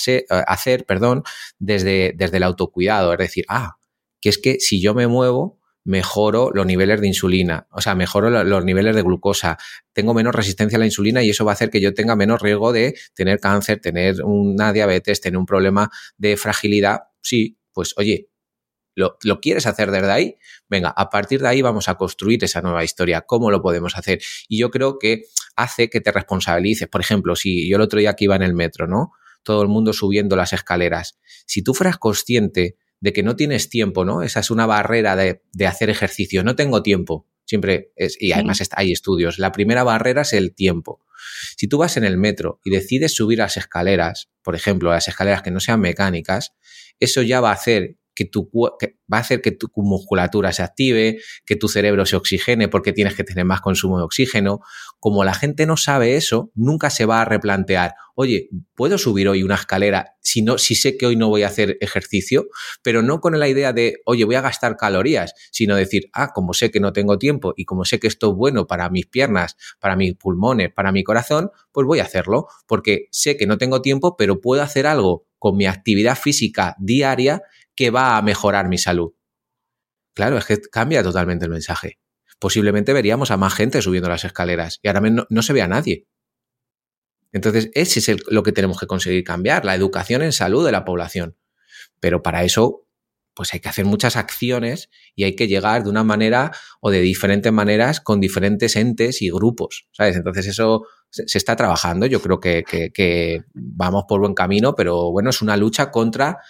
hacer, 0.46 0.84
perdón, 0.86 1.22
desde, 1.58 2.12
desde 2.16 2.38
el 2.38 2.42
autocuidado, 2.44 3.12
es 3.12 3.18
decir, 3.18 3.44
ah, 3.48 3.76
que 4.20 4.28
es 4.28 4.38
que 4.38 4.58
si 4.60 4.80
yo 4.80 4.94
me 4.94 5.06
muevo, 5.06 5.59
mejoro 5.84 6.50
los 6.52 6.66
niveles 6.66 7.00
de 7.00 7.06
insulina, 7.06 7.66
o 7.70 7.80
sea, 7.80 7.94
mejoro 7.94 8.30
los 8.44 8.64
niveles 8.64 8.94
de 8.94 9.02
glucosa, 9.02 9.58
tengo 9.92 10.14
menos 10.14 10.34
resistencia 10.34 10.76
a 10.76 10.80
la 10.80 10.86
insulina 10.86 11.22
y 11.22 11.30
eso 11.30 11.44
va 11.44 11.52
a 11.52 11.54
hacer 11.54 11.70
que 11.70 11.80
yo 11.80 11.94
tenga 11.94 12.16
menos 12.16 12.42
riesgo 12.42 12.72
de 12.72 12.94
tener 13.14 13.40
cáncer, 13.40 13.80
tener 13.80 14.22
una 14.22 14.72
diabetes, 14.72 15.20
tener 15.20 15.38
un 15.38 15.46
problema 15.46 15.90
de 16.16 16.36
fragilidad. 16.36 17.00
Sí, 17.22 17.58
pues 17.72 17.94
oye, 17.96 18.30
¿Lo, 18.96 19.16
¿Lo, 19.22 19.40
quieres 19.40 19.66
hacer 19.66 19.90
desde 19.90 20.10
ahí? 20.10 20.36
Venga, 20.68 20.90
a 20.90 21.08
partir 21.10 21.40
de 21.40 21.48
ahí 21.48 21.62
vamos 21.62 21.88
a 21.88 21.94
construir 21.94 22.42
esa 22.44 22.60
nueva 22.60 22.84
historia. 22.84 23.22
¿Cómo 23.22 23.50
lo 23.50 23.62
podemos 23.62 23.96
hacer? 23.96 24.20
Y 24.48 24.58
yo 24.58 24.70
creo 24.70 24.98
que 24.98 25.22
hace 25.56 25.88
que 25.88 26.00
te 26.00 26.10
responsabilices. 26.12 26.88
Por 26.88 27.00
ejemplo, 27.00 27.36
si 27.36 27.68
yo 27.68 27.76
el 27.76 27.82
otro 27.82 28.00
día 28.00 28.14
que 28.14 28.24
iba 28.24 28.36
en 28.36 28.42
el 28.42 28.52
metro, 28.52 28.86
¿no? 28.88 29.12
Todo 29.42 29.62
el 29.62 29.68
mundo 29.68 29.92
subiendo 29.92 30.36
las 30.36 30.52
escaleras. 30.52 31.18
Si 31.46 31.62
tú 31.62 31.72
fueras 31.72 31.98
consciente 31.98 32.76
de 33.00 33.12
que 33.12 33.22
no 33.22 33.36
tienes 33.36 33.68
tiempo, 33.68 34.04
¿no? 34.04 34.22
Esa 34.22 34.40
es 34.40 34.50
una 34.50 34.66
barrera 34.66 35.16
de, 35.16 35.40
hacer 35.66 35.90
ejercicio. 35.90 36.44
No 36.44 36.54
tengo 36.54 36.82
tiempo. 36.82 37.26
Siempre 37.46 37.92
es, 37.96 38.16
y 38.20 38.32
además 38.32 38.62
hay 38.76 38.92
estudios. 38.92 39.38
La 39.38 39.50
primera 39.50 39.82
barrera 39.82 40.22
es 40.22 40.32
el 40.34 40.54
tiempo. 40.54 41.04
Si 41.56 41.66
tú 41.66 41.78
vas 41.78 41.96
en 41.96 42.04
el 42.04 42.16
metro 42.16 42.60
y 42.64 42.70
decides 42.70 43.14
subir 43.14 43.38
las 43.38 43.56
escaleras, 43.56 44.30
por 44.42 44.54
ejemplo, 44.54 44.90
las 44.90 45.08
escaleras 45.08 45.42
que 45.42 45.50
no 45.50 45.60
sean 45.60 45.80
mecánicas, 45.80 46.54
eso 47.00 47.22
ya 47.22 47.40
va 47.40 47.50
a 47.50 47.54
hacer 47.54 47.96
que 48.20 48.26
tu, 48.26 48.50
va 48.52 49.16
a 49.16 49.20
hacer 49.20 49.40
que 49.40 49.50
tu 49.50 49.70
musculatura 49.76 50.52
se 50.52 50.62
active, 50.62 51.20
que 51.46 51.56
tu 51.56 51.68
cerebro 51.68 52.04
se 52.04 52.16
oxigene 52.16 52.68
porque 52.68 52.92
tienes 52.92 53.14
que 53.14 53.24
tener 53.24 53.46
más 53.46 53.62
consumo 53.62 53.96
de 53.96 54.04
oxígeno. 54.04 54.60
Como 54.98 55.24
la 55.24 55.32
gente 55.32 55.64
no 55.64 55.78
sabe 55.78 56.16
eso, 56.16 56.52
nunca 56.54 56.90
se 56.90 57.06
va 57.06 57.22
a 57.22 57.24
replantear, 57.24 57.94
oye, 58.14 58.50
¿puedo 58.74 58.98
subir 58.98 59.26
hoy 59.26 59.42
una 59.42 59.54
escalera 59.54 60.16
si, 60.20 60.42
no, 60.42 60.58
si 60.58 60.74
sé 60.74 60.98
que 60.98 61.06
hoy 61.06 61.16
no 61.16 61.30
voy 61.30 61.44
a 61.44 61.46
hacer 61.46 61.78
ejercicio? 61.80 62.48
Pero 62.82 63.00
no 63.00 63.20
con 63.20 63.38
la 63.38 63.48
idea 63.48 63.72
de, 63.72 64.02
oye, 64.04 64.26
voy 64.26 64.34
a 64.34 64.42
gastar 64.42 64.76
calorías, 64.76 65.32
sino 65.50 65.76
decir, 65.76 66.10
ah, 66.12 66.32
como 66.34 66.52
sé 66.52 66.70
que 66.70 66.80
no 66.80 66.92
tengo 66.92 67.16
tiempo 67.16 67.54
y 67.56 67.64
como 67.64 67.86
sé 67.86 67.98
que 67.98 68.06
esto 68.06 68.32
es 68.32 68.36
bueno 68.36 68.66
para 68.66 68.90
mis 68.90 69.06
piernas, 69.06 69.56
para 69.80 69.96
mis 69.96 70.14
pulmones, 70.14 70.70
para 70.74 70.92
mi 70.92 71.04
corazón, 71.04 71.50
pues 71.72 71.86
voy 71.86 72.00
a 72.00 72.04
hacerlo, 72.04 72.48
porque 72.66 73.08
sé 73.12 73.38
que 73.38 73.46
no 73.46 73.56
tengo 73.56 73.80
tiempo, 73.80 74.14
pero 74.18 74.42
puedo 74.42 74.60
hacer 74.60 74.86
algo 74.86 75.24
con 75.40 75.56
mi 75.56 75.66
actividad 75.66 76.16
física 76.16 76.76
diaria 76.78 77.42
que 77.80 77.88
va 77.88 78.18
a 78.18 78.22
mejorar 78.22 78.68
mi 78.68 78.76
salud. 78.76 79.14
Claro, 80.14 80.36
es 80.36 80.44
que 80.44 80.60
cambia 80.60 81.02
totalmente 81.02 81.46
el 81.46 81.50
mensaje. 81.50 81.98
Posiblemente 82.38 82.92
veríamos 82.92 83.30
a 83.30 83.38
más 83.38 83.54
gente 83.54 83.80
subiendo 83.80 84.10
las 84.10 84.22
escaleras 84.22 84.80
y 84.82 84.88
ahora 84.88 85.00
no, 85.00 85.42
se 85.42 85.54
ve 85.54 85.62
a 85.62 85.66
nadie. 85.66 86.06
Entonces, 87.32 87.70
ese 87.72 88.00
es 88.00 88.22
lo 88.28 88.42
que 88.42 88.52
tenemos 88.52 88.78
que 88.78 88.86
conseguir 88.86 89.24
cambiar, 89.24 89.64
la 89.64 89.74
educación 89.74 90.20
en 90.20 90.32
salud 90.32 90.62
de 90.62 90.72
la 90.72 90.84
población. 90.84 91.38
Pero 92.00 92.22
para 92.22 92.44
eso, 92.44 92.86
pues 93.32 93.54
hay 93.54 93.60
que 93.60 93.70
hacer 93.70 93.86
muchas 93.86 94.16
acciones 94.16 94.90
y 95.14 95.24
hay 95.24 95.34
que 95.34 95.48
llegar 95.48 95.82
de 95.82 95.88
una 95.88 96.04
manera 96.04 96.50
o 96.82 96.90
de 96.90 97.00
diferentes 97.00 97.50
maneras 97.50 98.02
con 98.02 98.20
diferentes 98.20 98.76
entes 98.76 99.22
y 99.22 99.30
grupos, 99.30 99.88
¿sabes? 99.92 100.16
Entonces 100.16 100.46
eso 100.48 100.82
se, 101.08 101.24
está 101.38 101.56
trabajando, 101.56 102.04
yo 102.04 102.20
creo 102.20 102.40
que, 102.40 103.42
vamos 103.54 104.04
por 104.06 104.20
buen 104.20 104.34
camino, 104.34 104.74
pero 104.74 105.10
bueno, 105.12 105.30
es 105.30 105.40
una 105.40 105.56
lucha 105.56 105.90
contra 105.90 106.40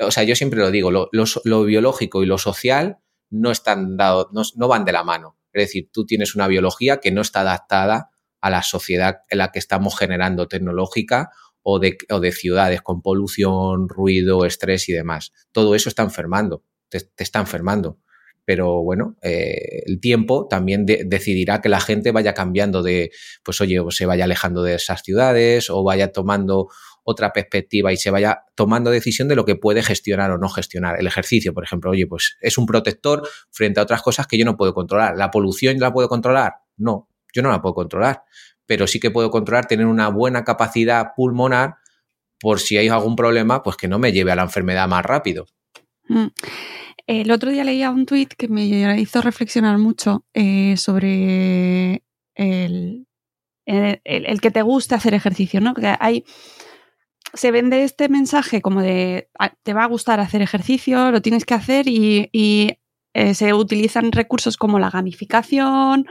o 0.00 0.10
sea, 0.10 0.24
yo 0.24 0.34
siempre 0.34 0.60
lo 0.60 0.70
digo, 0.70 0.90
lo, 0.90 1.64
biológico 1.64 2.22
y 2.22 2.26
lo 2.26 2.38
social 2.38 2.98
no 3.30 3.50
están 3.50 3.96
dados, 3.96 4.28
no, 4.56 4.68
van 4.68 4.84
de 4.84 4.92
la 4.92 5.04
mano. 5.04 5.36
Es 5.52 5.64
decir, 5.64 5.90
tú 5.92 6.06
tienes 6.06 6.34
una 6.34 6.48
biología 6.48 6.98
que 6.98 7.10
no 7.10 7.20
está 7.20 7.40
adaptada 7.40 8.10
a 8.40 8.50
la 8.50 8.62
sociedad 8.62 9.18
en 9.28 9.38
la 9.38 9.52
que 9.52 9.58
estamos 9.58 9.98
generando 9.98 10.48
tecnológica 10.48 11.30
o 11.62 11.78
de, 11.78 11.98
de 12.08 12.32
ciudades 12.32 12.82
con 12.82 13.02
polución, 13.02 13.88
ruido, 13.88 14.46
estrés 14.46 14.88
y 14.88 14.92
demás. 14.92 15.32
Todo 15.52 15.74
eso 15.74 15.88
está 15.88 16.02
enfermando, 16.02 16.64
te, 16.88 17.00
está 17.18 17.40
enfermando. 17.40 17.98
Pero 18.44 18.82
bueno, 18.82 19.16
eh, 19.22 19.82
el 19.86 20.00
tiempo 20.00 20.48
también 20.48 20.86
decidirá 20.86 21.60
que 21.60 21.68
la 21.68 21.78
gente 21.78 22.10
vaya 22.10 22.34
cambiando 22.34 22.82
de, 22.82 23.12
pues 23.44 23.60
oye, 23.60 23.80
se 23.90 24.06
vaya 24.06 24.24
alejando 24.24 24.62
de 24.62 24.74
esas 24.74 25.02
ciudades 25.02 25.70
o 25.70 25.84
vaya 25.84 26.10
tomando 26.10 26.68
otra 27.10 27.32
perspectiva 27.32 27.92
y 27.92 27.96
se 27.96 28.10
vaya 28.10 28.44
tomando 28.54 28.90
decisión 28.90 29.28
de 29.28 29.36
lo 29.36 29.44
que 29.44 29.56
puede 29.56 29.82
gestionar 29.82 30.30
o 30.30 30.38
no 30.38 30.48
gestionar. 30.48 30.98
El 30.98 31.06
ejercicio, 31.06 31.52
por 31.52 31.64
ejemplo, 31.64 31.90
oye, 31.90 32.06
pues 32.06 32.36
es 32.40 32.58
un 32.58 32.66
protector 32.66 33.22
frente 33.50 33.80
a 33.80 33.82
otras 33.82 34.02
cosas 34.02 34.26
que 34.26 34.38
yo 34.38 34.44
no 34.44 34.56
puedo 34.56 34.74
controlar. 34.74 35.16
¿La 35.16 35.30
polución 35.30 35.78
la 35.78 35.92
puedo 35.92 36.08
controlar? 36.08 36.54
No, 36.76 37.08
yo 37.34 37.42
no 37.42 37.50
la 37.50 37.60
puedo 37.60 37.74
controlar, 37.74 38.24
pero 38.66 38.86
sí 38.86 39.00
que 39.00 39.10
puedo 39.10 39.30
controlar 39.30 39.66
tener 39.66 39.86
una 39.86 40.08
buena 40.08 40.44
capacidad 40.44 41.08
pulmonar 41.14 41.76
por 42.40 42.58
si 42.58 42.78
hay 42.78 42.88
algún 42.88 43.16
problema, 43.16 43.62
pues 43.62 43.76
que 43.76 43.88
no 43.88 43.98
me 43.98 44.12
lleve 44.12 44.32
a 44.32 44.36
la 44.36 44.42
enfermedad 44.42 44.88
más 44.88 45.04
rápido. 45.04 45.46
Mm. 46.08 46.28
El 47.06 47.30
otro 47.30 47.50
día 47.50 47.64
leía 47.64 47.90
un 47.90 48.06
tuit 48.06 48.34
que 48.34 48.48
me 48.48 48.64
hizo 48.64 49.20
reflexionar 49.20 49.78
mucho 49.78 50.24
eh, 50.32 50.76
sobre 50.76 52.04
el, 52.34 53.06
el, 54.04 54.40
que 54.40 54.50
te 54.50 54.62
guste 54.62 54.94
hacer 54.94 55.14
ejercicio, 55.14 55.60
¿no? 55.60 55.74
Que 55.74 55.94
hay, 55.98 56.24
se 57.34 57.50
vende 57.50 57.84
este 57.84 58.08
mensaje 58.08 58.60
como 58.62 58.82
de 58.82 59.28
ah, 59.38 59.52
te 59.62 59.74
va 59.74 59.84
a 59.84 59.88
gustar 59.88 60.20
hacer 60.20 60.42
ejercicio, 60.42 61.10
lo 61.10 61.22
tienes 61.22 61.44
que 61.44 61.54
hacer 61.54 61.86
y, 61.88 62.78
eh, 63.12 63.34
se 63.34 63.54
utilizan 63.54 64.12
recursos 64.12 64.56
como 64.56 64.78
la 64.78 64.90
gamificación 64.90 66.06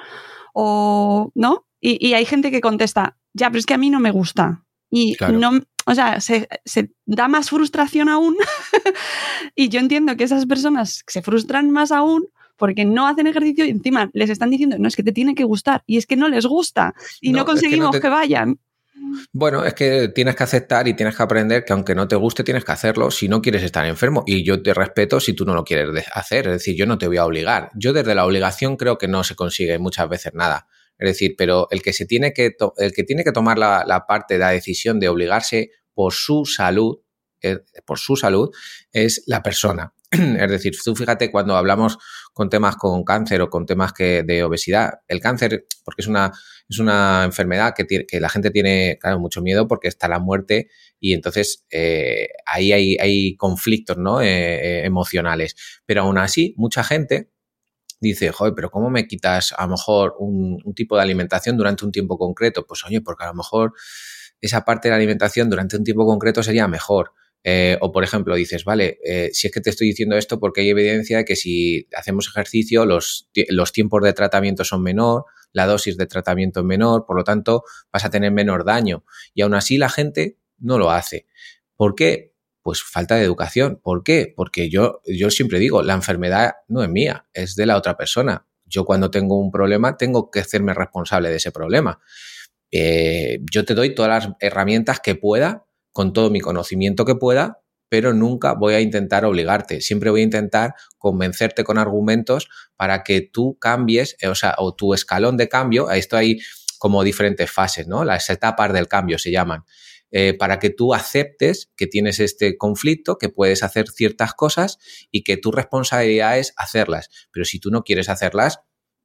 o 0.53 1.31
no. 1.33 1.65
Y, 1.81 2.13
hay 2.13 2.25
gente 2.25 2.51
que 2.51 2.59
contesta, 2.59 3.17
ya, 3.33 3.49
pero 3.49 3.59
es 3.59 3.65
que 3.65 3.73
a 3.73 3.77
mí 3.77 3.89
no 3.89 4.01
me 4.01 4.11
gusta. 4.11 4.65
Y 4.91 5.15
no, 5.31 5.61
o 5.85 5.95
sea, 5.95 6.19
se, 6.19 6.47
da 7.05 7.27
más 7.27 7.49
frustración 7.49 8.09
aún. 8.09 8.35
y 9.55 9.69
yo 9.69 9.79
entiendo 9.79 10.17
que 10.17 10.25
esas 10.25 10.45
personas 10.45 11.03
se 11.07 11.21
frustran 11.21 11.71
más 11.71 11.91
aún 11.91 12.27
porque 12.57 12.85
no 12.85 13.07
hacen 13.07 13.25
ejercicio 13.25 13.65
y 13.65 13.69
encima 13.69 14.11
les 14.13 14.29
están 14.29 14.51
diciendo, 14.51 14.77
no, 14.77 14.87
es 14.87 14.95
que 14.95 15.03
te 15.03 15.13
tiene 15.13 15.33
que 15.33 15.45
gustar. 15.45 15.83
Y 15.87 15.97
es 15.97 16.05
que 16.05 16.17
no 16.17 16.27
les 16.27 16.45
gusta 16.45 16.93
y 17.21 17.31
no, 17.31 17.45
conseguimos 17.45 17.99
que, 17.99 18.09
vayan. 18.09 18.59
Bueno, 19.31 19.63
es 19.63 19.73
que 19.73 20.09
tienes 20.09 20.35
que 20.35 20.43
aceptar 20.43 20.87
y 20.87 20.93
tienes 20.93 21.15
que 21.15 21.23
aprender 21.23 21.63
que 21.65 21.73
aunque 21.73 21.95
no 21.95 22.07
te 22.07 22.15
guste, 22.15 22.43
tienes 22.43 22.65
que 22.65 22.71
hacerlo 22.71 23.11
si 23.11 23.27
no 23.27 23.41
quieres 23.41 23.63
estar 23.63 23.85
enfermo. 23.85 24.23
Y 24.25 24.43
yo 24.43 24.61
te 24.61 24.73
respeto 24.73 25.19
si 25.19 25.33
tú 25.33 25.45
no 25.45 25.53
lo 25.53 25.63
quieres 25.63 26.05
hacer. 26.13 26.47
Es 26.47 26.53
decir, 26.53 26.75
yo 26.75 26.85
no 26.85 26.97
te 26.97 27.07
voy 27.07 27.17
a 27.17 27.25
obligar. 27.25 27.69
Yo 27.75 27.93
desde 27.93 28.15
la 28.15 28.25
obligación 28.25 28.77
creo 28.77 28.97
que 28.97 29.07
no 29.07 29.23
se 29.23 29.35
consigue 29.35 29.77
muchas 29.79 30.09
veces 30.09 30.33
nada. 30.33 30.67
Es 30.97 31.09
decir, 31.09 31.35
pero 31.37 31.67
el 31.71 31.81
que 31.81 31.93
se 31.93 32.05
tiene 32.05 32.33
que, 32.33 32.55
el 32.77 32.91
que, 32.91 33.03
tiene 33.03 33.23
que 33.23 33.31
tomar 33.31 33.57
la, 33.57 34.05
parte 34.07 34.33
de 34.35 34.39
la 34.41 34.49
decisión 34.49 34.99
de 34.99 35.07
obligarse 35.07 35.71
por 35.93 36.13
su 36.13 36.45
salud, 36.45 36.99
eh, 37.41 37.59
por 37.85 37.99
su 37.99 38.15
salud, 38.15 38.49
es 38.91 39.23
la 39.27 39.41
persona. 39.41 39.93
Es 40.11 40.49
decir, 40.49 40.73
tú 40.83 40.95
fíjate 40.95 41.31
cuando 41.31 41.55
hablamos 41.55 41.97
con 42.33 42.49
temas 42.49 42.75
con 42.75 43.03
cáncer 43.03 43.41
o 43.41 43.49
con 43.49 43.65
temas 43.65 43.93
que, 43.93 44.23
de 44.23 44.43
obesidad, 44.43 44.99
el 45.07 45.21
cáncer, 45.21 45.65
porque 45.85 46.01
es 46.01 46.07
una, 46.07 46.33
es 46.69 46.79
una 46.79 47.23
enfermedad 47.23 47.73
que, 47.75 47.83
tiene, 47.83 48.05
que 48.05 48.19
la 48.19 48.29
gente 48.29 48.51
tiene, 48.51 48.97
claro, 49.01 49.19
mucho 49.19 49.41
miedo 49.41 49.67
porque 49.67 49.87
está 49.87 50.07
la 50.07 50.19
muerte 50.19 50.69
y 50.99 51.13
entonces 51.13 51.65
eh, 51.71 52.29
ahí 52.45 52.71
hay, 52.71 52.95
hay, 52.99 53.35
conflictos 53.35 53.97
¿no? 53.97 54.21
Eh, 54.21 54.85
emocionales. 54.85 55.55
Pero 55.85 56.01
aún 56.01 56.19
así, 56.19 56.53
mucha 56.57 56.83
gente 56.83 57.31
dice, 57.99 58.31
joder, 58.31 58.53
pero 58.55 58.69
¿cómo 58.69 58.89
me 58.89 59.07
quitas 59.07 59.53
a 59.57 59.63
lo 59.63 59.71
mejor 59.71 60.15
un, 60.19 60.61
tipo 60.75 60.95
de 60.95 61.01
alimentación 61.01 61.57
durante 61.57 61.85
un 61.85 61.91
tiempo 61.91 62.17
concreto? 62.17 62.65
Pues 62.67 62.83
oye, 62.85 63.01
porque 63.01 63.23
a 63.23 63.27
lo 63.27 63.33
mejor 63.33 63.73
esa 64.39 64.63
parte 64.63 64.87
de 64.87 64.91
la 64.91 64.97
alimentación 64.97 65.49
durante 65.49 65.75
un 65.75 65.83
tiempo 65.83 66.05
concreto 66.05 66.43
sería 66.43 66.67
mejor. 66.67 67.13
Eh, 67.43 67.77
o, 67.81 67.91
por 67.91 68.03
ejemplo, 68.03 68.35
dices, 68.35 68.65
vale, 68.65 68.99
eh, 69.03 69.29
si 69.33 69.47
es 69.47 69.53
que 69.53 69.61
te 69.61 69.69
estoy 69.69 69.87
diciendo 69.87 70.17
esto 70.17 70.39
porque 70.39 70.61
hay 70.61 70.69
evidencia 70.69 71.17
de 71.17 71.25
que 71.25 71.35
si 71.35 71.87
hacemos 71.95 72.27
ejercicio, 72.27 72.85
los, 72.85 73.29
los, 73.49 73.71
tiempos 73.71 74.03
de 74.03 74.13
tratamiento 74.13 74.65
son 74.65 74.83
menor, 74.83 75.23
la 75.51 75.65
dosis 75.65 75.97
de 75.97 76.05
tratamiento 76.05 76.59
es 76.59 76.65
menor, 76.65 77.05
por 77.05 77.17
lo 77.17 77.23
tanto, 77.23 77.63
vas 77.91 78.05
a 78.05 78.09
tener 78.09 78.31
menor 78.31 78.65
daño. 78.65 79.03
Y 79.33 79.41
aún 79.41 79.53
así 79.53 79.77
la 79.77 79.89
gente 79.89 80.37
no 80.57 80.77
lo 80.77 80.91
hace. 80.91 81.27
¿Por 81.75 81.95
qué? 81.95 82.33
Pues 82.61 82.83
falta 82.83 83.15
de 83.15 83.23
educación. 83.23 83.79
¿Por 83.81 84.03
qué? 84.03 84.33
Porque 84.35 84.69
yo, 84.69 85.01
yo 85.05 85.29
siempre 85.29 85.59
digo, 85.59 85.81
la 85.81 85.93
enfermedad 85.93 86.53
no 86.67 86.83
es 86.83 86.89
mía, 86.89 87.27
es 87.33 87.55
de 87.55 87.65
la 87.65 87.77
otra 87.77 87.97
persona. 87.97 88.45
Yo 88.65 88.85
cuando 88.85 89.09
tengo 89.09 89.37
un 89.39 89.51
problema 89.51 89.97
tengo 89.97 90.29
que 90.29 90.41
hacerme 90.41 90.73
responsable 90.73 91.29
de 91.29 91.37
ese 91.37 91.51
problema. 91.51 91.99
Eh, 92.71 93.39
yo 93.51 93.65
te 93.65 93.73
doy 93.73 93.95
todas 93.95 94.25
las 94.25 94.35
herramientas 94.39 94.99
que 94.99 95.15
pueda, 95.15 95.65
con 95.91 96.13
todo 96.13 96.29
mi 96.29 96.39
conocimiento 96.39 97.05
que 97.05 97.15
pueda, 97.15 97.61
pero 97.89 98.13
nunca 98.13 98.53
voy 98.53 98.75
a 98.75 98.81
intentar 98.81 99.25
obligarte. 99.25 99.81
Siempre 99.81 100.09
voy 100.09 100.21
a 100.21 100.23
intentar 100.23 100.75
convencerte 100.97 101.63
con 101.63 101.77
argumentos 101.77 102.47
para 102.75 103.03
que 103.03 103.21
tú 103.21 103.57
cambies, 103.59 104.15
eh, 104.21 104.27
o 104.27 104.35
sea, 104.35 104.55
o 104.57 104.75
tu 104.75 104.93
escalón 104.93 105.37
de 105.37 105.49
cambio, 105.49 105.89
esto 105.89 106.15
hay 106.15 106.39
como 106.77 107.03
diferentes 107.03 107.51
fases, 107.51 107.87
¿no? 107.87 108.05
Las 108.05 108.29
etapas 108.29 108.71
del 108.71 108.87
cambio 108.87 109.17
se 109.17 109.31
llaman. 109.31 109.65
Eh, 110.11 110.33
para 110.33 110.57
que 110.57 110.69
tú 110.71 110.93
aceptes 110.93 111.71
que 111.75 111.85
tienes 111.85 112.19
este 112.19 112.57
conflicto, 112.57 113.17
que 113.17 113.29
puedes 113.29 113.61
hacer 113.61 113.89
ciertas 113.89 114.33
cosas 114.33 114.79
y 115.11 115.23
que 115.23 115.37
tu 115.37 115.51
responsabilidad 115.51 116.39
es 116.39 116.53
hacerlas. 116.57 117.09
Pero 117.31 117.45
si 117.45 117.59
tú 117.59 117.69
no 117.69 117.83
quieres 117.83 118.09
hacerlas, 118.09 118.61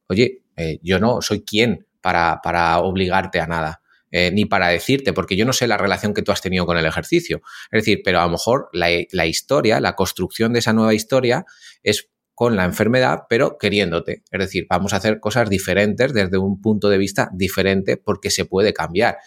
oye, 0.07 0.43
yo 0.81 0.99
no 0.99 1.21
soy 1.21 1.43
quien 1.43 1.85
para, 2.01 2.79
obligarte 2.79 3.39
a 3.39 3.47
nada. 3.47 3.81
Eh, 4.17 4.31
ni 4.31 4.45
para 4.45 4.69
decirte, 4.69 5.11
porque 5.11 5.35
yo 5.35 5.45
no 5.45 5.51
sé 5.51 5.67
la 5.67 5.75
relación 5.75 6.13
que 6.13 6.21
tú 6.21 6.31
has 6.31 6.39
tenido 6.39 6.65
con 6.65 6.77
el 6.77 6.85
ejercicio. 6.85 7.41
Es 7.69 7.83
decir, 7.83 7.99
pero 8.01 8.21
a 8.21 8.23
lo 8.23 8.31
mejor 8.31 8.69
la, 8.71 9.25
historia, 9.25 9.81
la 9.81 9.97
construcción 9.97 10.53
de 10.53 10.59
esa 10.59 10.71
nueva 10.71 10.93
historia 10.93 11.45
es 11.83 12.09
con 12.33 12.55
la 12.55 12.63
enfermedad, 12.63 13.23
pero 13.27 13.57
queriéndote. 13.57 14.23
Es 14.31 14.39
decir, 14.39 14.67
vamos 14.69 14.93
a 14.93 14.97
hacer 14.97 15.19
cosas 15.19 15.49
diferentes 15.49 16.13
desde 16.13 16.37
un 16.37 16.61
punto 16.61 16.87
de 16.87 16.97
vista 16.97 17.29
diferente 17.33 17.97
porque 17.97 18.31
se 18.31 18.45
puede 18.45 18.71
cambiar. 18.71 19.17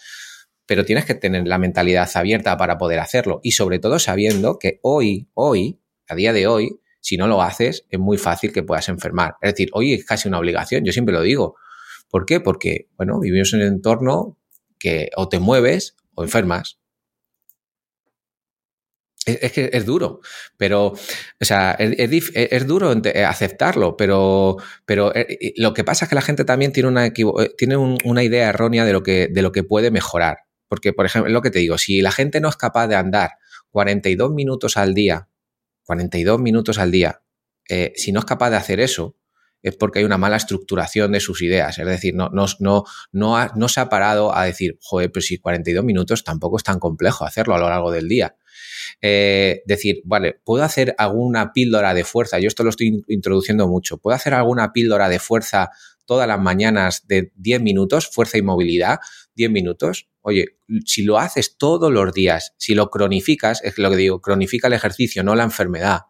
Pero 0.65 0.83
tienes 0.83 1.05
que 1.05 1.13
tener 1.13 1.47
la 1.47 1.59
mentalidad 1.59 2.09
abierta 2.15 2.57
para 2.57 2.79
poder 2.79 2.97
hacerlo 2.97 3.41
y 3.43 3.51
sobre 3.51 3.77
todo 3.77 3.99
sabiendo 3.99 4.57
que 4.57 4.79
hoy, 4.81 5.29
hoy, 5.35 5.79
a 6.07 6.15
día 6.15 6.33
de 6.33 6.47
hoy, 6.47 6.79
si 6.99 7.15
no 7.15 7.27
lo 7.27 7.43
haces, 7.43 7.85
es 7.91 7.99
muy 7.99 8.17
fácil 8.17 8.51
que 8.51 8.63
puedas 8.63 8.89
enfermar. 8.89 9.35
Es 9.43 9.53
decir, 9.53 9.69
hoy 9.73 9.93
es 9.93 10.03
casi 10.03 10.27
una 10.27 10.39
obligación, 10.39 10.83
yo 10.83 10.91
siempre 10.93 11.13
lo 11.13 11.21
digo. 11.21 11.57
¿Por 12.09 12.25
qué? 12.25 12.39
Porque, 12.39 12.87
bueno, 12.97 13.19
vivimos 13.19 13.53
en 13.53 13.61
un 13.61 13.67
entorno 13.67 14.39
que 14.79 15.09
o 15.15 15.29
te 15.29 15.39
mueves 15.39 15.95
o 16.15 16.23
enfermas. 16.23 16.79
Es, 19.25 19.51
que 19.51 19.69
es 19.73 19.85
duro, 19.85 20.21
pero, 20.57 20.87
o 20.87 21.45
sea, 21.45 21.73
es, 21.77 22.67
duro 22.67 22.95
aceptarlo, 23.27 23.95
pero, 23.95 24.57
pero 24.85 25.13
eh, 25.13 25.53
lo 25.57 25.73
que 25.73 25.83
pasa 25.83 26.05
es 26.05 26.09
que 26.09 26.15
la 26.15 26.21
gente 26.21 26.45
también 26.45 26.71
tiene 26.71 26.89
una, 26.89 27.05
eh, 27.05 27.13
tiene 27.57 27.77
una 27.77 28.23
idea 28.23 28.49
errónea 28.49 28.85
de 28.85 28.93
lo, 28.93 29.03
que, 29.03 29.27
de 29.27 29.41
lo 29.41 29.51
que 29.51 29.63
puede 29.63 29.91
mejorar. 29.91 30.45
Porque, 30.67 30.93
por 30.93 31.05
ejemplo, 31.05 31.31
lo 31.31 31.41
que 31.41 31.51
te 31.51 31.59
digo, 31.59 31.77
si 31.77 32.01
la 32.01 32.11
gente 32.11 32.39
no 32.39 32.49
es 32.49 32.55
capaz 32.55 32.87
de 32.87 32.95
andar 32.95 33.31
42 33.71 34.31
minutos 34.31 34.77
al 34.77 34.93
día, 34.93 35.27
42 35.83 36.39
minutos 36.39 36.79
al 36.79 36.91
día, 36.91 37.21
eh, 37.67 37.93
si 37.95 38.11
no 38.11 38.19
es 38.19 38.25
capaz 38.25 38.49
de 38.51 38.57
hacer 38.57 38.79
eso, 38.79 39.15
es 39.61 39.75
porque 39.75 39.99
hay 39.99 40.05
una 40.05 40.17
mala 40.17 40.37
estructuración 40.37 41.11
de 41.11 41.19
sus 41.19 41.41
ideas. 41.41 41.77
Es 41.79 41.85
decir, 41.85 42.15
no, 42.15 42.29
no, 42.29 42.45
no, 42.59 42.83
no, 43.11 43.67
se 43.67 43.79
ha 43.79 43.89
parado 43.89 44.35
a 44.35 44.45
decir, 44.45 44.77
joder, 44.81 45.11
pero 45.11 45.21
si 45.21 45.37
42 45.37 45.83
minutos 45.83 46.23
tampoco 46.23 46.57
es 46.57 46.63
tan 46.63 46.79
complejo 46.79 47.25
hacerlo 47.25 47.55
a 47.55 47.59
lo 47.59 47.69
largo 47.69 47.91
del 47.91 48.07
día. 48.07 48.35
Eh, 49.01 49.61
decir, 49.65 50.01
vale, 50.05 50.39
¿puedo 50.43 50.63
hacer 50.63 50.95
alguna 50.97 51.51
píldora 51.51 51.93
de 51.93 52.03
fuerza? 52.03 52.39
Yo 52.39 52.47
esto 52.47 52.63
lo 52.63 52.69
estoy 52.69 53.03
introduciendo 53.07 53.67
mucho. 53.67 53.97
¿Puedo 53.97 54.15
hacer 54.15 54.33
alguna 54.33 54.71
píldora 54.71 55.09
de 55.09 55.19
fuerza 55.19 55.69
todas 56.05 56.27
las 56.27 56.39
mañanas 56.39 57.05
de 57.07 57.31
10 57.35 57.61
minutos, 57.61 58.09
fuerza 58.09 58.37
y 58.37 58.41
movilidad, 58.41 58.99
10 59.35 59.51
minutos? 59.51 60.09
Oye, 60.21 60.57
si 60.85 61.03
lo 61.03 61.17
haces 61.17 61.57
todos 61.57 61.91
los 61.91 62.13
días, 62.13 62.53
si 62.57 62.75
lo 62.75 62.89
cronificas, 62.89 63.61
es 63.63 63.77
lo 63.77 63.89
que 63.89 63.97
digo, 63.97 64.21
cronifica 64.21 64.67
el 64.67 64.73
ejercicio, 64.73 65.23
no 65.23 65.35
la 65.35 65.43
enfermedad. 65.43 66.01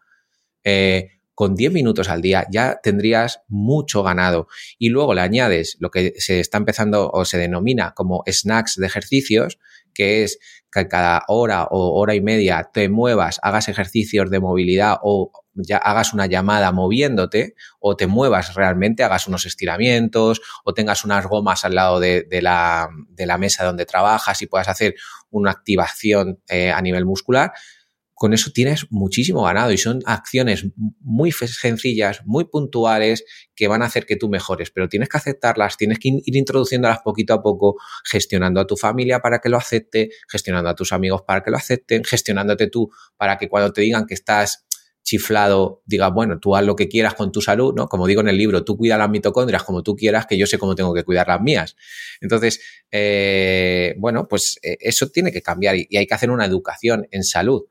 Eh, 0.63 1.18
con 1.39 1.55
10 1.55 1.71
minutos 1.71 2.09
al 2.09 2.21
día 2.21 2.45
ya 2.51 2.81
tendrías 2.83 3.43
mucho 3.47 4.03
ganado. 4.03 4.49
Y 4.77 4.89
luego 4.89 5.13
le 5.13 5.21
añades 5.21 5.77
lo 5.79 5.89
que 5.89 6.15
se 6.17 6.41
está 6.41 6.57
empezando 6.57 7.09
o 7.09 7.23
se 7.23 7.37
denomina 7.37 7.93
como 7.95 8.25
snacks 8.27 8.75
de 8.75 8.85
ejercicios, 8.85 9.57
que 9.93 10.23
es 10.23 10.37
que 10.69 10.89
cada 10.89 11.23
hora 11.29 11.63
o 11.71 11.97
hora 11.97 12.13
y 12.13 12.19
media 12.19 12.69
te 12.73 12.89
muevas, 12.89 13.39
hagas 13.41 13.69
ejercicios 13.69 14.29
de 14.29 14.41
movilidad 14.41 14.97
o 15.01 15.31
ya 15.53 15.77
hagas 15.77 16.13
una 16.13 16.25
llamada 16.25 16.73
moviéndote 16.73 17.55
o 17.79 17.95
te 17.95 18.07
muevas 18.07 18.55
realmente, 18.55 19.05
hagas 19.05 19.25
unos 19.29 19.45
estiramientos 19.45 20.41
o 20.65 20.73
tengas 20.73 21.05
unas 21.05 21.25
gomas 21.25 21.63
al 21.63 21.75
lado 21.75 22.01
de, 22.01 22.27
la, 22.41 22.89
mesa 23.39 23.63
donde 23.63 23.85
trabajas 23.85 24.41
y 24.41 24.47
puedas 24.47 24.67
hacer 24.67 24.95
una 25.29 25.51
activación 25.51 26.41
eh, 26.49 26.73
a 26.73 26.81
nivel 26.81 27.05
muscular, 27.05 27.53
con 28.19 28.33
eso 28.33 28.51
tienes 28.51 28.85
muchísimo 28.89 29.43
ganado 29.43 29.71
y 29.71 29.77
son 29.77 30.01
acciones 30.05 30.65
muy 30.99 31.31
sencillas, 31.31 32.19
muy 32.25 32.43
puntuales 32.43 33.23
que 33.55 33.69
van 33.69 33.81
a 33.81 33.85
hacer 33.85 34.05
que 34.05 34.17
tú 34.17 34.27
mejores, 34.27 34.71
pero 34.71 34.89
tienes 34.89 35.07
que 35.07 35.17
aceptarlas, 35.17 35.77
tienes 35.77 35.99
que 35.99 36.09
ir 36.09 36.35
introduciéndolas 36.35 36.99
poquito 36.99 37.33
a 37.33 37.41
poco, 37.41 37.77
gestionando 38.03 38.59
a 38.59 38.67
tu 38.67 38.75
familia 38.75 39.21
para 39.21 39.39
que 39.39 39.47
lo 39.47 39.55
acepte, 39.55 40.09
gestionando 40.27 40.69
a 40.69 40.75
tus 40.75 40.91
amigos 40.91 41.21
para 41.25 41.41
que 41.41 41.49
lo 41.49 41.55
acepten, 41.55 42.03
gestionándote 42.03 42.67
tú 42.67 42.91
para 43.15 43.37
que 43.37 43.47
cuando 43.47 43.71
te 43.71 43.79
digan 43.79 44.05
que 44.05 44.15
estás 44.15 44.65
chiflado, 45.01 45.81
digas, 45.85 46.11
bueno, 46.13 46.41
tú 46.41 46.57
haz 46.57 46.65
lo 46.65 46.75
que 46.75 46.89
quieras 46.89 47.13
con 47.13 47.31
tu 47.31 47.39
salud, 47.39 47.73
¿no? 47.73 47.87
Como 47.87 48.05
digo 48.05 48.19
en 48.19 48.27
el 48.27 48.37
libro, 48.37 48.65
tú 48.65 48.75
cuida 48.75 48.97
las 48.97 49.09
mitocondrias 49.09 49.63
como 49.63 49.81
tú 49.81 49.95
quieras, 49.95 50.25
que 50.25 50.37
yo 50.37 50.45
sé 50.45 50.57
cómo 50.57 50.75
tengo 50.75 50.93
que 50.93 51.05
cuidar 51.05 51.29
las 51.29 51.39
mías. 51.39 51.77
Entonces, 52.19 52.59
eh, 52.91 53.95
bueno, 53.97 54.27
pues 54.27 54.59
eh, 54.61 54.75
eso 54.81 55.07
tiene 55.07 55.31
que 55.31 55.41
cambiar 55.41 55.77
y 55.77 55.95
hay 55.95 56.05
que 56.05 56.13
hacer 56.13 56.29
una 56.29 56.43
educación 56.43 57.07
en 57.11 57.23
salud 57.23 57.63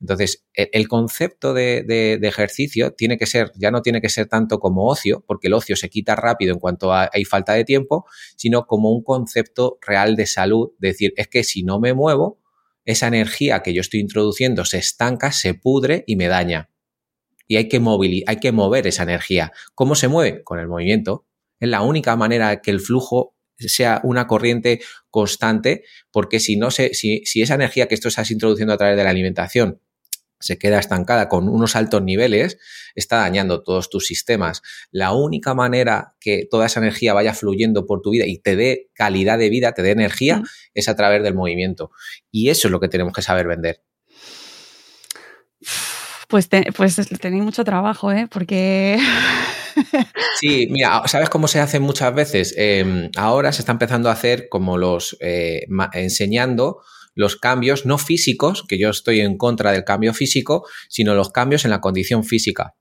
entonces, 0.00 0.46
e, 0.54 0.70
el, 0.72 0.88
concepto 0.88 1.54
de, 1.54 2.18
ejercicio 2.22 2.92
tiene 2.92 3.18
que 3.18 3.26
ser, 3.26 3.52
ya 3.56 3.70
no 3.70 3.82
tiene 3.82 4.00
que 4.00 4.08
ser 4.08 4.26
tanto 4.26 4.58
como 4.60 4.86
ocio, 4.86 5.24
porque 5.26 5.48
el 5.48 5.54
ocio 5.54 5.76
se 5.76 5.90
quita 5.90 6.14
rápido 6.14 6.52
en 6.52 6.60
cuanto 6.60 6.92
hay 6.92 7.24
falta 7.24 7.54
de 7.54 7.64
tiempo, 7.64 8.06
sino 8.36 8.66
como 8.66 8.92
un 8.92 9.02
concepto 9.02 9.78
real 9.80 10.16
de 10.16 10.26
salud, 10.26 10.70
decir, 10.78 11.12
es 11.16 11.28
que 11.28 11.42
si 11.44 11.64
no 11.64 11.80
me 11.80 11.94
muevo, 11.94 12.40
esa 12.84 13.08
energía 13.08 13.62
que 13.62 13.74
yo 13.74 13.80
estoy 13.80 14.00
introduciendo 14.00 14.64
se 14.64 14.78
estanca, 14.78 15.32
se 15.32 15.54
pudre 15.54 16.04
y 16.06 16.16
me 16.16 16.28
daña. 16.28 16.70
Y 17.46 17.56
hay 17.56 17.68
que, 17.68 17.82
hay 18.26 18.36
que 18.36 18.52
mover 18.52 18.86
esa 18.86 19.02
energía. 19.02 19.52
¿Cómo 19.74 19.94
se 19.94 20.08
mueve? 20.08 20.42
Con 20.42 20.58
el 20.58 20.68
movimiento. 20.68 21.26
Es 21.60 21.68
la 21.68 21.82
única 21.82 22.14
manera 22.16 22.60
que 22.60 22.70
el 22.70 22.80
flujo 22.80 23.34
sea 23.56 24.00
una 24.04 24.26
corriente 24.26 24.80
constante, 25.10 25.82
porque 26.12 26.40
si 26.40 26.56
no 26.56 26.70
se, 26.70 26.94
si, 26.94 27.22
si 27.24 27.42
esa 27.42 27.54
energía 27.54 27.88
que 27.88 27.94
esto 27.94 28.08
estás 28.08 28.30
introduciendo 28.30 28.72
a 28.72 28.76
través 28.76 28.96
de 28.96 29.04
la 29.04 29.10
alimentación 29.10 29.80
se 30.40 30.58
queda 30.58 30.78
estancada 30.78 31.28
con 31.28 31.48
unos 31.48 31.76
altos 31.76 32.02
niveles, 32.02 32.58
está 32.94 33.18
dañando 33.18 33.62
todos 33.62 33.90
tus 33.90 34.06
sistemas. 34.06 34.62
La 34.90 35.12
única 35.12 35.54
manera 35.54 36.14
que 36.20 36.46
toda 36.50 36.66
esa 36.66 36.80
energía 36.80 37.14
vaya 37.14 37.34
fluyendo 37.34 37.86
por 37.86 38.00
tu 38.00 38.10
vida 38.10 38.24
y 38.26 38.38
te 38.38 38.56
dé 38.56 38.90
calidad 38.94 39.38
de 39.38 39.50
vida, 39.50 39.72
te 39.72 39.82
dé 39.82 39.90
energía, 39.90 40.42
es 40.74 40.88
a 40.88 40.96
través 40.96 41.22
del 41.22 41.34
movimiento. 41.34 41.90
Y 42.30 42.50
eso 42.50 42.68
es 42.68 42.72
lo 42.72 42.80
que 42.80 42.88
tenemos 42.88 43.12
que 43.12 43.22
saber 43.22 43.46
vender. 43.46 43.82
Pues, 46.28 46.48
pues 46.76 46.96
tenéis 47.20 47.42
mucho 47.42 47.64
trabajo, 47.64 48.12
¿eh? 48.12 48.28
Porque... 48.30 48.98
Sí, 50.40 50.66
mira, 50.70 51.02
¿sabes 51.06 51.28
cómo 51.28 51.48
se 51.48 51.60
hace 51.60 51.78
muchas 51.80 52.14
veces? 52.14 52.54
Em, 52.56 53.10
ahora 53.16 53.52
se 53.52 53.62
está 53.62 53.72
empezando 53.72 54.08
a 54.08 54.12
hacer 54.12 54.48
como 54.48 54.76
los 54.76 55.16
eh, 55.20 55.66
enseñando 55.92 56.80
los 57.18 57.34
cambios 57.34 57.84
no 57.84 57.98
físicos, 57.98 58.64
que 58.68 58.78
yo 58.78 58.90
estoy 58.90 59.18
en 59.18 59.36
contra 59.36 59.72
del 59.72 59.82
cambio 59.82 60.14
físico, 60.14 60.68
sino 60.88 61.16
los 61.16 61.30
cambios 61.30 61.64
en 61.64 61.72
la 61.72 61.80
condición 61.80 62.22
física. 62.22 62.76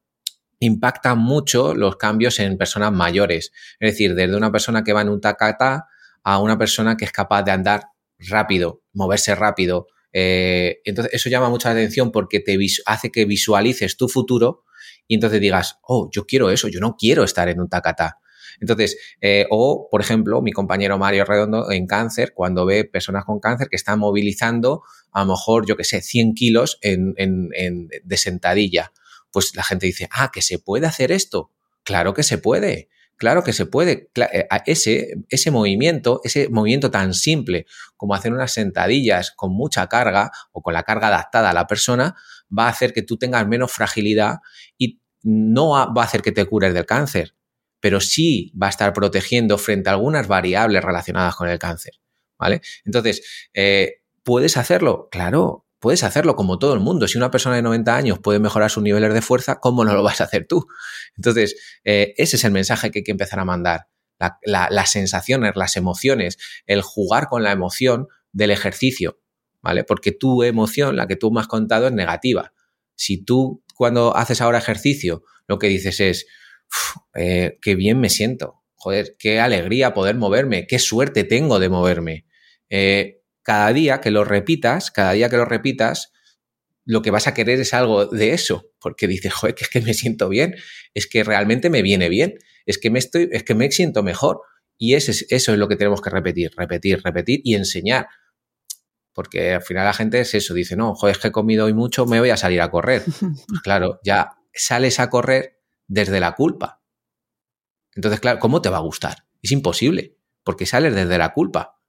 Impactan 0.59 1.17
mucho 1.17 1.73
los 1.73 1.95
cambios 1.95 2.39
en 2.39 2.55
personas 2.55 2.91
mayores, 2.91 3.51
es 3.79 3.93
decir, 3.93 4.13
desde 4.13 4.37
una 4.37 4.51
persona 4.51 4.83
que 4.83 4.93
va 4.93 5.01
en 5.01 5.09
un 5.09 5.21
tacata 5.21 5.87
a 6.23 6.37
una 6.37 6.55
persona 6.55 6.97
que 6.97 7.05
es 7.05 7.11
capaz 7.11 7.41
de 7.41 7.51
andar 7.51 7.85
rápido, 8.19 8.83
moverse 8.93 9.33
rápido. 9.33 9.87
Eh, 10.13 10.81
entonces, 10.85 11.15
eso 11.15 11.29
llama 11.29 11.49
mucha 11.49 11.71
atención 11.71 12.11
porque 12.11 12.39
te 12.39 12.59
hace 12.85 13.09
que 13.09 13.25
visualices 13.25 13.97
tu 13.97 14.07
futuro 14.07 14.65
y 15.07 15.15
entonces 15.15 15.41
digas, 15.41 15.79
oh, 15.81 16.11
yo 16.11 16.27
quiero 16.27 16.51
eso, 16.51 16.67
yo 16.67 16.79
no 16.79 16.95
quiero 16.95 17.23
estar 17.23 17.49
en 17.49 17.59
un 17.59 17.69
tacata. 17.69 18.19
Entonces, 18.59 18.97
eh, 19.21 19.45
o, 19.49 19.87
por 19.89 20.01
ejemplo, 20.01 20.41
mi 20.41 20.51
compañero 20.51 20.97
Mario 20.97 21.25
Redondo 21.25 21.71
en 21.71 21.87
cáncer, 21.87 22.33
cuando 22.33 22.65
ve 22.65 22.85
personas 22.85 23.25
con 23.25 23.39
cáncer 23.39 23.67
que 23.69 23.75
están 23.75 23.99
movilizando 23.99 24.83
a 25.11 25.21
lo 25.21 25.31
mejor, 25.31 25.65
yo 25.65 25.75
que 25.77 25.83
sé, 25.83 26.01
100 26.01 26.33
kilos 26.33 26.79
en, 26.81 27.13
de 27.15 28.17
sentadilla, 28.17 28.91
pues 29.31 29.55
la 29.55 29.63
gente 29.63 29.85
dice, 29.85 30.07
ah, 30.11 30.29
que 30.31 30.41
se 30.41 30.59
puede 30.59 30.87
hacer 30.87 31.11
esto. 31.11 31.51
Claro 31.83 32.13
que 32.13 32.23
se 32.23 32.37
puede. 32.37 32.89
Claro 33.17 33.43
que 33.43 33.53
se 33.53 33.65
puede. 33.65 34.09
Eh, 34.15 34.47
ese, 34.65 35.15
ese 35.29 35.51
movimiento, 35.51 36.21
ese 36.23 36.49
movimiento 36.49 36.91
tan 36.91 37.13
simple 37.13 37.65
como 37.95 38.13
hacer 38.13 38.31
unas 38.31 38.51
sentadillas 38.51 39.31
con 39.31 39.53
mucha 39.53 39.87
carga 39.87 40.31
o 40.51 40.61
con 40.61 40.73
la 40.73 40.83
carga 40.83 41.07
adaptada 41.07 41.49
a 41.49 41.53
la 41.53 41.65
persona, 41.65 42.15
va 42.55 42.65
a 42.65 42.69
hacer 42.69 42.93
que 42.93 43.01
tú 43.01 43.17
tengas 43.17 43.47
menos 43.47 43.71
fragilidad 43.71 44.37
y 44.77 45.01
no 45.23 45.69
va 45.69 46.01
a 46.01 46.05
hacer 46.05 46.21
que 46.21 46.31
te 46.31 46.45
cures 46.45 46.73
del 46.73 46.85
cáncer 46.85 47.36
pero 47.79 47.99
sí 47.99 48.51
va 48.61 48.67
a 48.67 48.69
estar 48.69 48.93
protegiendo 48.93 49.57
frente 49.57 49.89
a 49.89 49.93
algunas 49.93 50.27
variables 50.27 50.83
relacionadas 50.83 51.35
con 51.35 51.49
el 51.49 51.59
cáncer. 51.59 51.93
¿Vale? 52.39 52.61
Entonces, 52.85 53.23
eh, 53.53 54.01
¿puedes 54.23 54.57
hacerlo? 54.57 55.09
Claro, 55.11 55.65
puedes 55.79 56.03
hacerlo 56.03 56.35
como 56.35 56.59
todo 56.59 56.73
el 56.73 56.79
mundo. 56.79 57.07
Si 57.07 57.17
una 57.17 57.31
persona 57.31 57.55
de 57.55 57.61
90 57.61 57.95
años 57.95 58.19
puede 58.19 58.39
mejorar 58.39 58.69
sus 58.69 58.83
niveles 58.83 59.13
de 59.13 59.21
fuerza, 59.21 59.59
¿cómo 59.59 59.83
no 59.83 59.93
lo 59.93 60.03
vas 60.03 60.21
a 60.21 60.25
hacer 60.25 60.45
tú? 60.47 60.67
Entonces, 61.15 61.55
eh, 61.83 62.13
ese 62.17 62.35
es 62.35 62.43
el 62.43 62.51
mensaje 62.51 62.91
que 62.91 62.99
hay 62.99 63.03
que 63.03 63.11
empezar 63.11 63.39
a 63.39 63.45
mandar. 63.45 63.87
las 64.43 64.89
sensaciones, 64.89 65.55
las 65.55 65.75
emociones, 65.77 66.39
el 66.65 66.81
jugar 66.81 67.27
con 67.27 67.43
la 67.43 67.51
emoción 67.51 68.07
del 68.31 68.49
ejercicio, 68.49 69.19
¿vale? 69.61 69.83
Porque 69.83 70.11
tu 70.11 70.41
emoción, 70.41 70.95
la 70.95 71.05
que 71.05 71.15
tú 71.15 71.31
me 71.31 71.39
has 71.39 71.47
contado, 71.47 71.85
es 71.85 71.93
negativa. 71.93 72.51
Si 72.95 73.23
tú 73.23 73.63
cuando 73.75 74.17
haces 74.17 74.41
ahora 74.41 74.57
ejercicio, 74.57 75.23
lo 75.47 75.59
que 75.59 75.67
dices 75.67 75.99
es, 75.99 76.25
eh, 77.15 77.57
qué 77.61 77.75
bien 77.75 77.99
me 77.99 78.09
siento, 78.09 78.63
joder, 78.75 79.15
qué 79.17 79.39
alegría 79.39 79.93
poder 79.93 80.15
moverme, 80.15 80.67
qué 80.67 80.79
suerte 80.79 81.23
tengo 81.23 81.59
de 81.59 81.69
moverme. 81.69 82.25
Eh, 82.69 83.21
cada 83.43 83.71
día 83.73 84.01
que 84.01 84.11
lo 84.11 84.23
repitas, 84.23 84.91
cada 84.91 85.13
día 85.13 85.29
que 85.29 85.37
lo 85.37 85.45
repitas, 85.45 86.11
lo 86.85 87.01
que 87.01 87.11
vas 87.11 87.27
a 87.27 87.33
querer 87.33 87.59
es 87.59 87.73
algo 87.73 88.05
de 88.05 88.33
eso, 88.33 88.71
porque 88.79 89.07
dices, 89.07 89.33
joder, 89.33 89.55
que 89.55 89.65
es 89.65 89.69
que 89.69 89.81
me 89.81 89.93
siento 89.93 90.29
bien, 90.29 90.55
es 90.93 91.07
que 91.07 91.23
realmente 91.23 91.69
me 91.69 91.81
viene 91.81 92.07
bien, 92.09 92.35
es 92.65 92.77
que 92.77 92.89
me 92.89 92.99
estoy, 92.99 93.29
es 93.31 93.43
que 93.43 93.55
me 93.55 93.71
siento 93.71 94.03
mejor. 94.03 94.41
Y 94.77 94.93
eso 94.93 95.11
es, 95.11 95.25
eso 95.29 95.53
es 95.53 95.57
lo 95.57 95.67
que 95.67 95.75
tenemos 95.75 96.01
que 96.01 96.09
repetir, 96.09 96.51
repetir, 96.55 97.01
repetir 97.03 97.41
y 97.43 97.55
enseñar. 97.55 98.07
Porque 99.13 99.55
al 99.55 99.63
final 99.63 99.85
la 99.85 99.93
gente 99.93 100.19
es 100.19 100.33
eso, 100.35 100.53
dice, 100.53 100.75
no, 100.75 100.93
joder, 100.93 101.15
es 101.15 101.21
que 101.21 101.29
he 101.29 101.31
comido 101.31 101.65
hoy 101.65 101.73
mucho, 101.73 102.05
me 102.05 102.19
voy 102.19 102.29
a 102.29 102.37
salir 102.37 102.61
a 102.61 102.69
correr. 102.69 103.03
Pues 103.47 103.61
claro, 103.63 103.99
ya 104.03 104.35
sales 104.53 104.99
a 104.99 105.09
correr 105.09 105.56
desde 105.87 106.19
la 106.19 106.35
culpa. 106.35 106.81
Entonces, 107.95 108.19
claro, 108.19 108.39
¿cómo 108.39 108.61
te 108.61 108.69
va 108.69 108.77
a 108.77 108.81
gustar? 108.81 109.25
Es 109.41 109.51
imposible, 109.51 110.15
porque 110.43 110.65
sales 110.65 110.93
desde 110.93 111.17
la 111.17 111.33
culpa. 111.33 111.79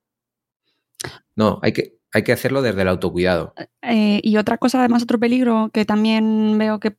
No, 1.36 1.58
hay 1.62 1.72
que, 1.72 1.97
hay 2.12 2.22
que 2.22 2.32
hacerlo 2.32 2.62
desde 2.62 2.82
el 2.82 2.88
autocuidado. 2.88 3.52
Eh, 3.82 4.20
y 4.22 4.38
otra 4.38 4.56
cosa, 4.56 4.78
además, 4.78 5.02
otro 5.02 5.18
peligro 5.18 5.70
que 5.72 5.84
también 5.84 6.56
veo 6.56 6.80
que, 6.80 6.96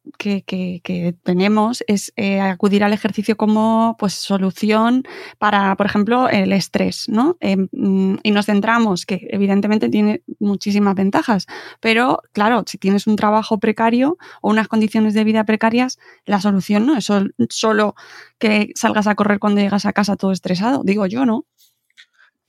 tenemos 1.23 1.83
es 1.87 2.13
eh, 2.15 2.39
acudir 2.39 2.83
al 2.83 2.93
ejercicio 2.93 3.35
como 3.35 3.95
pues, 3.97 4.13
solución 4.13 5.03
para, 5.39 5.75
por 5.75 5.87
ejemplo, 5.87 6.29
el 6.29 6.53
estrés, 6.53 7.09
¿no? 7.09 7.37
Em, 7.39 7.67
mm, 7.71 8.17
y 8.23 8.31
nos 8.31 8.45
centramos, 8.45 9.05
que 9.05 9.27
evidentemente 9.31 9.89
tiene 9.89 10.21
muchísimas 10.39 10.95
ventajas, 10.95 11.47
pero 11.79 12.21
claro, 12.31 12.63
si 12.67 12.77
tienes 12.77 13.07
un 13.07 13.15
trabajo 13.15 13.59
precario 13.59 14.17
o 14.41 14.49
unas 14.49 14.67
condiciones 14.67 15.13
de 15.13 15.23
vida 15.23 15.43
precarias, 15.43 15.97
la 16.25 16.39
solución 16.39 16.85
no 16.85 16.95
es 16.97 17.07
solo 17.49 17.95
que 18.37 18.71
salgas 18.75 19.07
a 19.07 19.15
correr 19.15 19.39
cuando 19.39 19.61
llegas 19.61 19.85
a 19.85 19.93
casa 19.93 20.15
todo 20.15 20.31
estresado, 20.31 20.81
digo 20.83 21.05
yo, 21.07 21.25
¿no? 21.25 21.45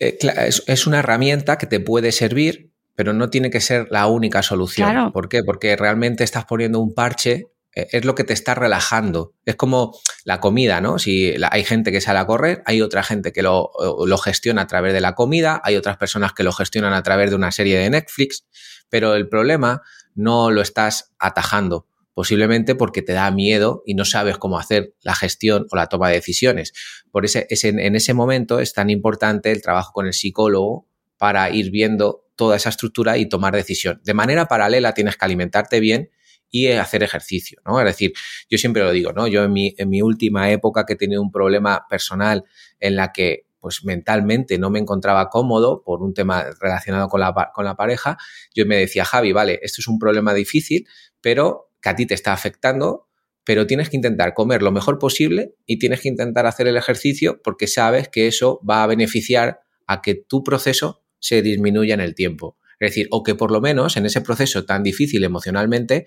Eh, 0.01 0.19
es, 0.67 0.87
una 0.87 0.99
herramienta 0.99 1.59
que 1.59 1.67
te 1.67 1.79
puede 1.79 2.11
servir, 2.11 2.73
pero 2.95 3.13
no 3.13 3.29
tiene 3.29 3.51
que 3.51 3.61
ser 3.61 3.87
la 3.91 4.07
única 4.07 4.43
solución. 4.43 5.13
¿Por 5.13 5.29
qué? 5.29 5.43
Porque 5.45 5.77
realmente 5.77 6.25
estás 6.25 6.47
poniendo 6.47 6.81
un 6.81 6.95
parche, 6.95 7.49
eh, 7.75 7.87
es 7.93 8.05
lo 8.07 8.15
que 8.15 8.25
te 8.25 8.33
está 8.33 8.55
relajando. 8.55 9.35
Es 9.45 9.57
como 9.57 9.95
la 10.25 10.41
comida, 10.41 10.81
¿no? 10.81 10.99
Si 10.99 11.35
hay 11.51 11.65
gente 11.65 11.93
que 11.93 12.01
sale 12.01 12.19
a 12.19 12.27
correr, 12.27 12.63
hay 12.65 12.81
otra 12.81 13.03
gente 13.03 13.33
que 13.33 13.43
lo, 13.43 13.71
lo 14.07 14.19
gestiona 14.19 14.63
a 14.63 14.67
través 14.67 14.95
de 14.95 15.03
la 15.03 15.15
comida, 15.15 15.61
hay 15.63 15.77
otras 15.77 15.99
personas 15.99 16.33
que 16.33 16.45
lo 16.45 16.53
gestionan 16.53 16.95
a 16.95 17.03
través 17.03 17.29
de 17.29 17.37
una 17.37 17.53
serie 17.53 17.79
de 17.79 17.91
Netflix, 17.91 18.47
pero 18.89 19.15
el 19.15 19.29
problema 19.29 19.83
no 20.15 20.51
lo 20.51 20.63
estás 20.63 21.13
atajando 21.19 21.87
posiblemente 22.21 22.75
porque 22.75 23.01
te 23.01 23.15
da 23.15 23.31
miedo 23.31 23.83
y 23.87 23.95
no 23.95 24.05
sabes 24.05 24.37
cómo 24.37 24.59
hacer 24.59 24.93
la 25.01 25.15
gestión 25.15 25.67
o 25.71 25.77
la 25.77 25.87
toma 25.87 26.11
de 26.11 26.17
decisiones. 26.17 26.75
Por 27.11 27.25
ese, 27.25 27.47
en 27.49 27.97
ese 27.97 28.13
momento 28.13 28.61
es 28.61 28.75
tan 28.75 28.91
importante 28.91 29.51
el 29.51 29.63
trabajo 29.63 29.93
con 29.95 30.07
el 30.07 30.13
psicólogo 30.13 30.87
para 31.17 31.49
ir 31.49 31.71
viendo 31.71 32.27
toda 32.37 32.57
esa 32.57 32.69
estructura 32.69 33.17
y 33.17 33.27
tomar 33.27 33.55
decisión. 33.55 34.03
De 34.05 34.13
manera 34.13 34.49
paralela 34.49 34.93
tienes 34.93 35.17
que 35.17 35.25
alimentarte 35.25 35.81
bien 35.81 36.11
y 36.51 36.67
hacer 36.67 37.03
ejercicio, 37.03 37.63
¿no? 37.65 37.81
Es 37.81 37.87
decir, 37.87 38.13
yo 38.51 38.59
siempre 38.59 38.83
lo 38.83 38.93
digo, 38.93 39.15
¿no? 39.15 39.27
Yo 39.27 39.43
en 39.43 39.55
mi, 39.55 39.75
en 39.79 39.89
mi 39.89 40.03
última 40.03 40.51
época 40.51 40.85
que 40.85 40.93
he 40.93 40.97
tenido 40.97 41.23
un 41.23 41.33
problema 41.33 41.87
personal 41.89 42.45
en 42.81 42.97
la 42.97 43.13
que 43.13 43.47
pues 43.61 43.83
mentalmente 43.83 44.59
no 44.59 44.69
me 44.69 44.79
encontraba 44.79 45.31
cómodo 45.31 45.83
por 45.83 46.03
un 46.03 46.13
tema 46.13 46.45
relacionado 46.61 47.09
con 47.09 47.21
la, 47.21 47.51
con 47.55 47.65
la 47.65 47.77
pareja, 47.77 48.19
yo 48.55 48.67
me 48.67 48.77
decía, 48.77 49.07
Javi, 49.07 49.33
vale, 49.33 49.59
esto 49.63 49.81
es 49.81 49.89
un 49.89 49.99
problema 49.99 50.35
difícil, 50.35 50.87
pero 51.23 51.70
que 51.81 51.89
a 51.89 51.97
ti 51.97 52.07
te 52.07 52.15
está 52.15 52.33
afectando, 52.33 53.09
pero 53.45 53.67
tienes 53.67 53.89
que 53.91 53.97
intentar 53.97 54.35
comer 54.35 54.63
lo 54.63 54.71
mejor 54.71 54.99
posible 54.99 55.55
y 55.67 55.79
tienes 55.79 56.01
que 56.01 56.09
intentar 56.09 56.47
hacer 56.47 56.69
el 56.69 56.77
ejercicio 56.77 57.41
porque 57.43 57.67
sabes 57.67 58.09
que 58.09 58.27
eso 58.27 58.61
va 58.69 58.83
a 58.83 58.87
beneficiar 58.87 59.61
a 59.87 60.03
que 60.03 60.15
tu 60.15 60.45
proceso 60.45 61.03
se 61.19 61.43
disminuya 61.43 61.95
en 61.95 62.01
el 62.01 62.15
tiempo. 62.15 62.57
Es 62.79 62.91
decir, 62.91 63.09
o 63.11 63.23
que 63.23 63.35
por 63.35 63.51
lo 63.51 63.61
menos 63.61 63.97
en 63.97 64.07
ese 64.07 64.21
proceso 64.21 64.65
tan 64.65 64.83
difícil 64.83 65.23
emocionalmente 65.25 66.07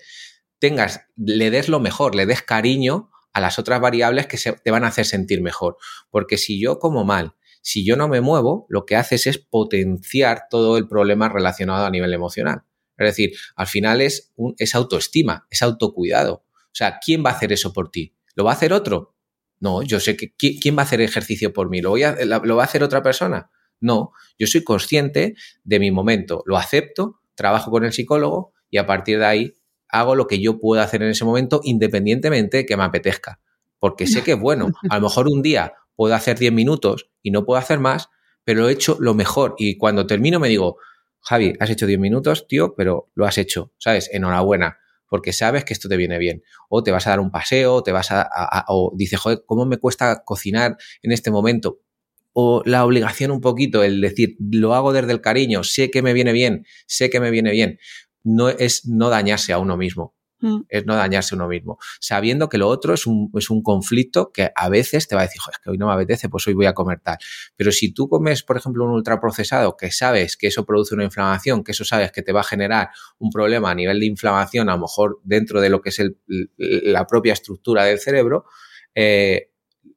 tengas, 0.58 1.02
le 1.16 1.50
des 1.50 1.68
lo 1.68 1.80
mejor, 1.80 2.14
le 2.14 2.26
des 2.26 2.42
cariño 2.42 3.10
a 3.32 3.40
las 3.40 3.58
otras 3.58 3.80
variables 3.80 4.26
que 4.26 4.38
se, 4.38 4.52
te 4.52 4.70
van 4.70 4.84
a 4.84 4.88
hacer 4.88 5.04
sentir 5.04 5.42
mejor. 5.42 5.76
Porque 6.10 6.38
si 6.38 6.60
yo 6.60 6.78
como 6.78 7.04
mal, 7.04 7.34
si 7.62 7.84
yo 7.84 7.96
no 7.96 8.08
me 8.08 8.20
muevo, 8.20 8.66
lo 8.68 8.86
que 8.86 8.96
haces 8.96 9.26
es 9.26 9.38
potenciar 9.38 10.44
todo 10.50 10.78
el 10.78 10.88
problema 10.88 11.28
relacionado 11.28 11.84
a 11.84 11.90
nivel 11.90 12.12
emocional. 12.12 12.62
Es 12.96 13.06
decir, 13.06 13.32
al 13.56 13.66
final 13.66 14.00
es, 14.00 14.32
un, 14.36 14.54
es 14.58 14.74
autoestima, 14.74 15.46
es 15.50 15.62
autocuidado. 15.62 16.44
O 16.46 16.76
sea, 16.76 16.98
¿quién 17.04 17.24
va 17.24 17.30
a 17.30 17.34
hacer 17.34 17.52
eso 17.52 17.72
por 17.72 17.90
ti? 17.90 18.14
¿Lo 18.34 18.44
va 18.44 18.52
a 18.52 18.54
hacer 18.54 18.72
otro? 18.72 19.14
No, 19.60 19.82
yo 19.82 20.00
sé 20.00 20.16
que 20.16 20.34
¿quién 20.36 20.76
va 20.76 20.82
a 20.82 20.84
hacer 20.84 21.00
ejercicio 21.00 21.52
por 21.52 21.70
mí? 21.70 21.80
¿Lo, 21.80 21.90
voy 21.90 22.02
a, 22.02 22.16
¿Lo 22.24 22.56
va 22.56 22.62
a 22.62 22.66
hacer 22.66 22.82
otra 22.82 23.02
persona? 23.02 23.50
No, 23.80 24.12
yo 24.38 24.46
soy 24.46 24.64
consciente 24.64 25.34
de 25.62 25.78
mi 25.78 25.90
momento, 25.90 26.42
lo 26.46 26.56
acepto, 26.56 27.20
trabajo 27.34 27.70
con 27.70 27.84
el 27.84 27.92
psicólogo 27.92 28.52
y 28.70 28.78
a 28.78 28.86
partir 28.86 29.18
de 29.18 29.26
ahí 29.26 29.54
hago 29.88 30.16
lo 30.16 30.26
que 30.26 30.40
yo 30.40 30.58
pueda 30.58 30.82
hacer 30.82 31.02
en 31.02 31.10
ese 31.10 31.24
momento 31.24 31.60
independientemente 31.62 32.58
de 32.58 32.66
que 32.66 32.76
me 32.76 32.84
apetezca. 32.84 33.40
Porque 33.78 34.06
sé 34.06 34.22
que 34.22 34.32
es 34.32 34.40
bueno. 34.40 34.68
A 34.90 34.96
lo 34.96 35.02
mejor 35.02 35.28
un 35.28 35.42
día 35.42 35.74
puedo 35.94 36.14
hacer 36.14 36.38
10 36.38 36.52
minutos 36.52 37.10
y 37.22 37.30
no 37.30 37.44
puedo 37.44 37.58
hacer 37.58 37.78
más, 37.78 38.08
pero 38.44 38.68
he 38.68 38.72
hecho 38.72 38.96
lo 38.98 39.14
mejor. 39.14 39.54
Y 39.58 39.76
cuando 39.76 40.06
termino 40.06 40.40
me 40.40 40.48
digo, 40.48 40.78
Javi, 41.24 41.54
has 41.58 41.70
hecho 41.70 41.86
10 41.86 41.98
minutos, 41.98 42.46
tío, 42.48 42.74
pero 42.76 43.10
lo 43.14 43.24
has 43.24 43.38
hecho, 43.38 43.72
¿sabes? 43.78 44.10
Enhorabuena, 44.12 44.78
porque 45.08 45.32
sabes 45.32 45.64
que 45.64 45.72
esto 45.72 45.88
te 45.88 45.96
viene 45.96 46.18
bien. 46.18 46.42
O 46.68 46.82
te 46.82 46.90
vas 46.90 47.06
a 47.06 47.10
dar 47.10 47.20
un 47.20 47.30
paseo, 47.30 47.82
te 47.82 47.92
vas 47.92 48.08
a, 48.10 48.28
o 48.68 48.92
dices, 48.94 49.18
joder, 49.18 49.42
¿cómo 49.46 49.64
me 49.64 49.78
cuesta 49.78 50.22
cocinar 50.24 50.76
en 51.02 51.12
este 51.12 51.30
momento? 51.30 51.80
O 52.34 52.62
la 52.66 52.84
obligación 52.84 53.30
un 53.30 53.40
poquito, 53.40 53.82
el 53.82 54.00
decir, 54.00 54.36
lo 54.38 54.74
hago 54.74 54.92
desde 54.92 55.12
el 55.12 55.20
cariño, 55.20 55.64
sé 55.64 55.90
que 55.90 56.02
me 56.02 56.12
viene 56.12 56.32
bien, 56.32 56.66
sé 56.86 57.08
que 57.08 57.20
me 57.20 57.30
viene 57.30 57.52
bien. 57.52 57.78
No 58.22 58.48
es 58.48 58.86
no 58.86 59.08
dañarse 59.08 59.52
a 59.52 59.58
uno 59.58 59.76
mismo. 59.76 60.13
Mm. 60.44 60.66
es 60.68 60.84
no 60.84 60.94
dañarse 60.94 61.34
uno 61.34 61.48
mismo, 61.48 61.78
sabiendo 62.00 62.50
que 62.50 62.58
lo 62.58 62.68
otro 62.68 62.92
es 62.92 63.06
un, 63.06 63.30
es 63.34 63.48
un 63.48 63.62
conflicto 63.62 64.30
que 64.30 64.50
a 64.54 64.68
veces 64.68 65.08
te 65.08 65.14
va 65.14 65.22
a 65.22 65.24
decir, 65.24 65.40
es 65.50 65.58
que 65.58 65.70
hoy 65.70 65.78
no 65.78 65.86
me 65.86 65.94
apetece, 65.94 66.28
pues 66.28 66.46
hoy 66.46 66.52
voy 66.52 66.66
a 66.66 66.74
comer 66.74 67.00
tal. 67.00 67.16
Pero 67.56 67.72
si 67.72 67.94
tú 67.94 68.10
comes, 68.10 68.42
por 68.42 68.58
ejemplo, 68.58 68.84
un 68.84 68.90
ultraprocesado 68.90 69.74
que 69.74 69.90
sabes 69.90 70.36
que 70.36 70.48
eso 70.48 70.66
produce 70.66 70.94
una 70.94 71.04
inflamación, 71.04 71.64
que 71.64 71.72
eso 71.72 71.86
sabes 71.86 72.12
que 72.12 72.20
te 72.20 72.32
va 72.32 72.40
a 72.40 72.44
generar 72.44 72.90
un 73.18 73.30
problema 73.30 73.70
a 73.70 73.74
nivel 73.74 74.00
de 74.00 74.04
inflamación, 74.04 74.68
a 74.68 74.74
lo 74.74 74.82
mejor 74.82 75.18
dentro 75.24 75.62
de 75.62 75.70
lo 75.70 75.80
que 75.80 75.88
es 75.88 76.02
la 76.58 77.06
propia 77.06 77.32
estructura 77.32 77.84
del 77.84 77.98
cerebro, 77.98 78.44
eh, 78.94 79.48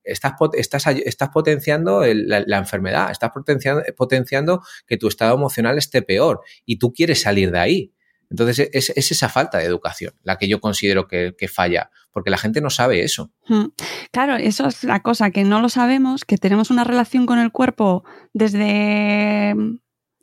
estás, 0.05 0.31
estás, 0.53 0.87
estás 0.87 1.29
potenciando 1.29 2.05
la, 2.05 2.41
la, 2.47 2.57
enfermedad, 2.57 3.11
estás 3.11 3.31
potenciando, 3.31 3.83
potenciando 3.97 4.61
que 4.87 4.95
tu 4.95 5.09
estado 5.09 5.35
emocional 5.35 5.77
esté 5.77 6.03
peor 6.03 6.39
y 6.65 6.79
tú 6.79 6.93
quieres 6.93 7.21
salir 7.21 7.51
de 7.51 7.59
ahí. 7.59 7.93
Entonces 8.29 8.69
es, 8.73 8.89
esa 8.89 9.29
falta 9.29 9.57
de 9.57 9.65
educación 9.65 10.13
la 10.23 10.37
que 10.37 10.47
yo 10.47 10.59
considero 10.59 11.07
que, 11.07 11.33
falla, 11.47 11.91
porque 12.11 12.29
la 12.29 12.37
gente 12.37 12.61
no 12.61 12.69
sabe 12.69 13.03
eso. 13.03 13.31
Hmm. 13.47 13.67
Claro, 14.11 14.35
eso 14.35 14.67
es 14.67 14.83
la 14.83 15.01
cosa, 15.01 15.31
que 15.31 15.43
no 15.43 15.61
lo 15.61 15.69
sabemos, 15.69 16.25
que 16.25 16.37
tenemos 16.37 16.69
una 16.69 16.83
relación 16.83 17.25
con 17.25 17.39
el 17.39 17.51
cuerpo 17.51 18.03
desde 18.33 19.55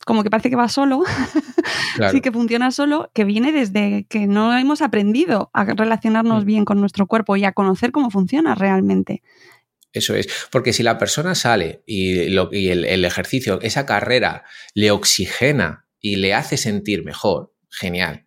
como 0.04 0.22
que 0.22 0.28
parece 0.28 0.50
que 0.50 0.56
va 0.56 0.68
solo, 0.68 1.02
sí 2.10 2.20
que 2.20 2.30
funciona 2.30 2.70
solo, 2.70 3.10
que 3.14 3.24
viene 3.24 3.52
desde 3.52 4.04
que 4.10 4.26
no 4.26 4.56
hemos 4.56 4.82
aprendido 4.82 5.50
a 5.54 5.64
relacionarnos 5.64 6.44
hmm. 6.44 6.46
bien 6.46 6.64
con 6.66 6.80
nuestro 6.80 7.06
cuerpo 7.06 7.36
y 7.36 7.44
a 7.44 7.52
conocer 7.52 7.90
cómo 7.90 8.10
funciona 8.10 8.54
realmente. 8.54 9.22
Eso 9.94 10.14
es, 10.16 10.28
porque 10.50 10.72
si 10.72 10.82
la 10.82 10.98
persona 10.98 11.36
sale 11.36 11.84
y, 11.86 12.28
lo, 12.28 12.50
el, 12.50 12.84
el 12.84 13.04
ejercicio, 13.04 13.60
esa 13.62 13.86
carrera, 13.86 14.42
le 14.74 14.90
oxigena 14.90 15.86
y 16.00 16.16
le 16.16 16.34
hace 16.34 16.56
sentir 16.56 17.04
mejor, 17.04 17.53
genial. 17.74 18.26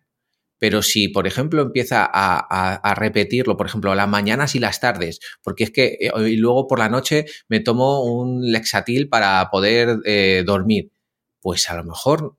Pero 0.58 0.82
si, 0.82 1.08
por 1.08 1.26
ejemplo, 1.26 1.62
empieza 1.62 2.08
a, 2.12 2.94
repetirlo, 2.96 3.56
por 3.56 3.66
ejemplo, 3.66 3.94
las 3.94 4.08
mañanas 4.08 4.54
y 4.54 4.58
las 4.58 4.80
tardes, 4.80 5.20
porque 5.42 5.64
es 5.64 5.70
que 5.70 5.98
eh, 6.00 6.10
y 6.28 6.36
luego 6.36 6.66
por 6.66 6.80
la 6.80 6.88
noche 6.88 7.26
me 7.48 7.60
tomo 7.60 8.02
un 8.02 8.50
lexatil 8.50 9.08
para 9.08 9.48
poder 9.50 9.98
eh, 10.04 10.42
dormir, 10.44 10.90
pues 11.40 11.70
a 11.70 11.76
lo 11.76 11.84
mejor 11.84 12.36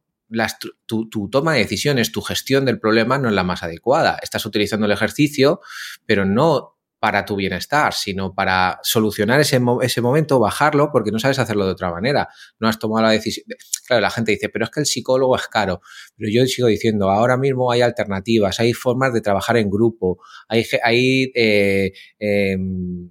tu, 0.86 1.10
tu, 1.10 1.30
toma 1.30 1.54
de 1.54 1.60
decisiones, 1.60 2.12
tu 2.12 2.22
gestión 2.22 2.66
del 2.66 2.80
problema 2.80 3.18
no 3.18 3.30
es 3.30 3.36
la 3.36 3.44
más 3.44 3.64
adecuada. 3.64 4.20
Estás 4.22 4.46
utilizando 4.46 4.86
el 4.86 4.92
ejercicio, 4.92 5.62
pero 6.06 6.26
no 6.26 6.79
para 7.00 7.24
tu 7.24 7.38
bienestar, 7.38 7.94
sino 7.94 8.34
para 8.36 8.80
solucionar 8.84 9.40
ese, 9.40 9.62
ese, 9.82 10.02
momento, 10.02 10.40
bajarlo, 10.40 10.92
porque 10.92 11.12
no 11.12 11.20
sabes 11.20 11.40
hacerlo 11.40 11.66
de 11.66 11.72
otra 11.72 11.92
manera. 11.92 12.28
No 12.60 12.68
has 12.68 12.78
tomado 12.78 13.06
la 13.06 13.12
decisión. 13.12 13.46
Claro, 13.88 14.02
la 14.02 14.10
gente 14.10 14.34
dice, 14.34 14.50
pero 14.50 14.66
es 14.66 14.72
que 14.72 14.82
el 14.82 14.86
psicólogo 14.86 15.36
es 15.38 15.48
caro. 15.48 15.82
Pero 16.18 16.30
yo 16.30 16.46
sigo 16.46 16.68
diciendo, 16.68 17.10
ahora 17.10 17.38
mismo 17.38 17.72
hay 17.72 17.82
alternativas, 17.82 18.60
hay 18.60 18.74
formas 18.74 19.14
de 19.14 19.22
trabajar 19.22 19.56
en 19.58 19.70
grupo, 19.70 20.20
hay, 20.50 20.66
hay 20.84 21.32
eh, 21.36 21.94
em, 22.20 23.10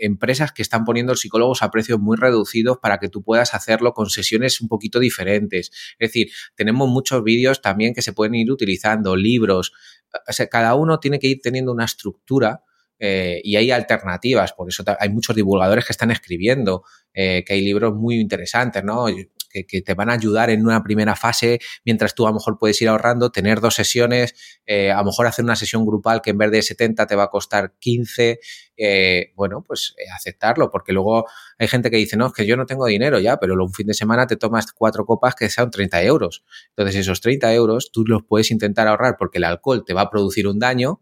empresas 0.00 0.52
que 0.52 0.62
están 0.62 0.84
poniendo 0.84 1.14
psicólogos 1.14 1.62
a 1.62 1.70
precios 1.70 1.98
muy 1.98 2.16
reducidos 2.16 2.78
para 2.78 2.98
que 2.98 3.10
tú 3.10 3.22
puedas 3.22 3.52
hacerlo 3.52 3.92
con 3.92 4.08
sesiones 4.08 4.62
un 4.62 4.68
poquito 4.68 4.98
diferentes. 4.98 5.70
Es 5.98 6.08
decir, 6.08 6.30
tenemos 6.54 6.88
muchos 6.88 7.22
vídeos 7.22 7.60
también 7.60 7.92
que 7.92 8.00
se 8.00 8.14
pueden 8.14 8.34
ir 8.34 8.50
utilizando, 8.50 9.14
libros. 9.14 9.72
O 10.26 10.32
sea, 10.32 10.46
cada 10.46 10.74
uno 10.74 11.00
tiene 11.00 11.18
que 11.18 11.26
ir 11.26 11.40
teniendo 11.42 11.72
una 11.72 11.84
estructura 11.84 12.62
eh, 12.98 13.40
y 13.44 13.56
hay 13.56 13.70
alternativas, 13.70 14.52
por 14.52 14.68
eso 14.68 14.82
hay 14.98 15.08
muchos 15.10 15.36
divulgadores 15.36 15.84
que 15.84 15.92
están 15.92 16.10
escribiendo, 16.10 16.84
eh, 17.12 17.44
que 17.46 17.54
hay 17.54 17.60
libros 17.60 17.94
muy 17.94 18.16
interesantes, 18.20 18.82
¿no? 18.84 19.06
Que, 19.06 19.28
te 19.80 19.94
van 19.94 20.10
a 20.10 20.12
ayudar 20.12 20.50
en 20.50 20.66
una 20.66 20.82
primera 20.82 21.16
fase, 21.16 21.60
mientras 21.82 22.14
tú 22.14 22.26
a 22.26 22.28
lo 22.28 22.34
mejor 22.34 22.58
puedes 22.58 22.82
ir 22.82 22.88
ahorrando, 22.90 23.32
tener 23.32 23.62
dos 23.62 23.74
sesiones, 23.74 24.34
eh, 24.66 24.90
a 24.90 24.98
lo 24.98 25.04
mejor 25.04 25.26
hacer 25.26 25.46
una 25.46 25.56
sesión 25.56 25.86
grupal 25.86 26.20
que 26.20 26.28
en 26.28 26.36
vez 26.36 26.50
de 26.50 26.60
70 26.60 27.06
te 27.06 27.16
va 27.16 27.22
a 27.22 27.28
costar 27.28 27.72
15, 27.78 28.38
bueno, 29.34 29.64
pues 29.66 29.94
aceptarlo, 30.14 30.70
porque 30.70 30.92
luego 30.92 31.24
hay 31.58 31.68
gente 31.68 31.90
que 31.90 31.96
dice, 31.96 32.18
no, 32.18 32.26
es 32.26 32.32
que 32.34 32.44
yo 32.44 32.58
no 32.58 32.66
tengo 32.66 32.84
dinero 32.84 33.18
ya, 33.18 33.38
pero 33.38 33.54
un 33.54 33.72
fin 33.72 33.86
de 33.86 33.94
semana 33.94 34.26
te 34.26 34.36
tomas 34.36 34.70
cuatro 34.72 35.06
copas 35.06 35.34
que 35.34 35.48
sean 35.48 35.70
30 35.70 36.02
euros. 36.02 36.44
Entonces 36.76 36.96
esos 36.96 37.22
30 37.22 37.54
euros 37.54 37.90
tú 37.90 38.04
los 38.06 38.24
puedes 38.28 38.50
intentar 38.50 38.86
ahorrar 38.88 39.16
porque 39.18 39.38
el 39.38 39.44
alcohol 39.44 39.86
te 39.86 39.94
va 39.94 40.02
a 40.02 40.10
producir 40.10 40.46
un 40.48 40.58
daño, 40.58 41.00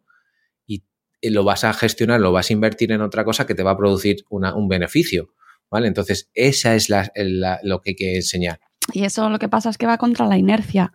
lo 1.31 1.45
vas 1.45 1.65
a 1.65 1.73
gestionar, 1.73 2.21
lo 2.21 2.33
vas 2.33 2.51
a 2.51 2.53
invertir 2.53 2.93
en 2.93 3.01
otra 3.01 3.25
cosa 3.25 3.47
que 3.47 3.55
te 3.55 3.63
va 3.63 3.73
a 3.73 3.77
producir 3.77 4.25
un 4.31 4.69
beneficio. 4.69 5.35
¿Vale? 5.71 5.89
Entonces, 5.89 6.31
esa 6.35 6.75
es 6.75 6.89
lo 6.89 7.81
que 7.81 7.91
hay 7.91 7.97
que 7.97 8.17
enseñar. 8.17 8.61
Y 8.93 9.05
eso 9.05 9.31
lo 9.31 9.39
que 9.39 9.49
pasa 9.49 9.71
es 9.71 9.79
que 9.79 9.87
va 9.87 9.97
contra 9.97 10.27
la 10.27 10.37
inercia 10.37 10.93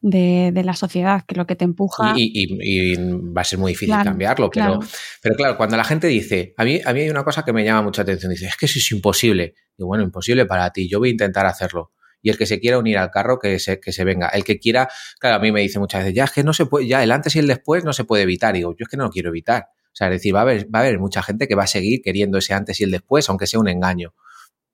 de, 0.00 0.52
la 0.64 0.74
sociedad, 0.74 1.24
que 1.26 1.34
lo 1.34 1.46
que 1.46 1.56
te 1.56 1.64
empuja. 1.64 2.14
Y, 2.16 2.94
va 2.96 3.40
a 3.40 3.44
ser 3.44 3.58
muy 3.58 3.72
difícil 3.72 3.94
cambiarlo. 4.02 4.48
Pero 4.50 4.66
claro. 4.66 4.80
pero 5.20 5.34
claro, 5.34 5.56
cuando 5.56 5.76
la 5.76 5.84
gente 5.84 6.06
dice, 6.06 6.54
a 6.56 6.64
mí, 6.64 6.80
a 6.84 6.92
mí 6.92 7.00
hay 7.00 7.10
una 7.10 7.24
cosa 7.24 7.44
que 7.44 7.52
me 7.52 7.64
llama 7.64 7.82
mucha 7.82 8.02
atención, 8.02 8.30
dice, 8.30 8.46
es 8.46 8.56
que 8.56 8.66
eso 8.66 8.78
es 8.78 8.92
imposible. 8.92 9.54
Y 9.76 9.82
bueno, 9.82 10.04
imposible 10.04 10.46
para 10.46 10.70
ti, 10.70 10.88
yo 10.88 11.00
voy 11.00 11.08
a 11.08 11.12
intentar 11.12 11.46
hacerlo 11.46 11.90
y 12.22 12.30
el 12.30 12.38
que 12.38 12.46
se 12.46 12.60
quiera 12.60 12.78
unir 12.78 12.98
al 12.98 13.10
carro, 13.10 13.38
que 13.38 13.58
se, 13.58 13.80
que 13.80 13.92
se 13.92 14.04
venga. 14.04 14.28
El 14.28 14.44
que 14.44 14.58
quiera, 14.58 14.88
claro, 15.18 15.36
a 15.36 15.38
mí 15.40 15.52
me 15.52 15.60
dice 15.60 15.78
muchas 15.78 16.02
veces, 16.02 16.14
ya 16.14 16.24
es 16.24 16.30
que 16.30 16.44
no 16.44 16.52
se 16.52 16.66
puede, 16.66 16.86
ya 16.86 17.02
el 17.02 17.10
antes 17.10 17.34
y 17.36 17.40
el 17.40 17.46
después 17.46 17.84
no 17.84 17.92
se 17.92 18.04
puede 18.04 18.22
evitar. 18.22 18.54
Y 18.54 18.60
digo, 18.60 18.72
yo 18.72 18.84
es 18.84 18.88
que 18.88 18.96
no 18.96 19.04
lo 19.04 19.10
quiero 19.10 19.30
evitar. 19.30 19.66
O 19.70 19.94
sea, 19.94 20.06
es 20.06 20.14
decir, 20.14 20.34
va 20.34 20.40
a 20.40 20.42
haber, 20.42 20.66
va 20.74 20.78
a 20.78 20.82
haber 20.82 20.98
mucha 20.98 21.22
gente 21.22 21.46
que 21.48 21.54
va 21.54 21.64
a 21.64 21.66
seguir 21.66 22.00
queriendo 22.02 22.38
ese 22.38 22.54
antes 22.54 22.80
y 22.80 22.84
el 22.84 22.90
después, 22.90 23.28
aunque 23.28 23.46
sea 23.46 23.60
un 23.60 23.68
engaño. 23.68 24.14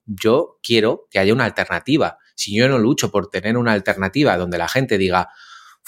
Yo 0.05 0.59
quiero 0.63 1.07
que 1.09 1.19
haya 1.19 1.33
una 1.33 1.45
alternativa. 1.45 2.17
Si 2.35 2.55
yo 2.55 2.69
no 2.69 2.77
lucho 2.77 3.11
por 3.11 3.29
tener 3.29 3.57
una 3.57 3.73
alternativa 3.73 4.37
donde 4.37 4.57
la 4.57 4.67
gente 4.67 4.97
diga, 4.97 5.29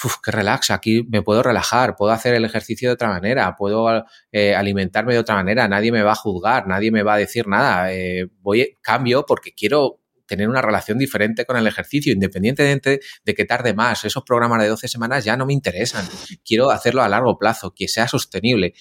Uf, 0.04 0.16
qué 0.22 0.32
relax, 0.32 0.70
aquí 0.72 1.06
me 1.08 1.22
puedo 1.22 1.44
relajar, 1.44 1.94
puedo 1.94 2.12
hacer 2.12 2.34
el 2.34 2.44
ejercicio 2.44 2.88
de 2.88 2.94
otra 2.94 3.08
manera, 3.08 3.54
puedo 3.56 4.04
eh, 4.32 4.54
alimentarme 4.54 5.12
de 5.12 5.20
otra 5.20 5.36
manera, 5.36 5.68
nadie 5.68 5.92
me 5.92 6.02
va 6.02 6.12
a 6.12 6.16
juzgar, 6.16 6.66
nadie 6.66 6.90
me 6.90 7.04
va 7.04 7.14
a 7.14 7.18
decir 7.18 7.46
nada, 7.46 7.92
eh, 7.92 8.26
voy, 8.40 8.78
cambio 8.80 9.24
porque 9.26 9.52
quiero 9.54 10.00
tener 10.32 10.48
una 10.48 10.62
relación 10.62 10.96
diferente 10.96 11.44
con 11.44 11.58
el 11.58 11.66
ejercicio, 11.66 12.10
independientemente 12.10 13.00
de 13.22 13.34
que 13.34 13.44
tarde 13.44 13.74
más. 13.74 14.06
Esos 14.06 14.22
programas 14.22 14.62
de 14.62 14.68
12 14.68 14.88
semanas 14.88 15.26
ya 15.26 15.36
no 15.36 15.44
me 15.44 15.52
interesan. 15.52 16.08
Quiero 16.42 16.70
hacerlo 16.70 17.02
a 17.02 17.08
largo 17.10 17.36
plazo, 17.38 17.74
que 17.74 17.86
sea 17.86 18.08
sostenible. 18.08 18.72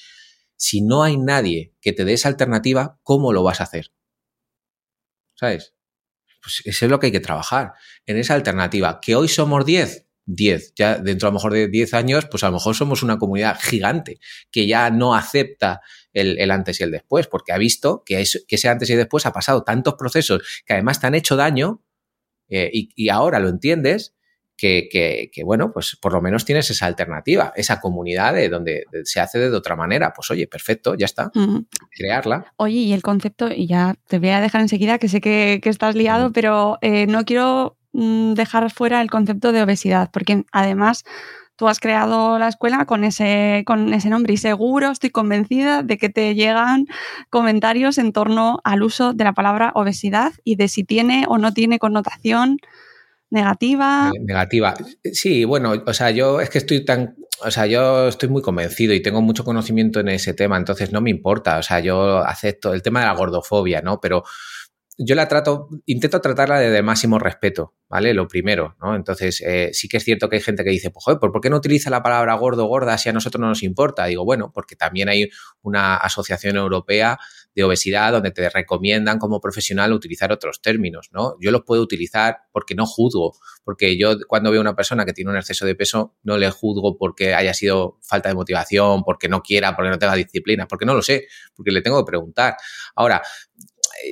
Si 0.55 0.79
no 0.79 1.03
hay 1.03 1.17
nadie 1.17 1.75
que 1.81 1.91
te 1.91 2.05
dé 2.05 2.13
esa 2.13 2.29
alternativa, 2.29 3.01
¿cómo 3.03 3.33
lo 3.33 3.43
vas 3.43 3.59
a 3.59 3.65
hacer? 3.65 3.91
¿Sabes? 5.35 5.75
Pues 6.41 6.61
eso 6.63 6.85
es 6.85 6.89
lo 6.89 7.01
que 7.01 7.07
hay 7.07 7.11
que 7.11 7.19
trabajar, 7.19 7.73
en 8.05 8.15
esa 8.15 8.33
alternativa. 8.33 9.01
¿Que 9.01 9.17
hoy 9.17 9.27
somos 9.27 9.65
10? 9.65 10.07
10. 10.25 10.73
Ya 10.75 10.97
dentro 10.97 11.27
a 11.27 11.31
lo 11.31 11.35
mejor 11.35 11.53
de 11.53 11.67
10 11.67 11.93
años, 11.93 12.25
pues 12.29 12.43
a 12.43 12.47
lo 12.47 12.53
mejor 12.53 12.75
somos 12.75 13.03
una 13.03 13.17
comunidad 13.17 13.57
gigante 13.59 14.19
que 14.51 14.67
ya 14.67 14.89
no 14.89 15.15
acepta 15.15 15.81
el, 16.13 16.51
antes 16.51 16.79
y 16.79 16.83
el 16.83 16.91
después, 16.91 17.27
porque 17.27 17.53
ha 17.53 17.57
visto 17.57 18.03
que, 18.05 18.21
ese 18.21 18.69
antes 18.69 18.89
y 18.89 18.95
después 18.95 19.25
ha 19.25 19.33
pasado 19.33 19.63
tantos 19.63 19.95
procesos 19.95 20.63
que 20.65 20.73
además 20.73 20.99
te 20.99 21.07
han 21.07 21.15
hecho 21.15 21.35
daño 21.35 21.83
eh, 22.49 22.69
y, 22.73 23.09
ahora 23.09 23.39
lo 23.39 23.49
entiendes. 23.49 24.15
Que, 24.57 25.31
bueno, 25.43 25.71
pues 25.73 25.97
por 25.99 26.13
lo 26.13 26.21
menos 26.21 26.45
tienes 26.45 26.69
esa 26.69 26.85
alternativa, 26.85 27.51
esa 27.55 27.81
comunidad 27.81 28.35
de 28.35 28.47
donde 28.47 28.83
se 29.05 29.19
hace 29.19 29.39
de 29.39 29.57
otra 29.57 29.75
manera. 29.75 30.13
Pues 30.15 30.29
oye, 30.29 30.45
perfecto, 30.45 30.93
ya 30.93 31.05
está. 31.05 31.31
Crearla. 31.89 32.53
Oye, 32.57 32.75
y 32.75 32.93
el 32.93 33.01
concepto, 33.01 33.49
y 33.51 33.65
ya 33.65 33.95
te 34.05 34.19
voy 34.19 34.29
a 34.29 34.39
dejar 34.39 34.61
enseguida, 34.61 34.99
que 34.99 35.07
sé 35.07 35.19
que, 35.19 35.59
estás 35.63 35.95
liado, 35.95 36.31
pero 36.31 36.77
eh, 36.81 37.07
no 37.07 37.25
quiero 37.25 37.79
dejar 37.93 38.71
fuera 38.71 39.01
el 39.01 39.09
concepto 39.09 39.51
de 39.51 39.63
obesidad, 39.63 40.09
porque 40.11 40.45
además 40.51 41.03
tú 41.55 41.67
has 41.67 41.79
creado 41.79 42.39
la 42.39 42.47
escuela 42.47 42.85
con 42.85 43.03
ese, 43.03 43.63
con 43.67 43.93
ese 43.93 44.09
nombre 44.09 44.33
y 44.33 44.37
seguro 44.37 44.89
estoy 44.89 45.11
convencida 45.11 45.83
de 45.83 45.97
que 45.99 46.09
te 46.09 46.33
llegan 46.33 46.87
comentarios 47.29 47.97
en 47.99 48.13
torno 48.13 48.59
al 48.63 48.81
uso 48.81 49.13
de 49.13 49.23
la 49.23 49.33
palabra 49.33 49.71
obesidad 49.75 50.33
y 50.43 50.55
de 50.55 50.67
si 50.67 50.83
tiene 50.83 51.25
o 51.27 51.37
no 51.37 51.53
tiene 51.53 51.77
connotación 51.77 52.57
negativa. 53.29 54.11
Eh, 54.15 54.19
negativa. 54.25 54.75
Sí, 55.13 55.45
bueno, 55.45 55.73
o 55.85 55.93
sea, 55.93 56.09
yo 56.09 56.41
es 56.41 56.49
que 56.49 56.57
estoy 56.57 56.83
tan, 56.83 57.15
o 57.45 57.51
sea, 57.51 57.65
yo 57.65 58.07
estoy 58.07 58.29
muy 58.29 58.41
convencido 58.41 58.93
y 58.93 59.01
tengo 59.01 59.21
mucho 59.21 59.43
conocimiento 59.43 59.99
en 59.99 60.09
ese 60.09 60.33
tema, 60.33 60.57
entonces 60.57 60.91
no 60.91 61.01
me 61.01 61.09
importa, 61.09 61.57
o 61.57 61.63
sea, 61.63 61.79
yo 61.79 62.25
acepto 62.25 62.73
el 62.73 62.81
tema 62.81 63.01
de 63.01 63.05
la 63.05 63.13
gordofobia, 63.13 63.81
¿no? 63.81 63.99
Pero 63.99 64.23
yo 64.97 65.15
la 65.15 65.27
trato, 65.27 65.69
intento 65.85 66.21
tratarla 66.21 66.59
de, 66.59 66.81
máximo 66.81 67.17
respeto, 67.17 67.73
¿vale? 67.89 68.13
Lo 68.13 68.27
primero, 68.27 68.75
¿no? 68.81 68.95
Entonces, 68.95 69.41
eh, 69.41 69.71
sí 69.73 69.87
que 69.87 69.97
es 69.97 70.03
cierto 70.03 70.29
que 70.29 70.35
hay 70.35 70.41
gente 70.41 70.63
que 70.63 70.69
dice, 70.69 70.91
pues, 70.91 71.03
joder, 71.05 71.19
¿por 71.19 71.39
qué 71.41 71.49
no 71.49 71.57
utiliza 71.57 71.89
la 71.89 72.03
palabra 72.03 72.33
gordo 72.35 72.65
gorda 72.65 72.97
si 72.97 73.09
a 73.09 73.13
nosotros 73.13 73.39
no 73.39 73.47
nos 73.47 73.63
importa? 73.63 74.05
Digo, 74.05 74.25
bueno, 74.25 74.51
porque 74.53 74.75
también 74.75 75.09
hay 75.09 75.29
una 75.61 75.95
asociación 75.95 76.57
europea 76.57 77.17
de 77.55 77.63
obesidad 77.63 78.11
donde 78.11 78.31
te 78.31 78.49
recomiendan 78.49 79.17
como 79.17 79.41
profesional 79.41 79.91
utilizar 79.93 80.31
otros 80.31 80.61
términos, 80.61 81.09
¿no? 81.11 81.35
Yo 81.39 81.51
los 81.51 81.63
puedo 81.63 81.81
utilizar 81.81 82.39
porque 82.51 82.75
no 82.75 82.85
juzgo, 82.85 83.37
porque 83.63 83.97
yo 83.97 84.15
cuando 84.27 84.51
veo 84.51 84.59
a 84.59 84.61
una 84.61 84.75
persona 84.75 85.05
que 85.05 85.13
tiene 85.13 85.31
un 85.31 85.37
exceso 85.37 85.65
de 85.65 85.75
peso 85.75 86.15
no 86.23 86.37
le 86.37 86.49
juzgo 86.49 86.97
porque 86.97 87.33
haya 87.33 87.53
sido 87.53 87.97
falta 88.01 88.29
de 88.29 88.35
motivación, 88.35 89.03
porque 89.03 89.27
no 89.27 89.41
quiera, 89.41 89.75
porque 89.75 89.89
no 89.89 89.99
tenga 89.99 90.15
disciplina, 90.15 90.67
porque 90.67 90.85
no 90.85 90.93
lo 90.93 91.01
sé, 91.01 91.27
porque 91.55 91.71
le 91.71 91.81
tengo 91.81 92.03
que 92.03 92.09
preguntar. 92.09 92.55
Ahora, 92.95 93.21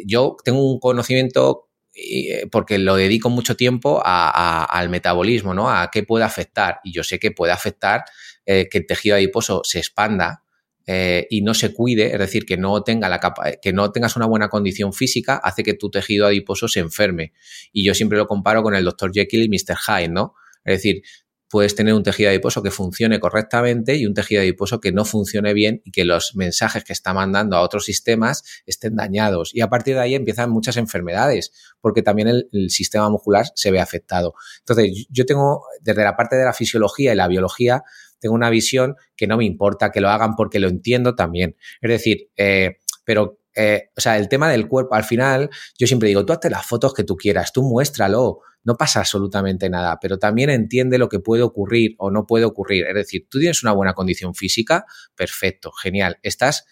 yo 0.06 0.38
tengo 0.44 0.72
un 0.72 0.80
conocimiento 0.80 1.70
eh, 1.94 2.48
porque 2.52 2.78
lo 2.78 2.96
dedico 2.96 3.30
mucho 3.30 3.56
tiempo 3.56 4.02
al 4.04 4.90
metabolismo, 4.90 5.54
¿no? 5.54 5.70
A 5.70 5.90
qué 5.92 6.04
puede 6.04 6.24
afectar. 6.24 6.80
Y 6.84 6.94
yo 6.94 7.04
sé 7.04 7.20
que 7.20 7.32
puede 7.32 7.52
afectar 7.52 8.06
eh, 8.46 8.68
que 8.70 8.80
el 8.80 8.86
tejido 8.86 9.16
adiposo 9.16 9.62
se 9.64 9.80
expanda 9.80 10.44
eh, 10.86 11.28
y 11.30 11.42
no 11.42 11.54
se 11.54 11.74
cuide, 11.74 12.14
es 12.14 12.20
decir, 12.20 12.46
que 12.46 12.58
no, 12.58 12.84
tenga 12.84 13.10
la 13.10 13.20
que 13.62 13.74
no 13.74 13.92
tengas 13.92 14.16
una 14.16 14.26
buena 14.26 14.50
condición 14.50 14.94
física, 14.94 15.40
hace 15.44 15.64
que 15.64 15.74
tu 15.74 15.92
tejido 15.92 16.26
adiposo 16.26 16.68
se 16.68 16.80
enferme. 16.80 17.34
Y 17.72 17.86
yo 17.86 17.94
siempre 17.94 18.18
lo 18.18 18.28
comparo 18.28 18.64
con 18.64 18.76
el 18.76 18.86
Dr. 18.86 19.12
Jekyll 19.14 19.44
y 19.44 19.50
Mr. 19.50 19.78
Hyde, 19.78 20.10
¿no? 20.10 20.34
Es 20.64 20.78
decir, 20.78 21.04
puedes 21.50 21.76
tener 21.76 21.94
un 21.94 22.04
tejido 22.04 22.30
adiposo 22.30 22.62
que 22.62 22.72
funcione 22.72 23.20
correctamente 23.20 23.96
y 23.96 24.06
un 24.06 24.14
tejido 24.14 24.42
adiposo 24.42 24.80
que 24.80 24.92
no 24.92 25.04
funcione 25.04 25.54
bien 25.54 25.82
y 25.84 25.92
que 25.92 26.06
los 26.06 26.36
mensajes 26.36 26.84
que 26.84 26.94
está 26.94 27.14
mandando 27.14 27.58
a 27.58 27.62
otros 27.62 27.86
sistemas 27.86 28.44
estén 28.66 28.96
dañados. 28.96 29.54
Y 29.54 29.62
a 29.62 29.68
partir 29.68 29.96
de 29.96 30.02
ahí 30.02 30.16
empiezan 30.16 30.52
muchas 30.52 30.78
enfermedades, 30.78 31.52
porque 31.82 32.02
también 32.02 32.28
el, 32.28 32.70
sistema 32.70 33.10
muscular 33.10 33.48
se 33.56 33.72
ve 33.72 33.80
afectado. 33.80 34.34
Entonces, 34.60 35.08
yo 35.10 35.26
tengo, 35.26 35.64
desde 35.82 36.04
la 36.04 36.16
parte 36.16 36.36
de 36.36 36.46
la 36.46 36.54
fisiología 36.54 37.14
y 37.14 37.16
la 37.16 37.28
biología, 37.28 37.84
tengo 38.20 38.36
una 38.36 38.50
visión 38.50 38.96
que 39.16 39.28
no 39.28 39.38
me 39.38 39.46
importa 39.46 39.92
que 39.92 40.02
lo 40.02 40.10
hagan 40.10 40.36
porque 40.36 40.60
lo 40.60 40.68
entiendo 40.68 41.16
también. 41.16 41.56
Es 41.82 41.90
decir, 41.90 42.30
eh, 42.38 42.78
pero 43.06 43.39
eh, 43.56 43.90
o 43.98 44.02
sea, 44.02 44.18
el 44.18 44.30
tema 44.30 44.50
del 44.50 44.68
cuerpo, 44.68 44.96
al 44.96 45.04
final, 45.04 45.50
yo 45.78 45.88
siempre 45.88 46.10
digo, 46.10 46.26
tú 46.26 46.34
hazte 46.34 46.50
las 46.50 46.66
fotos 46.66 46.94
que 46.94 47.04
tú 47.04 47.16
quieras, 47.16 47.52
tú 47.52 47.64
muéstralo, 47.64 48.40
no 48.64 48.76
pasa 48.76 49.00
absolutamente 49.00 49.70
nada, 49.70 49.98
pero 50.02 50.20
también 50.20 50.50
entiende 50.50 50.98
lo 50.98 51.10
que 51.10 51.20
puede 51.20 51.44
ocurrir 51.44 51.96
o 51.98 52.12
no 52.12 52.26
puede 52.26 52.46
ocurrir. 52.46 52.86
Es 52.88 52.94
decir, 52.94 53.28
tú 53.30 53.40
tienes 53.40 53.64
una 53.64 53.72
buena 53.72 53.94
condición 53.94 54.36
física, 54.36 54.86
perfecto, 55.16 55.72
genial, 55.72 56.20
estás 56.24 56.66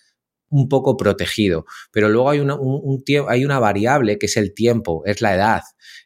un 0.50 0.70
poco 0.70 0.96
protegido, 0.98 1.66
pero 1.92 2.10
luego 2.10 2.30
hay 2.30 2.40
una, 2.40 2.56
un, 2.56 3.04
hay 3.28 3.46
una 3.46 3.60
variable 3.60 4.18
que 4.18 4.28
es 4.28 4.38
el 4.38 4.54
tiempo, 4.54 5.04
es 5.06 5.22
la 5.22 5.36
edad. 5.36 5.62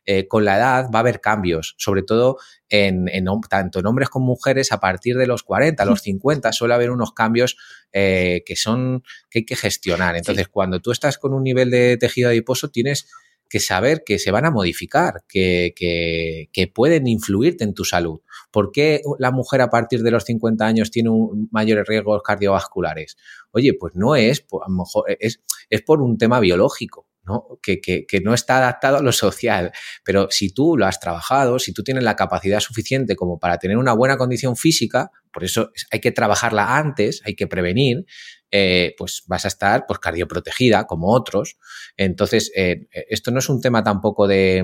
Eh, 0.05 0.27
con 0.27 0.45
la 0.45 0.57
edad 0.57 0.89
va 0.93 0.99
a 0.99 1.01
haber 1.01 1.21
cambios, 1.21 1.75
sobre 1.77 2.01
todo 2.01 2.37
en, 2.69 3.05
tanto 3.49 3.79
en 3.79 3.85
hombres 3.85 4.09
como 4.09 4.25
mujeres 4.25 4.71
a 4.71 4.79
partir 4.79 5.15
de 5.17 5.27
los 5.27 5.43
40, 5.43 5.85
los 5.85 6.01
50 6.01 6.51
suele 6.53 6.73
haber 6.73 6.89
unos 6.89 7.13
cambios 7.13 7.57
eh, 7.91 8.41
que 8.45 8.55
son 8.55 9.03
que 9.29 9.39
hay 9.39 9.45
que 9.45 9.55
gestionar. 9.55 10.15
Entonces, 10.15 10.47
cuando 10.47 10.79
tú 10.79 10.91
estás 10.91 11.17
con 11.17 11.33
un 11.33 11.43
nivel 11.43 11.69
de 11.69 11.97
tejido 11.97 12.29
adiposo, 12.29 12.69
tienes 12.69 13.07
que 13.51 13.59
saber 13.59 14.03
que 14.05 14.17
se 14.17 14.31
van 14.31 14.45
a 14.45 14.49
modificar, 14.49 15.25
que, 15.27 15.73
que, 15.75 16.67
pueden 16.73 17.05
influirte 17.05 17.65
en 17.65 17.73
tu 17.73 17.83
salud. 17.83 18.21
¿Por 18.49 18.71
qué 18.71 19.01
la 19.19 19.31
mujer 19.31 19.59
a 19.59 19.69
partir 19.69 20.03
de 20.03 20.11
los 20.11 20.23
50 20.23 20.65
años 20.65 20.89
tiene 20.89 21.09
un, 21.09 21.49
mayores 21.51 21.85
riesgos 21.85 22.21
cardiovasculares? 22.23 23.17
Oye, 23.51 23.73
pues 23.77 23.93
no 23.93 24.15
es, 24.15 24.45
a 24.53 24.69
lo 24.69 24.77
mejor 24.77 25.03
es, 25.19 25.41
es 25.69 25.81
por 25.81 26.01
un 26.01 26.17
tema 26.17 26.39
biológico. 26.39 27.07
¿no? 27.23 27.59
Que, 27.61 27.79
que, 27.79 28.07
que, 28.07 28.19
no 28.19 28.33
está 28.33 28.57
adaptado 28.57 28.97
a 28.97 29.03
lo 29.03 29.11
social. 29.11 29.71
Pero 30.03 30.27
si 30.31 30.51
tú 30.51 30.75
lo 30.75 30.87
has 30.87 30.99
trabajado, 30.99 31.59
si 31.59 31.71
tú 31.71 31.83
tienes 31.83 32.03
la 32.03 32.15
capacidad 32.15 32.59
suficiente 32.59 33.15
como 33.15 33.37
para 33.37 33.59
tener 33.59 33.77
una 33.77 33.93
buena 33.93 34.17
condición 34.17 34.55
física, 34.55 35.11
por 35.31 35.43
eso 35.43 35.71
hay 35.91 35.99
que 35.99 36.11
trabajarla 36.11 36.77
antes, 36.77 37.21
hay 37.23 37.35
que 37.35 37.45
prevenir, 37.45 38.05
eh, 38.51 38.93
pues 38.97 39.23
vas 39.27 39.45
a 39.45 39.47
estar 39.47 39.85
pues 39.87 39.99
cardioprotegida 39.99 40.85
como 40.85 41.13
otros. 41.13 41.57
Entonces, 41.97 42.51
eh, 42.55 42.87
esto 43.09 43.31
no 43.31 43.39
es 43.39 43.49
un 43.49 43.61
tema 43.61 43.83
tampoco 43.83 44.27
de, 44.27 44.63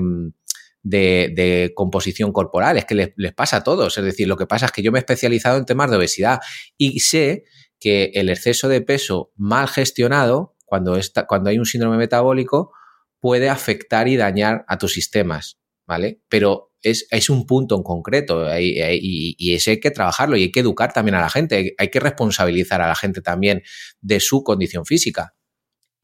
de, 0.82 1.72
composición 1.74 2.32
corporal, 2.32 2.76
es 2.76 2.84
que 2.84 2.94
les, 2.94 3.12
les, 3.16 3.32
pasa 3.32 3.58
a 3.58 3.64
todos. 3.64 3.96
Es 3.98 4.04
decir, 4.04 4.28
lo 4.28 4.36
que 4.36 4.46
pasa 4.46 4.66
es 4.66 4.72
que 4.72 4.82
yo 4.82 4.92
me 4.92 4.98
he 4.98 5.00
especializado 5.00 5.58
en 5.58 5.64
temas 5.64 5.90
de 5.90 5.96
obesidad 5.96 6.40
y 6.76 7.00
sé 7.00 7.44
que 7.80 8.10
el 8.14 8.28
exceso 8.28 8.68
de 8.68 8.80
peso 8.80 9.32
mal 9.36 9.68
gestionado, 9.68 10.56
cuando, 10.64 10.96
está, 10.96 11.26
cuando 11.26 11.50
hay 11.50 11.58
un 11.58 11.66
síndrome 11.66 11.96
metabólico, 11.96 12.72
puede 13.20 13.48
afectar 13.48 14.08
y 14.08 14.16
dañar 14.16 14.64
a 14.68 14.78
tus 14.78 14.92
sistemas, 14.92 15.58
¿vale? 15.86 16.20
Pero 16.28 16.67
es, 16.82 17.30
un 17.30 17.46
punto 17.46 17.76
en 17.76 17.82
concreto 17.82 18.46
y, 18.58 19.36
y, 19.38 19.54
eso 19.54 19.70
hay 19.70 19.80
que 19.80 19.90
trabajarlo 19.90 20.36
y 20.36 20.42
hay 20.42 20.52
que 20.52 20.60
educar 20.60 20.92
también 20.92 21.14
a 21.14 21.20
la 21.20 21.30
gente, 21.30 21.74
hay 21.76 21.88
que 21.88 22.00
responsabilizar 22.00 22.80
a 22.80 22.88
la 22.88 22.94
gente 22.94 23.20
también 23.20 23.62
de 24.00 24.20
su 24.20 24.42
condición 24.42 24.84
física. 24.84 25.34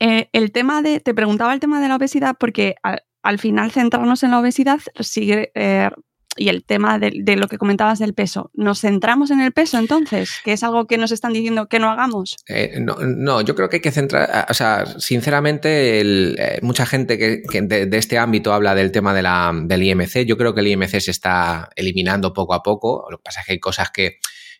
Eh, 0.00 0.28
el 0.32 0.52
tema 0.52 0.82
de, 0.82 1.00
te 1.00 1.14
preguntaba 1.14 1.54
el 1.54 1.60
tema 1.60 1.80
de 1.80 1.88
la 1.88 1.96
obesidad 1.96 2.36
porque 2.38 2.74
al, 2.82 3.38
final 3.38 3.70
centrarnos 3.70 4.22
en 4.22 4.32
la 4.32 4.40
obesidad 4.40 4.80
sigue 5.00 5.50
eh, 5.54 5.90
y 6.36 6.48
el 6.48 6.64
tema 6.64 6.98
de, 6.98 7.36
lo 7.36 7.48
que 7.48 7.58
comentabas 7.58 7.98
del 7.98 8.14
peso, 8.14 8.50
¿nos 8.54 8.80
centramos 8.80 9.30
en 9.30 9.40
el 9.40 9.52
peso 9.52 9.78
entonces? 9.78 10.30
Que 10.44 10.52
es 10.52 10.62
algo 10.62 10.86
que 10.86 10.98
nos 10.98 11.12
están 11.12 11.32
diciendo 11.32 11.66
que 11.66 11.78
no 11.78 11.90
hagamos. 11.90 12.36
Eh, 12.48 12.80
no, 12.80 13.40
yo 13.40 13.54
creo 13.54 13.68
que 13.68 13.76
hay 13.76 13.82
que 13.82 13.90
centrar, 13.90 14.46
o 14.48 14.54
sea, 14.54 14.86
sinceramente, 14.98 16.00
eh, 16.00 16.58
mucha 16.62 16.86
gente 16.86 17.18
que, 17.18 17.62
de, 17.62 17.98
este 17.98 18.18
ámbito 18.18 18.52
habla 18.52 18.74
del 18.74 18.92
tema 18.92 19.14
de 19.14 19.22
la, 19.22 19.52
del 19.64 19.82
IMC. 19.82 20.24
Yo 20.26 20.36
creo 20.36 20.54
que 20.54 20.60
el 20.60 20.68
IMC 20.68 21.00
se 21.00 21.10
está 21.10 21.70
eliminando 21.76 22.32
poco 22.32 22.54
a 22.54 22.62
poco. 22.62 23.06
Lo 23.10 23.18
que 23.18 23.22
pasa 23.22 23.40
es 23.40 23.46
que 23.46 23.52
hay 23.52 23.60
cosas 23.60 23.90
que, 23.90 24.18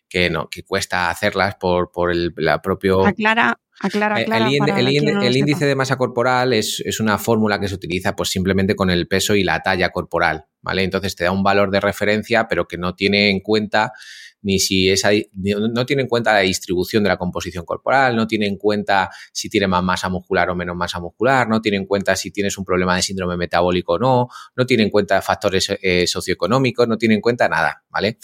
que 0.09 0.29
no, 0.29 0.49
que 0.49 0.63
cuesta 0.63 1.09
hacerlas 1.09 1.55
por, 1.55 1.91
por 1.91 2.11
el 2.11 2.33
la 2.37 2.61
propio. 2.61 3.05
Aclara, 3.05 3.59
aclara, 3.79 4.17
aclara 4.17 4.47
el, 4.47 5.37
índice 5.37 5.65
de 5.65 5.75
masa 5.75 5.97
corporal 5.97 6.53
es, 6.53 6.81
es, 6.85 6.99
una 6.99 7.17
fórmula 7.17 7.59
que 7.59 7.67
se 7.67 7.75
utiliza 7.75 8.15
pues 8.15 8.29
simplemente 8.29 8.75
con 8.75 8.89
el 8.89 9.07
peso 9.07 9.35
y 9.35 9.43
la 9.43 9.61
talla 9.61 9.89
corporal. 9.89 10.45
¿vale? 10.61 10.83
Entonces 10.83 11.15
te 11.15 11.23
da 11.23 11.31
un 11.31 11.43
valor 11.43 11.69
de 11.71 11.79
referencia, 11.79 12.47
pero 12.47 12.67
que 12.67 12.77
no 12.77 12.95
tiene 12.95 13.29
en 13.29 13.39
cuenta 13.39 13.93
ni 14.45 14.59
si 14.59 14.91
esa, 14.91 15.09
no 15.33 15.85
tiene 15.87 16.03
en 16.03 16.07
cuenta 16.07 16.31
la 16.31 16.41
distribución 16.41 17.01
de 17.01 17.09
la 17.09 17.17
composición 17.17 17.65
corporal, 17.65 18.15
no 18.15 18.27
tiene 18.27 18.45
en 18.45 18.57
cuenta 18.57 19.09
si 19.33 19.49
tiene 19.49 19.65
más 19.65 19.83
masa 19.83 20.07
muscular 20.07 20.51
o 20.51 20.55
menos 20.55 20.75
masa 20.75 20.99
muscular, 20.99 21.49
no 21.49 21.61
tiene 21.61 21.77
en 21.77 21.87
cuenta 21.87 22.15
si 22.15 22.29
tienes 22.29 22.55
un 22.59 22.63
problema 22.63 22.95
de 22.95 23.01
síndrome 23.01 23.37
metabólico 23.37 23.93
o 23.93 23.97
no, 23.97 24.27
no 24.55 24.65
tiene 24.67 24.83
en 24.83 24.91
cuenta 24.91 25.19
factores 25.23 25.75
eh, 25.81 26.05
socioeconómicos, 26.05 26.87
no 26.87 26.95
tiene 26.95 27.15
en 27.15 27.21
cuenta 27.21 27.49
nada, 27.49 27.85
¿vale? 27.89 28.19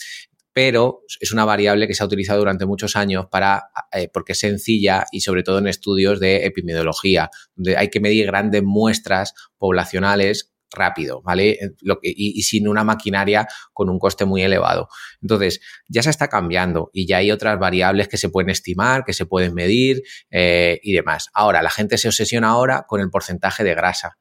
Pero 0.53 1.03
es 1.19 1.31
una 1.31 1.45
variable 1.45 1.87
que 1.87 1.93
se 1.93 2.03
ha 2.03 2.05
utilizado 2.05 2.39
durante 2.39 2.65
muchos 2.65 2.95
años 2.95 3.27
para, 3.31 3.69
eh, 3.91 4.09
porque 4.11 4.33
es 4.33 4.39
sencilla 4.39 5.05
y 5.11 5.21
sobre 5.21 5.43
todo 5.43 5.59
en 5.59 5.67
estudios 5.67 6.19
de 6.19 6.45
epidemiología, 6.45 7.29
donde 7.55 7.77
hay 7.77 7.89
que 7.89 7.99
medir 7.99 8.25
grandes 8.25 8.63
muestras 8.63 9.33
poblacionales 9.57 10.51
rápido, 10.71 11.21
¿vale? 11.21 11.51
Eh, 11.51 11.73
y, 12.01 12.41
sin 12.43 12.67
una 12.67 12.83
maquinaria 12.83 13.47
con 13.73 13.89
un 13.89 13.99
coste 13.99 14.25
muy 14.25 14.41
elevado. 14.41 14.87
Entonces, 15.21 15.61
ya 15.87 16.01
se 16.01 16.09
está 16.09 16.27
cambiando 16.27 16.89
y 16.93 17.07
ya 17.07 17.17
hay 17.17 17.31
otras 17.31 17.59
variables 17.59 18.07
que 18.07 18.17
se 18.17 18.29
pueden 18.29 18.49
estimar, 18.49 19.03
que 19.03 19.13
se 19.13 19.25
pueden 19.25 19.53
medir 19.53 20.01
eh, 20.29 20.79
y 20.81 20.93
demás. 20.93 21.27
Ahora, 21.33 21.61
la 21.61 21.69
gente 21.69 21.97
se 21.97 22.07
obsesiona 22.07 22.49
ahora 22.49 22.85
con 22.87 23.01
el 23.01 23.09
porcentaje 23.09 23.63
de 23.63 23.75
grasa 23.75 24.17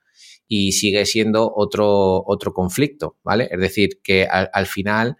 y 0.46 0.72
sigue 0.72 1.06
siendo 1.06 1.52
otro, 1.54 2.24
otro 2.26 2.52
conflicto, 2.52 3.16
¿vale? 3.22 3.48
Es 3.52 3.60
decir, 3.60 4.00
que 4.02 4.26
al 4.26 4.66
final 4.66 5.16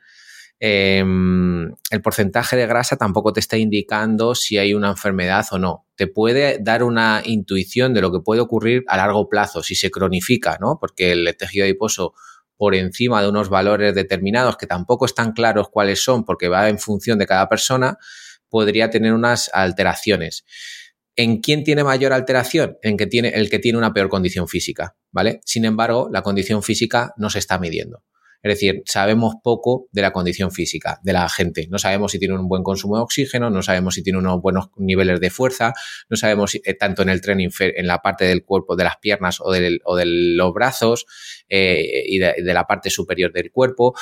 Em, 0.62 1.72
el 1.90 2.02
porcentaje 2.02 2.54
de 2.54 2.66
grasa 2.66 2.96
tampoco 2.96 3.32
te 3.32 3.40
está 3.40 3.56
indicando 3.56 4.34
si 4.34 4.58
hay 4.58 4.74
una 4.74 4.90
enfermedad 4.90 5.46
o 5.52 5.58
no. 5.58 5.86
Te 5.96 6.06
puede 6.06 6.58
dar 6.61 6.82
una 6.82 7.22
intuición 7.24 7.94
de 7.94 8.02
lo 8.02 8.12
que 8.12 8.20
puede 8.20 8.42
ocurrir 8.42 8.84
a 8.86 8.98
largo 8.98 9.26
plazo 9.30 9.62
si 9.62 9.74
se 9.74 9.90
cronifica, 9.90 10.58
¿no? 10.61 10.76
Porque 10.78 11.12
el 11.12 11.34
tejido 11.38 11.64
adiposo 11.64 12.12
por 12.58 12.74
encima 12.74 13.22
de 13.22 13.28
unos 13.30 13.48
valores 13.48 13.94
determinados 13.94 14.58
que 14.58 14.66
tampoco 14.66 15.06
están 15.06 15.32
claros 15.32 15.70
cuáles 15.70 16.04
son 16.04 16.26
porque 16.26 16.48
va 16.48 16.68
en 16.68 16.78
función 16.78 17.18
de 17.18 17.26
cada 17.26 17.48
persona, 17.48 17.96
podría 18.50 18.90
tener 18.90 19.14
unas 19.14 19.50
alteraciones. 19.54 20.44
¿En 21.16 21.40
quién 21.40 21.64
tiene 21.64 21.84
mayor 21.84 22.12
alteración? 22.12 22.76
En 22.82 22.98
que 22.98 23.06
tiene, 23.06 23.30
el 23.30 23.48
que 23.48 23.61
tiene 23.61 23.78
una 23.78 23.94
peor 23.94 24.11
condición 24.11 24.46
física, 24.46 24.94
¿vale? 25.11 25.40
Sin 25.46 25.64
embargo, 25.64 26.11
la 26.12 26.20
condición 26.20 26.62
física 26.62 27.14
no 27.16 27.30
se 27.30 27.38
está 27.38 27.58
midiendo. 27.58 28.04
Es 28.43 28.55
decir, 28.55 28.82
sabemos 28.86 29.34
poco 29.43 29.88
de 29.93 30.03
la 30.03 30.12
condición 30.12 30.51
física 30.51 30.99
de 31.03 31.12
la 31.12 31.28
gente. 31.28 31.66
No 31.70 31.78
sabemos 31.78 32.12
si 32.12 32.18
tiene 32.18 32.34
un 32.34 32.49
buen 32.49 32.62
consumo 32.62 32.97
de 32.97 33.03
oxígeno, 33.03 33.51
no 33.51 33.62
sabemos 33.62 33.95
si 33.95 34.03
tiene 34.03 34.18
unos 34.18 34.41
buenos 34.41 34.70
niveles 34.76 35.20
de 35.20 35.30
fuerza, 35.30 35.72
no 36.09 36.16
sabemos 36.16 36.53
si, 36.53 36.62
eh, 36.64 36.74
tanto 36.74 37.03
en 37.03 37.11
el 37.11 37.20
tren 37.20 37.41
en 37.41 37.86
la 37.86 37.99
parte 37.99 38.24
del 38.24 38.45
cuerpo, 38.45 38.76
de 38.76 38.84
las 38.84 38.97
piernas 38.97 39.38
o, 39.41 39.53
de 39.53 39.78
los 40.07 40.53
brazos 40.53 41.07
eh, 41.49 42.05
y 42.07 42.18
de, 42.18 42.55
la 42.55 42.64
parte 42.64 42.91
superior 42.91 43.32
del 43.32 43.51
cuerpo. 43.53 43.95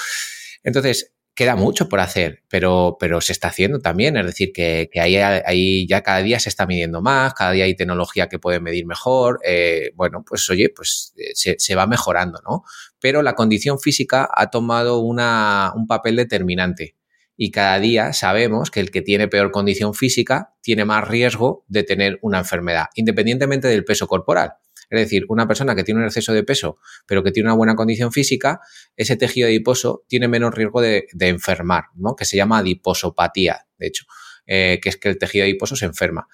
Entonces, 0.62 1.14
queda 1.39 1.55
mucho 1.55 1.89
por 1.89 2.01
hacer, 2.01 2.43
pero, 2.49 2.97
pero 2.99 3.20
se 3.20 3.30
está 3.30 3.47
haciendo 3.47 3.78
también. 3.78 4.16
Es 4.16 4.26
decir, 4.26 4.51
que, 4.53 4.91
que 4.93 4.99
ahí, 4.99 5.14
ahí, 5.18 5.86
ya 5.86 6.03
cada 6.03 6.18
día 6.18 6.41
se 6.41 6.49
está 6.49 6.66
midiendo 6.66 7.01
más, 7.01 7.32
cada 7.32 7.53
día 7.53 7.64
hay 7.64 7.76
tecnología 7.76 8.28
que 8.28 8.41
puede 8.41 8.59
medir 8.59 8.86
mejor. 8.86 9.39
Eh, 9.45 9.93
bueno, 9.95 10.24
pues 10.26 10.51
oye, 10.51 10.68
pues 10.74 11.14
eh, 11.16 11.30
se, 11.34 11.55
se, 11.57 11.76
va 11.76 11.86
mejorando, 11.86 12.41
¿no? 12.45 12.64
Pero 12.99 13.22
la 13.22 13.34
condición 13.34 13.78
física 13.78 14.28
ha 14.34 14.51
tomado 14.51 14.99
una, 14.99 15.72
un 15.76 15.86
papel 15.86 16.16
determinante. 16.16 16.97
Y 17.36 17.53
cada 17.53 17.78
día 17.78 18.12
sabemos 18.12 18.72
que 18.72 18.80
el 18.80 18.91
que 18.91 19.03
tiene 19.03 19.28
peor 19.28 19.53
condición 19.53 19.95
física 19.95 20.57
tiene 20.61 20.84
más 20.84 21.07
riesgo 21.07 21.64
de 21.68 21.84
tener 21.84 22.18
una 22.20 22.39
enfermedad, 22.39 22.86
independientemente 22.97 23.68
del 23.68 23.84
peso 23.84 24.09
corporal. 24.09 24.55
Es 24.91 25.01
decir, 25.01 25.24
una 25.28 25.47
persona 25.47 25.74
que 25.74 25.84
tiene 25.84 26.01
un 26.01 26.07
exceso 26.07 26.32
de 26.32 26.43
peso, 26.43 26.78
pero 27.07 27.22
que 27.22 27.30
tiene 27.30 27.49
una 27.49 27.57
buena 27.57 27.74
condición 27.74 28.12
física, 28.12 28.61
ese 28.97 29.16
tejido 29.16 29.49
adiposo 29.49 30.05
tiene 30.09 30.28
menos 30.28 30.55
riesgo 30.55 30.80
de, 30.80 31.07
enfermar, 31.20 31.84
¿no? 31.95 32.16
Que 32.16 32.24
se 32.24 32.36
llama 32.36 32.59
adiposopatía, 32.59 33.66
de 33.78 33.86
hecho, 33.86 34.05
eh, 34.47 34.78
que 34.82 34.89
es 34.89 34.97
que 34.97 35.09
el 35.09 35.18
tejido 35.18 35.45
adiposo 35.45 35.76
se 35.76 35.84
enferma. 35.84 36.26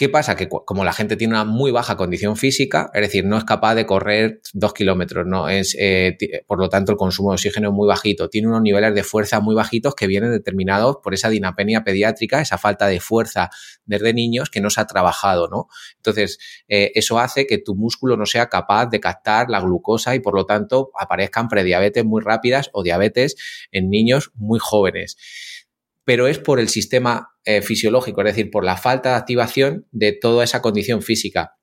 ¿Qué 0.00 0.08
pasa? 0.08 0.34
Que 0.34 0.48
como 0.48 0.82
la 0.82 0.94
gente 0.94 1.14
tiene 1.14 1.34
una 1.34 1.44
muy 1.44 1.72
baja 1.72 1.94
condición 1.94 2.38
física, 2.38 2.90
es 2.94 3.02
decir, 3.02 3.26
no 3.26 3.36
es 3.36 3.44
capaz 3.44 3.74
de 3.74 3.84
correr 3.84 4.40
dos 4.54 4.72
kilómetros, 4.72 5.26
no 5.26 5.50
es, 5.50 5.76
eh, 5.78 6.16
por 6.46 6.58
lo 6.58 6.70
tanto, 6.70 6.92
el 6.92 6.96
consumo 6.96 7.32
de 7.32 7.34
oxígeno 7.34 7.68
es 7.68 7.74
muy 7.74 7.86
bajito, 7.86 8.30
tiene 8.30 8.48
unos 8.48 8.62
niveles 8.62 8.94
de 8.94 9.02
fuerza 9.02 9.40
muy 9.40 9.54
bajitos 9.54 9.94
que 9.94 10.06
vienen 10.06 10.30
determinados 10.30 10.96
por 11.02 11.12
esa 11.12 11.28
dinapenia 11.28 11.84
pediátrica, 11.84 12.40
esa 12.40 12.56
falta 12.56 12.86
de 12.86 12.98
fuerza 12.98 13.50
desde 13.84 14.14
niños 14.14 14.48
que 14.48 14.62
no 14.62 14.70
se 14.70 14.80
ha 14.80 14.86
trabajado, 14.86 15.48
¿no? 15.48 15.68
Entonces, 15.96 16.38
eh, 16.66 16.92
eso 16.94 17.18
hace 17.18 17.46
que 17.46 17.58
tu 17.58 17.74
músculo 17.74 18.16
no 18.16 18.24
sea 18.24 18.48
capaz 18.48 18.86
de 18.86 19.00
captar 19.00 19.50
la 19.50 19.60
glucosa 19.60 20.14
y 20.14 20.20
por 20.20 20.34
lo 20.34 20.46
tanto 20.46 20.92
aparezcan 20.98 21.48
prediabetes 21.48 22.06
muy 22.06 22.22
rápidas 22.22 22.70
o 22.72 22.82
diabetes 22.82 23.36
en 23.70 23.90
niños 23.90 24.30
muy 24.34 24.60
jóvenes 24.60 25.18
pero 26.10 26.26
es 26.26 26.40
por 26.40 26.58
el 26.58 26.68
sistema 26.68 27.36
eh, 27.44 27.62
fisiológico, 27.62 28.20
es 28.22 28.34
decir, 28.34 28.50
por 28.50 28.64
la 28.64 28.76
falta 28.76 29.10
de 29.10 29.14
activación 29.14 29.86
de 29.92 30.10
toda 30.10 30.42
esa 30.42 30.60
condición 30.60 31.02
física. 31.02 31.54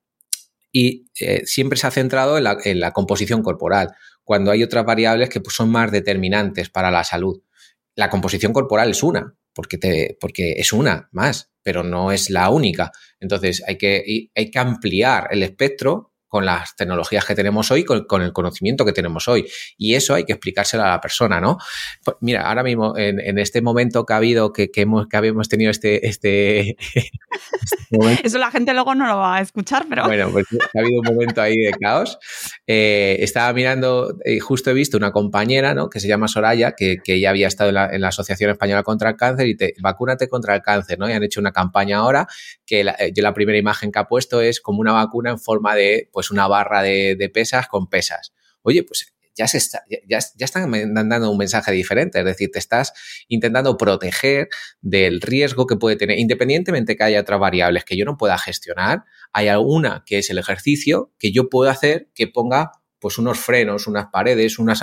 Y 0.72 1.10
eh, 1.20 1.42
siempre 1.44 1.78
se 1.78 1.86
ha 1.86 1.90
centrado 1.90 2.38
en 2.38 2.80
la, 2.80 2.92
composición 2.92 3.42
corporal, 3.42 3.90
cuando 4.24 4.50
hay 4.50 4.62
otras 4.62 4.86
variables 4.86 5.28
que 5.28 5.42
pues, 5.42 5.54
son 5.54 5.68
más 5.68 5.92
determinantes 5.92 6.70
para 6.70 6.90
la 6.90 7.04
salud. 7.04 7.42
La 7.94 8.08
composición 8.08 8.54
corporal 8.54 8.92
es 8.92 9.02
una, 9.02 9.36
porque, 9.52 10.16
porque 10.18 10.52
es 10.52 10.72
una 10.72 11.10
más, 11.12 11.50
pero 11.62 11.82
no 11.82 12.10
es 12.10 12.30
la 12.30 12.48
única. 12.48 12.90
Entonces 13.20 13.62
hay 13.66 13.76
que, 13.76 14.30
hay 14.34 14.50
que 14.50 14.58
ampliar 14.58 15.28
el 15.30 15.42
espectro 15.42 16.14
con 16.28 16.44
las 16.44 16.76
tecnologías 16.76 17.24
que 17.24 17.34
tenemos 17.34 17.70
hoy, 17.70 17.84
con, 17.84 18.22
el 18.22 18.32
conocimiento 18.32 18.84
que 18.84 18.92
tenemos 18.92 19.28
hoy. 19.28 19.46
Y 19.76 19.94
eso 19.94 20.14
hay 20.14 20.24
que 20.24 20.32
explicárselo 20.32 20.84
a 20.84 20.88
la 20.88 21.00
persona, 21.00 21.40
¿no? 21.40 21.58
Pues 22.04 22.16
mira, 22.20 22.48
ahora 22.48 22.62
mismo, 22.62 22.96
en, 22.96 23.38
este 23.38 23.62
momento 23.62 24.04
que 24.04 24.12
ha 24.12 24.16
habido, 24.16 24.52
que, 24.52 24.70
hemos, 24.76 25.08
que 25.08 25.16
habíamos 25.16 25.48
tenido 25.48 25.70
este, 25.70 26.06
este, 26.06 26.76
este 27.90 28.26
Eso 28.26 28.38
la 28.38 28.50
gente 28.50 28.74
luego 28.74 28.94
no 28.94 29.06
lo 29.06 29.16
va 29.16 29.36
a 29.36 29.40
escuchar, 29.40 29.86
pero... 29.88 30.04
Bueno, 30.04 30.30
pues 30.30 30.46
ha 30.52 30.80
habido 30.80 31.00
un 31.00 31.06
momento 31.06 31.40
ahí 31.40 31.56
de 31.56 31.72
caos. 31.72 32.18
Eh, 32.66 33.16
estaba 33.20 33.52
mirando, 33.52 34.16
y 34.24 34.38
justo 34.38 34.70
he 34.70 34.74
visto 34.74 34.96
una 34.96 35.12
compañera, 35.12 35.74
¿no? 35.74 35.88
Que 35.88 36.00
se 36.00 36.08
llama 36.08 36.28
Soraya, 36.28 36.72
que, 36.72 36.98
que 37.02 37.20
ya 37.20 37.30
había 37.30 37.48
estado 37.48 37.70
en 37.70 38.00
la, 38.00 38.08
Asociación 38.08 38.50
Española 38.50 38.82
contra 38.82 39.10
el 39.10 39.16
Cáncer 39.16 39.46
y 39.48 39.56
te, 39.56 39.74
vacúnate 39.80 40.28
contra 40.28 40.54
el 40.54 40.62
cáncer, 40.62 40.98
¿no? 40.98 41.08
Y 41.08 41.12
han 41.12 41.22
hecho 41.22 41.40
una 41.40 41.52
campaña 41.52 41.98
ahora 41.98 42.26
que 42.66 42.80
eh, 42.80 43.12
yo 43.14 43.22
la 43.22 43.34
primera 43.34 43.58
imagen 43.58 43.92
que 43.92 43.98
ha 43.98 44.04
puesto 44.08 44.40
es 44.40 44.60
como 44.60 44.80
una 44.80 44.92
vacuna 44.92 45.30
en 45.30 45.38
forma 45.38 45.74
de 45.74 46.08
pues 46.12 46.17
una 46.30 46.46
barra 46.48 46.82
de, 46.82 47.30
pesas 47.32 47.68
con 47.68 47.88
pesas. 47.88 48.32
Oye, 48.62 48.82
pues 48.82 49.14
ya, 49.36 49.46
se 49.46 49.58
está, 49.58 49.84
ya, 50.08 50.18
están 50.18 50.70
dando 50.94 51.30
un 51.30 51.38
mensaje 51.38 51.70
diferente, 51.72 52.18
es 52.18 52.24
decir, 52.24 52.50
te 52.52 52.58
estás 52.58 52.92
intentando 53.28 53.76
proteger 53.76 54.48
del 54.80 55.20
riesgo 55.20 55.66
que 55.66 55.76
puede 55.76 55.96
tener, 55.96 56.18
independientemente 56.18 56.96
que 56.96 57.04
haya 57.04 57.20
otras 57.20 57.38
variables 57.38 57.84
que 57.84 57.96
yo 57.96 58.04
no 58.04 58.16
pueda 58.16 58.36
gestionar, 58.36 59.04
hay 59.32 59.48
alguna 59.48 60.02
que 60.04 60.18
es 60.18 60.30
el 60.30 60.38
ejercicio 60.38 61.12
que 61.18 61.30
yo 61.30 61.48
puedo 61.48 61.70
hacer 61.70 62.08
que 62.14 62.26
ponga 62.26 62.72
pues 63.00 63.18
unos 63.18 63.38
frenos, 63.38 63.86
unas 63.86 64.06
paredes, 64.12 64.58
unos 64.58 64.80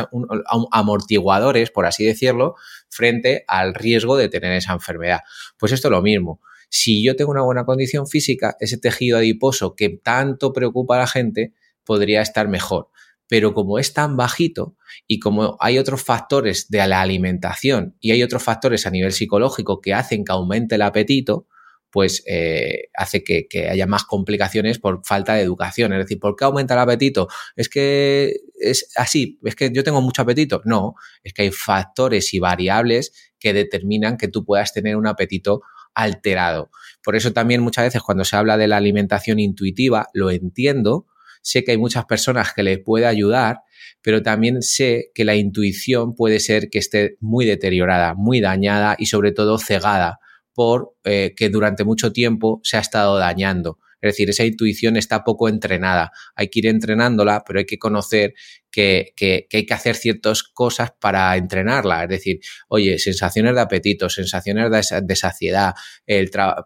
amortiguadores, 0.71 1.69
por 1.71 1.85
así 1.85 2.05
decirlo, 2.05 2.55
frente 2.89 3.43
al 3.47 3.73
riesgo 3.73 4.15
de 4.15 4.29
tener 4.29 4.53
esa 4.53 4.73
enfermedad. 4.73 5.19
Pues 5.57 5.71
esto 5.71 5.89
es 5.89 5.91
lo 5.91 6.01
mismo. 6.01 6.39
Si 6.69 7.03
yo 7.03 7.15
tengo 7.15 7.31
una 7.31 7.43
buena 7.43 7.65
condición 7.65 8.07
física, 8.07 8.55
ese 8.59 8.77
tejido 8.77 9.17
adiposo 9.17 9.75
que 9.75 9.89
tanto 9.89 10.53
preocupa 10.53 10.95
a 10.95 10.99
la 10.99 11.07
gente 11.07 11.53
podría 11.83 12.21
estar 12.21 12.47
mejor. 12.47 12.89
Pero 13.27 13.53
como 13.53 13.79
es 13.79 13.93
tan 13.93 14.17
bajito 14.17 14.75
y 15.07 15.19
como 15.19 15.57
hay 15.59 15.79
otros 15.79 16.03
factores 16.03 16.69
de 16.69 16.85
la 16.87 17.01
alimentación 17.01 17.95
y 17.99 18.11
hay 18.11 18.21
otros 18.21 18.43
factores 18.43 18.85
a 18.85 18.91
nivel 18.91 19.13
psicológico 19.13 19.81
que 19.81 19.93
hacen 19.93 20.23
que 20.23 20.31
aumente 20.31 20.75
el 20.75 20.83
apetito, 20.83 21.47
pues 21.95 22.23
eh, 22.27 22.89
hace 22.93 23.23
que, 23.23 23.47
haya 23.69 23.87
más 23.87 24.03
complicaciones 24.03 24.79
por 24.79 25.05
falta 25.05 25.35
de 25.35 25.43
educación. 25.43 25.93
Es 25.93 25.99
decir, 25.99 26.19
¿por 26.19 26.35
qué 26.35 26.43
aumenta 26.43 26.73
el 26.73 26.81
apetito? 26.81 27.29
Es 27.55 27.69
que 27.69 28.35
es 28.59 28.91
así, 28.97 29.39
es 29.45 29.55
que 29.55 29.71
yo 29.73 29.81
tengo 29.81 30.01
mucho 30.01 30.23
apetito. 30.23 30.61
No, 30.65 30.95
es 31.23 31.31
que 31.31 31.43
hay 31.43 31.51
factores 31.51 32.33
y 32.33 32.39
variables 32.39 33.13
que 33.39 33.53
determinan 33.53 34.17
que 34.17 34.27
tú 34.27 34.43
puedas 34.43 34.73
tener 34.73 34.97
un 34.97 35.07
apetito 35.07 35.61
alterado. 35.95 36.69
Por 37.03 37.15
eso 37.15 37.33
también 37.33 37.61
muchas 37.61 37.85
veces 37.85 38.01
cuando 38.01 38.25
se 38.25 38.35
habla 38.35 38.57
de 38.57 38.67
la 38.67 38.77
alimentación 38.77 39.39
intuitiva, 39.39 40.09
lo 40.13 40.29
entiendo, 40.29 41.07
sé 41.41 41.63
que 41.63 41.71
hay 41.71 41.77
muchas 41.77 42.05
personas 42.05 42.53
que 42.53 42.63
le 42.63 42.77
puede 42.77 43.05
ayudar, 43.05 43.61
pero 44.01 44.21
también 44.21 44.61
sé 44.61 45.11
que 45.13 45.25
la 45.25 45.35
intuición 45.35 46.15
puede 46.15 46.39
ser 46.39 46.69
que 46.69 46.79
esté 46.79 47.17
muy 47.19 47.45
deteriorada, 47.45 48.13
muy 48.15 48.41
dañada 48.41 48.95
y 48.99 49.07
sobre 49.07 49.31
todo 49.31 49.57
cegada 49.57 50.19
por 50.53 50.95
eh, 51.03 51.33
que 51.35 51.49
durante 51.49 51.83
mucho 51.83 52.11
tiempo 52.11 52.59
se 52.63 52.77
ha 52.77 52.79
estado 52.79 53.17
dañando. 53.17 53.79
Es 54.01 54.13
decir, 54.13 54.29
esa 54.29 54.45
intuición 54.45 54.97
está 54.97 55.23
poco 55.23 55.49
entrenada. 55.49 56.11
Hay 56.35 56.49
que 56.49 56.59
ir 56.59 56.67
entrenándola, 56.67 57.43
pero 57.45 57.59
hay 57.59 57.65
que 57.65 57.77
conocer 57.77 58.33
que, 58.75 59.47
hay 59.51 59.65
que 59.65 59.73
hacer 59.73 59.95
ciertas 59.95 60.43
cosas 60.43 60.91
para 60.99 61.35
entrenarla. 61.37 62.03
Es 62.03 62.09
decir, 62.09 62.39
oye, 62.67 62.99
sensaciones 62.99 63.55
de 63.55 63.61
apetito, 63.61 64.09
sensaciones 64.09 64.69
de, 64.69 65.15
saciedad, 65.15 65.73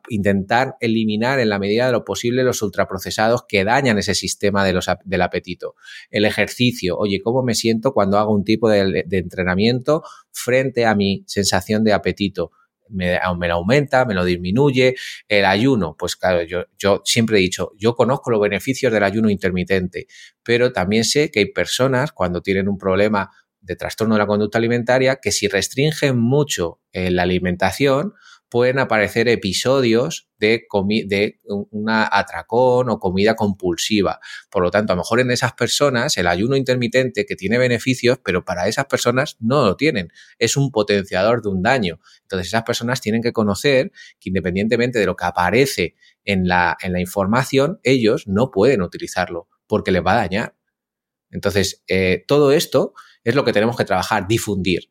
intentar 0.09 0.75
eliminar 0.79 1.39
en 1.39 1.49
la 1.49 1.59
medida 1.59 1.85
de 1.85 1.91
lo 1.91 2.03
posible 2.03 2.43
los 2.43 2.61
ultraprocesados 2.61 3.43
que 3.47 3.63
dañan 3.63 3.99
ese 3.99 4.15
sistema 4.15 4.65
de 4.65 4.79
del 5.03 5.21
apetito. 5.21 5.75
El 6.09 6.25
ejercicio, 6.25 6.97
oye, 6.97 7.21
¿cómo 7.23 7.43
me 7.43 7.53
siento 7.53 7.93
cuando 7.93 8.17
hago 8.17 8.33
un 8.33 8.43
tipo 8.43 8.69
de 8.69 9.05
entrenamiento 9.11 10.03
frente 10.31 10.85
a 10.85 10.95
mi 10.95 11.23
sensación 11.27 11.83
de 11.83 11.93
apetito? 11.93 12.51
Me, 12.89 13.19
lo 13.47 13.53
aumenta, 13.53 14.05
me 14.05 14.13
lo 14.13 14.25
disminuye. 14.25 14.95
El 15.27 15.45
ayuno, 15.45 15.95
pues 15.97 16.15
claro, 16.15 16.43
yo, 16.43 16.65
yo 16.77 17.01
siempre 17.05 17.37
he 17.37 17.41
dicho, 17.41 17.71
yo 17.77 17.95
conozco 17.95 18.31
los 18.31 18.41
beneficios 18.41 18.91
del 18.91 19.03
ayuno 19.03 19.29
intermitente, 19.29 20.07
pero 20.43 20.71
también 20.71 21.03
sé 21.03 21.31
que 21.31 21.39
hay 21.39 21.51
personas 21.51 22.11
cuando 22.11 22.41
tienen 22.41 22.67
un 22.67 22.77
problema 22.77 23.29
de 23.61 23.75
trastorno 23.75 24.15
de 24.15 24.19
la 24.19 24.27
conducta 24.27 24.57
alimentaria 24.57 25.17
que 25.21 25.31
si 25.31 25.47
restringen 25.47 26.17
mucho 26.17 26.79
la 26.93 27.23
alimentación, 27.23 28.13
pueden 28.49 28.79
aparecer 28.79 29.27
episodios 29.27 30.27
de, 30.37 30.65
una 31.71 32.09
atracón 32.11 32.89
o 32.89 32.99
comida 32.99 33.35
compulsiva. 33.35 34.19
Por 34.49 34.63
lo 34.63 34.71
tanto, 34.71 34.93
a 34.93 34.95
lo 34.95 35.01
mejor 35.01 35.19
en 35.19 35.31
esas 35.31 35.53
personas 35.53 36.17
el 36.17 36.27
ayuno 36.27 36.55
intermitente 36.55 37.25
que 37.25 37.35
tiene 37.35 37.57
beneficios, 37.57 38.19
pero 38.23 38.43
para 38.43 38.67
esas 38.67 38.85
personas 38.85 39.37
no 39.39 39.65
lo 39.65 39.75
tienen. 39.75 40.11
Es 40.39 40.57
un 40.57 40.71
potenciador 40.71 41.41
de 41.41 41.49
un 41.49 41.61
daño. 41.61 41.99
Entonces, 42.23 42.47
esas 42.47 42.63
personas 42.63 43.01
tienen 43.01 43.21
que 43.21 43.33
conocer 43.33 43.91
que 44.19 44.29
independientemente 44.29 44.99
de 44.99 45.05
lo 45.05 45.15
que 45.15 45.25
aparece 45.25 45.95
en 46.25 46.47
la, 46.47 46.77
en 46.81 46.93
la 46.93 46.99
información, 46.99 47.79
ellos 47.83 48.27
no 48.27 48.51
pueden 48.51 48.81
utilizarlo 48.81 49.47
porque 49.67 49.91
les 49.91 50.03
va 50.03 50.13
a 50.13 50.27
dañar. 50.27 50.55
Entonces, 51.31 51.83
eh, 51.87 52.23
todo 52.27 52.51
esto 52.51 52.93
es 53.23 53.35
lo 53.35 53.43
que 53.45 53.53
tenemos 53.53 53.77
que 53.77 53.85
trabajar, 53.85 54.27
difundir. 54.27 54.89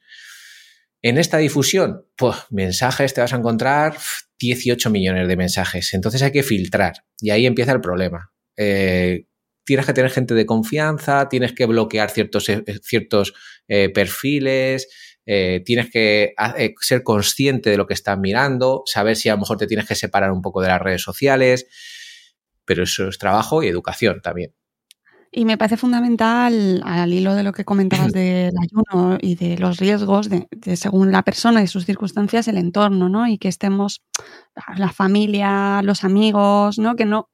En 1.03 1.17
esta 1.17 1.39
difusión, 1.39 2.07
pues 2.17 2.37
mensajes 2.51 3.15
te 3.15 3.21
vas 3.21 3.33
a 3.33 3.37
encontrar 3.37 3.97
18 4.39 4.91
millones 4.91 5.29
de 5.29 5.37
mensajes. 5.37 5.95
Entonces 5.95 6.23
hay 6.23 6.33
que 6.33 6.43
filtrar 6.43 7.05
y 7.21 7.31
ahí 7.31 7.47
empieza 7.47 7.73
el 7.73 7.81
problema. 7.81 8.33
Eh, 8.57 9.27
tienes 9.65 9.87
que 9.87 9.93
tener 9.93 10.11
gente 10.11 10.35
de 10.35 10.47
confianza, 10.47 11.29
tienes 11.29 11.53
que 11.53 11.67
bloquear 11.67 12.11
ciertos, 12.11 12.49
eh, 12.49 12.65
ciertos 12.83 13.35
eh, 13.69 13.91
perfiles, 13.91 14.89
tienes 15.25 15.91
que 15.91 16.33
ser 16.81 17.03
consciente 17.03 17.69
de 17.69 17.77
lo 17.77 17.87
que 17.87 17.93
estás 17.93 18.19
mirando, 18.19 18.83
saber 18.87 19.15
si 19.15 19.29
a 19.29 19.35
lo 19.35 19.41
mejor 19.41 19.59
te 19.59 19.67
tienes 19.67 19.87
que 19.87 19.95
separar 19.95 20.33
un 20.33 20.41
poco 20.41 20.63
de 20.63 20.69
las 20.69 20.81
redes 20.81 21.03
sociales, 21.03 21.67
pero 22.65 22.85
eso 22.85 23.09
es 23.09 23.19
trabajo 23.19 23.63
y 23.63 23.69
educación 23.69 24.23
también. 24.23 24.55
Y 25.31 25.45
me 25.45 25.59
parece 25.59 25.77
fundamental, 25.77 26.81
al 26.85 27.13
hilo 27.13 27.35
de 27.35 27.43
lo 27.43 27.53
que 27.53 27.65
comentabas 27.65 28.13
del 28.13 28.55
ayuno 28.59 29.19
y 29.21 29.35
de 29.35 29.59
los 29.59 29.79
riesgos, 29.79 30.29
de, 30.29 30.49
según 30.77 31.13
la 31.13 31.23
persona 31.23 31.63
y 31.63 31.67
sus 31.67 31.85
circunstancias, 31.85 32.49
el 32.49 32.59
entorno, 32.59 33.09
¿no? 33.09 33.27
Y 33.27 33.39
que 33.39 33.49
estemos, 33.49 34.03
la 34.77 34.91
familia, 34.91 35.83
los 35.83 36.05
amigos, 36.05 36.79
¿no? 36.79 36.97
Que 36.97 37.05
no, 37.05 37.29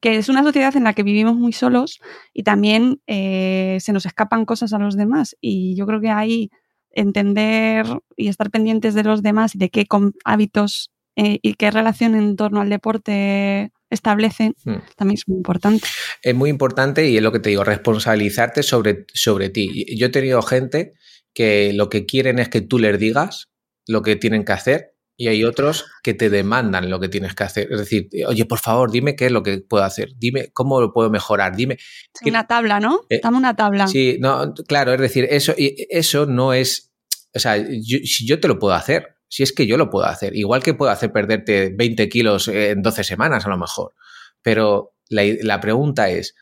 que 0.00 0.16
es 0.16 0.28
una 0.28 0.42
sociedad 0.42 0.76
en 0.76 0.84
la 0.84 0.92
que 0.92 1.02
vivimos 1.02 1.34
muy 1.36 1.52
solos 1.52 1.98
y 2.32 2.42
también 2.42 3.00
eh, 3.06 3.78
se 3.80 3.92
nos 3.92 4.06
escapan 4.06 4.44
cosas 4.44 4.72
a 4.72 4.78
los 4.78 4.96
demás. 4.96 5.36
Y 5.40 5.76
yo 5.76 5.86
creo 5.86 6.00
que 6.00 6.10
ahí 6.10 6.50
entender 6.90 7.86
y 8.16 8.28
estar 8.28 8.50
pendientes 8.50 8.94
de 8.94 9.02
los 9.02 9.22
demás 9.22 9.54
y 9.54 9.58
de 9.58 9.70
qué 9.70 9.86
hábitos 10.24 10.92
eh, 11.16 11.38
y 11.42 11.54
qué 11.54 11.70
relación 11.70 12.14
en 12.14 12.36
torno 12.36 12.60
al 12.60 12.70
deporte 12.70 13.72
establecen, 13.94 14.54
hmm. 14.64 14.76
también 14.96 15.18
es 15.18 15.28
muy 15.28 15.36
importante. 15.36 15.86
Es 16.22 16.34
muy 16.34 16.50
importante 16.50 17.08
y 17.08 17.16
es 17.16 17.22
lo 17.22 17.32
que 17.32 17.40
te 17.40 17.50
digo, 17.50 17.64
responsabilizarte 17.64 18.62
sobre, 18.62 19.06
sobre 19.12 19.50
ti. 19.50 19.86
Yo 19.96 20.06
he 20.06 20.10
tenido 20.10 20.42
gente 20.42 20.94
que 21.32 21.72
lo 21.72 21.88
que 21.88 22.06
quieren 22.06 22.38
es 22.38 22.48
que 22.48 22.60
tú 22.60 22.78
les 22.78 22.98
digas 22.98 23.50
lo 23.86 24.02
que 24.02 24.16
tienen 24.16 24.44
que 24.44 24.52
hacer 24.52 24.94
y 25.16 25.28
hay 25.28 25.44
otros 25.44 25.84
que 26.02 26.14
te 26.14 26.28
demandan 26.28 26.90
lo 26.90 26.98
que 26.98 27.08
tienes 27.08 27.34
que 27.34 27.44
hacer. 27.44 27.68
Es 27.70 27.78
decir, 27.78 28.08
oye, 28.26 28.44
por 28.46 28.58
favor, 28.58 28.90
dime 28.90 29.14
qué 29.14 29.26
es 29.26 29.32
lo 29.32 29.42
que 29.42 29.58
puedo 29.58 29.84
hacer, 29.84 30.10
dime 30.16 30.50
cómo 30.52 30.80
lo 30.80 30.92
puedo 30.92 31.10
mejorar, 31.10 31.54
dime. 31.54 31.78
una 32.24 32.46
tabla, 32.46 32.80
¿no? 32.80 33.02
Eh, 33.08 33.20
Dame 33.22 33.36
una 33.36 33.54
tabla. 33.54 33.86
Sí, 33.86 34.16
no, 34.20 34.54
claro, 34.66 34.92
es 34.92 35.00
decir, 35.00 35.26
eso, 35.30 35.54
eso 35.56 36.26
no 36.26 36.52
es. 36.52 36.92
O 37.34 37.38
sea, 37.38 37.56
si 37.56 38.26
yo 38.26 38.40
te 38.40 38.48
lo 38.48 38.58
puedo 38.58 38.74
hacer, 38.74 39.13
si 39.28 39.42
es 39.42 39.52
que 39.52 39.66
yo 39.66 39.76
lo 39.76 39.90
puedo 39.90 40.06
hacer, 40.06 40.36
igual 40.36 40.62
que 40.62 40.74
puedo 40.74 40.90
hacer 40.90 41.12
perderte 41.12 41.72
20 41.74 42.08
kilos 42.08 42.48
en 42.48 42.82
12 42.82 43.04
semanas 43.04 43.46
a 43.46 43.48
lo 43.48 43.58
mejor. 43.58 43.94
Pero 44.42 44.94
la, 45.08 45.22
la 45.42 45.60
pregunta 45.60 46.10
es, 46.10 46.34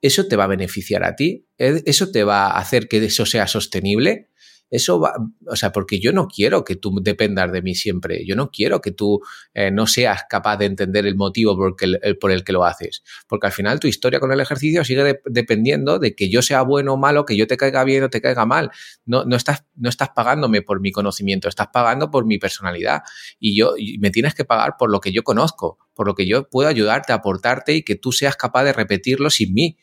¿eso 0.00 0.26
te 0.26 0.36
va 0.36 0.44
a 0.44 0.48
beneficiar 0.48 1.04
a 1.04 1.16
ti? 1.16 1.46
¿Eso 1.58 2.10
te 2.10 2.24
va 2.24 2.46
a 2.46 2.58
hacer 2.58 2.88
que 2.88 3.04
eso 3.04 3.26
sea 3.26 3.46
sostenible? 3.46 4.29
Eso 4.70 5.00
va, 5.00 5.14
o 5.46 5.56
sea, 5.56 5.72
porque 5.72 5.98
yo 5.98 6.12
no 6.12 6.28
quiero 6.28 6.64
que 6.64 6.76
tú 6.76 7.00
dependas 7.02 7.50
de 7.50 7.60
mí 7.60 7.74
siempre. 7.74 8.24
Yo 8.24 8.36
no 8.36 8.50
quiero 8.50 8.80
que 8.80 8.92
tú 8.92 9.20
eh, 9.52 9.70
no 9.70 9.86
seas 9.86 10.22
capaz 10.28 10.58
de 10.58 10.66
entender 10.66 11.06
el 11.06 11.16
motivo 11.16 11.56
por 11.56 11.74
el, 11.80 12.18
por 12.18 12.30
el 12.30 12.44
que 12.44 12.52
lo 12.52 12.64
haces. 12.64 13.02
Porque 13.28 13.48
al 13.48 13.52
final 13.52 13.80
tu 13.80 13.88
historia 13.88 14.20
con 14.20 14.30
el 14.32 14.40
ejercicio 14.40 14.84
sigue 14.84 15.20
dependiendo 15.26 15.98
de 15.98 16.14
que 16.14 16.30
yo 16.30 16.40
sea 16.40 16.62
bueno 16.62 16.94
o 16.94 16.96
malo, 16.96 17.24
que 17.24 17.36
yo 17.36 17.46
te 17.46 17.56
caiga 17.56 17.82
bien 17.82 18.04
o 18.04 18.10
te 18.10 18.20
caiga 18.20 18.46
mal. 18.46 18.70
No, 19.04 19.24
no, 19.24 19.36
estás, 19.36 19.64
no 19.74 19.88
estás 19.88 20.10
pagándome 20.10 20.62
por 20.62 20.80
mi 20.80 20.92
conocimiento, 20.92 21.48
estás 21.48 21.68
pagando 21.72 22.10
por 22.10 22.24
mi 22.24 22.38
personalidad. 22.38 23.02
Y 23.40 23.56
yo 23.56 23.74
y 23.76 23.98
me 23.98 24.10
tienes 24.10 24.34
que 24.34 24.44
pagar 24.44 24.76
por 24.78 24.90
lo 24.90 25.00
que 25.00 25.10
yo 25.10 25.24
conozco, 25.24 25.78
por 25.94 26.06
lo 26.06 26.14
que 26.14 26.26
yo 26.26 26.48
puedo 26.48 26.68
ayudarte, 26.68 27.12
aportarte 27.12 27.74
y 27.74 27.82
que 27.82 27.96
tú 27.96 28.12
seas 28.12 28.36
capaz 28.36 28.64
de 28.64 28.72
repetirlo 28.72 29.30
sin 29.30 29.52
mí. 29.52 29.76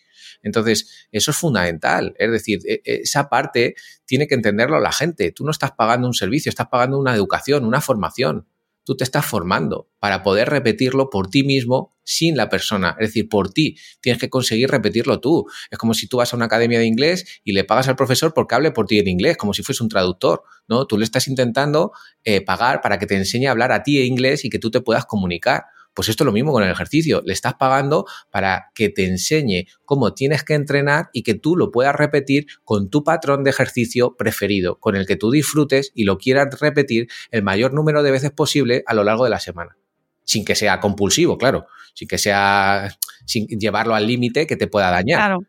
Entonces, 0.43 1.07
eso 1.11 1.31
es 1.31 1.37
fundamental. 1.37 2.13
Es 2.17 2.31
decir, 2.31 2.59
e, 2.67 2.81
esa 2.85 3.29
parte 3.29 3.75
tiene 4.07 4.25
que 4.25 4.33
entenderlo 4.33 4.79
la 4.79 4.91
gente. 4.91 5.31
Tú 5.31 5.43
no 5.43 5.51
estás 5.51 5.73
pagando 5.73 6.07
un 6.07 6.13
servicio, 6.13 6.49
estás 6.49 6.67
pagando 6.67 6.97
una 6.97 7.13
educación, 7.13 7.65
una 7.65 7.81
formación. 7.81 8.47
Tú 8.83 8.95
te 8.95 9.03
estás 9.03 9.25
formando 9.25 9.89
para 9.99 10.23
poder 10.23 10.49
repetirlo 10.49 11.09
por 11.09 11.29
ti 11.29 11.43
mismo 11.43 11.93
sin 12.05 12.37
la 12.37 12.47
persona, 12.47 12.95
es 13.01 13.09
decir, 13.09 13.27
por 13.27 13.51
ti. 13.51 13.77
Tienes 13.99 14.17
que 14.17 14.29
conseguir 14.29 14.71
repetirlo 14.71 15.19
tú. 15.19 15.45
Es 15.69 15.77
como 15.77 15.93
si 15.93 16.07
tú 16.07 16.17
vas 16.17 16.31
a 16.31 16.37
una 16.37 16.45
academia 16.45 16.79
de 16.79 16.85
inglés 16.85 17.41
y 17.43 17.51
le 17.51 17.65
pagas 17.65 17.89
al 17.89 17.97
profesor 17.97 18.33
porque 18.33 18.55
hable 18.55 18.71
por 18.71 18.85
ti 18.85 18.97
en 18.97 19.09
inglés, 19.09 19.35
como 19.35 19.53
si 19.53 19.61
fuese 19.61 19.83
un 19.83 19.89
traductor, 19.89 20.41
¿no? 20.69 20.87
Tú 20.87 20.97
le 20.97 21.03
estás 21.03 21.27
intentando 21.27 21.91
eh, 22.23 22.39
pagar 22.39 22.79
para 22.79 22.97
que 22.97 23.07
te 23.07 23.17
enseñe 23.17 23.47
a 23.47 23.51
hablar 23.51 23.73
a 23.73 23.83
ti 23.83 23.99
en 23.99 24.05
inglés 24.05 24.45
y 24.45 24.49
que 24.49 24.57
tú 24.57 24.71
te 24.71 24.79
puedas 24.79 25.05
comunicar. 25.05 25.65
Pues 25.97 26.09
esto 26.09 26.23
es 26.23 26.25
lo 26.27 26.31
mismo 26.31 26.51
con 26.51 26.61
el 26.61 26.69
ejercicio. 26.69 27.23
Le 27.25 27.33
estás 27.33 27.55
pagando 27.55 28.05
para 28.29 28.67
que 28.75 28.89
te 28.89 29.07
enseñe 29.07 29.65
cómo 29.83 30.13
tienes 30.13 30.43
que 30.43 30.53
entrenar 30.53 31.09
y 31.11 31.23
que 31.23 31.33
tú 31.33 31.55
lo 31.55 31.71
puedas 31.71 31.95
repetir 31.95 32.45
con 32.63 32.91
tu 32.91 33.03
patrón 33.03 33.43
de 33.43 33.49
ejercicio 33.49 34.15
preferido, 34.15 34.79
con 34.79 34.95
el 34.95 35.07
que 35.07 35.15
tú 35.15 35.31
disfrutes 35.31 35.91
y 35.95 36.03
lo 36.03 36.19
quieras 36.19 36.59
repetir 36.61 37.07
el 37.31 37.41
mayor 37.41 37.73
número 37.73 38.03
de 38.03 38.11
veces 38.11 38.29
posible 38.29 38.83
a 38.85 38.93
lo 38.93 39.03
largo 39.03 39.23
de 39.23 39.31
la 39.31 39.39
semana. 39.39 39.75
Sin 40.23 40.45
que 40.45 40.53
sea 40.53 40.79
compulsivo, 40.79 41.35
claro. 41.39 41.65
Sin 41.95 42.07
que 42.07 42.19
sea. 42.19 42.95
sin 43.25 43.47
llevarlo 43.47 43.95
al 43.95 44.05
límite 44.05 44.45
que 44.45 44.55
te 44.55 44.67
pueda 44.67 44.91
dañar. 44.91 45.17
Claro. 45.17 45.39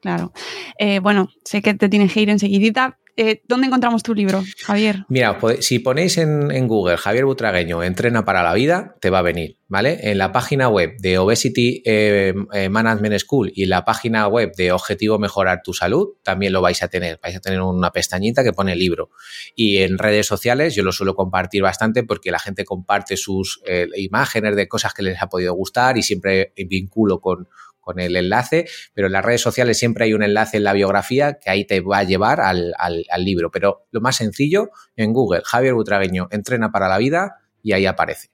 Claro. 0.00 0.32
Eh, 0.78 0.98
bueno, 1.00 1.28
sé 1.44 1.60
que 1.60 1.74
te 1.74 1.90
tienes 1.90 2.10
que 2.10 2.22
ir 2.22 2.30
enseguidita, 2.30 2.98
eh, 3.16 3.42
¿Dónde 3.46 3.68
encontramos 3.68 4.02
tu 4.02 4.14
libro, 4.14 4.42
Javier? 4.64 5.04
Mira, 5.08 5.38
si 5.60 5.78
ponéis 5.78 6.18
en, 6.18 6.66
Google 6.66 6.96
Javier 6.96 7.24
Butragueño, 7.24 7.82
entrena 7.82 8.24
para 8.24 8.42
la 8.42 8.54
vida, 8.54 8.96
te 9.00 9.10
va 9.10 9.20
a 9.20 9.22
venir, 9.22 9.58
¿vale? 9.68 10.10
En 10.10 10.18
la 10.18 10.32
página 10.32 10.68
web 10.68 10.96
de 10.98 11.18
Obesity 11.18 11.82
eh, 11.84 12.34
eh, 12.52 12.68
Management 12.68 13.18
School 13.18 13.52
y 13.54 13.66
la 13.66 13.84
página 13.84 14.26
web 14.26 14.52
de 14.56 14.72
Objetivo 14.72 15.18
Mejorar 15.18 15.62
tu 15.62 15.72
Salud, 15.72 16.14
también 16.22 16.52
lo 16.52 16.60
vais 16.60 16.82
a 16.82 16.88
tener. 16.88 17.20
Vais 17.22 17.36
a 17.36 17.40
tener 17.40 17.60
una 17.60 17.90
pestañita 17.90 18.42
que 18.42 18.52
pone 18.52 18.74
libro. 18.74 19.10
Y 19.54 19.78
en 19.78 19.98
redes 19.98 20.26
sociales 20.26 20.74
yo 20.74 20.82
lo 20.82 20.92
suelo 20.92 21.14
compartir 21.14 21.62
bastante 21.62 22.02
porque 22.02 22.30
la 22.30 22.38
gente 22.38 22.64
comparte 22.64 23.16
sus 23.16 23.60
imágenes 23.96 24.56
de 24.56 24.66
cosas 24.68 24.92
que 24.92 25.02
les 25.02 25.22
ha 25.22 25.28
podido 25.28 25.54
gustar 25.54 25.96
y 25.98 26.02
siempre 26.02 26.52
vinculo 26.56 27.20
con, 27.20 27.48
con 27.84 28.00
el 28.00 28.16
enlace, 28.16 28.66
pero 28.94 29.06
en 29.06 29.12
las 29.12 29.24
redes 29.24 29.40
sociales 29.40 29.78
siempre 29.78 30.04
hay 30.04 30.14
un 30.14 30.22
enlace 30.22 30.56
en 30.56 30.64
la 30.64 30.72
biografía 30.72 31.34
que 31.34 31.50
ahí 31.50 31.64
te 31.64 31.80
va 31.80 31.98
a 31.98 32.04
llevar 32.04 32.40
al, 32.40 32.74
libro. 33.18 33.50
Pero 33.50 33.86
lo 33.90 34.00
más 34.00 34.16
sencillo, 34.16 34.70
en 34.96 35.12
Google, 35.12 35.42
Javier 35.44 35.74
Butragueño, 35.74 36.28
entrena 36.30 36.70
para 36.70 36.88
la 36.88 36.98
vida 36.98 37.36
y 37.62 37.72
ahí 37.72 37.86
aparece. 37.86 38.30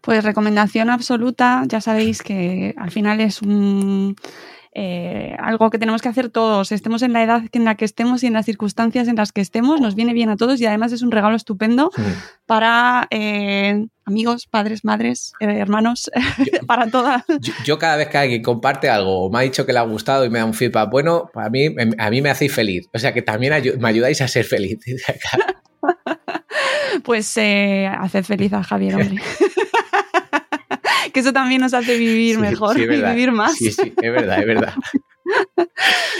Pues 0.00 0.22
recomendación 0.24 0.90
absoluta, 0.90 1.64
ya 1.66 1.80
sabéis 1.80 2.22
que 2.22 2.74
al 2.78 2.90
final 2.90 3.20
es 3.20 3.42
un 3.42 4.16
eh, 4.78 5.34
algo 5.38 5.70
que 5.70 5.78
tenemos 5.78 6.02
que 6.02 6.10
hacer 6.10 6.28
todos, 6.28 6.70
estemos 6.70 7.00
en 7.00 7.14
la 7.14 7.22
edad 7.22 7.42
en 7.50 7.64
la 7.64 7.76
que 7.76 7.86
estemos 7.86 8.22
y 8.22 8.26
en 8.26 8.34
las 8.34 8.44
circunstancias 8.44 9.08
en 9.08 9.16
las 9.16 9.32
que 9.32 9.40
estemos, 9.40 9.80
nos 9.80 9.94
viene 9.94 10.12
bien 10.12 10.28
a 10.28 10.36
todos 10.36 10.60
y 10.60 10.66
además 10.66 10.92
es 10.92 11.00
un 11.00 11.10
regalo 11.10 11.34
estupendo 11.34 11.90
para 12.44 13.08
eh, 13.10 13.86
amigos, 14.04 14.46
padres, 14.46 14.84
madres, 14.84 15.32
eh, 15.40 15.46
hermanos, 15.46 16.10
para 16.66 16.90
todas. 16.90 17.24
Yo, 17.64 17.78
cada 17.78 17.96
vez 17.96 18.08
que 18.08 18.18
alguien 18.18 18.42
comparte 18.42 18.90
algo 18.90 19.24
o 19.24 19.30
me 19.30 19.38
ha 19.38 19.42
dicho 19.42 19.64
que 19.64 19.72
le 19.72 19.78
ha 19.78 19.82
gustado 19.82 20.26
y 20.26 20.28
me 20.28 20.40
da 20.40 20.44
un 20.44 20.52
feedback 20.52 20.90
bueno, 20.90 21.30
a 21.32 21.48
mí, 21.48 21.74
a 21.96 22.10
mí 22.10 22.20
me 22.20 22.28
hacéis 22.28 22.52
feliz. 22.52 22.86
O 22.92 22.98
sea 22.98 23.14
que 23.14 23.22
también 23.22 23.54
me 23.80 23.88
ayudáis 23.88 24.20
a 24.20 24.28
ser 24.28 24.44
feliz. 24.44 24.78
pues 27.04 27.36
eh, 27.38 27.86
hacer 27.86 28.24
feliz 28.24 28.52
a 28.52 28.62
Javier, 28.62 28.96
hombre. 28.96 29.22
Que 31.16 31.20
eso 31.20 31.32
también 31.32 31.62
nos 31.62 31.72
hace 31.72 31.96
vivir 31.96 32.38
mejor 32.38 32.78
y 32.78 32.86
vivir 32.86 33.32
más. 33.32 33.54
Sí, 33.54 33.72
sí, 33.72 33.90
es 34.02 34.12
verdad, 34.12 34.38
es 34.38 34.46
verdad. 34.46 34.74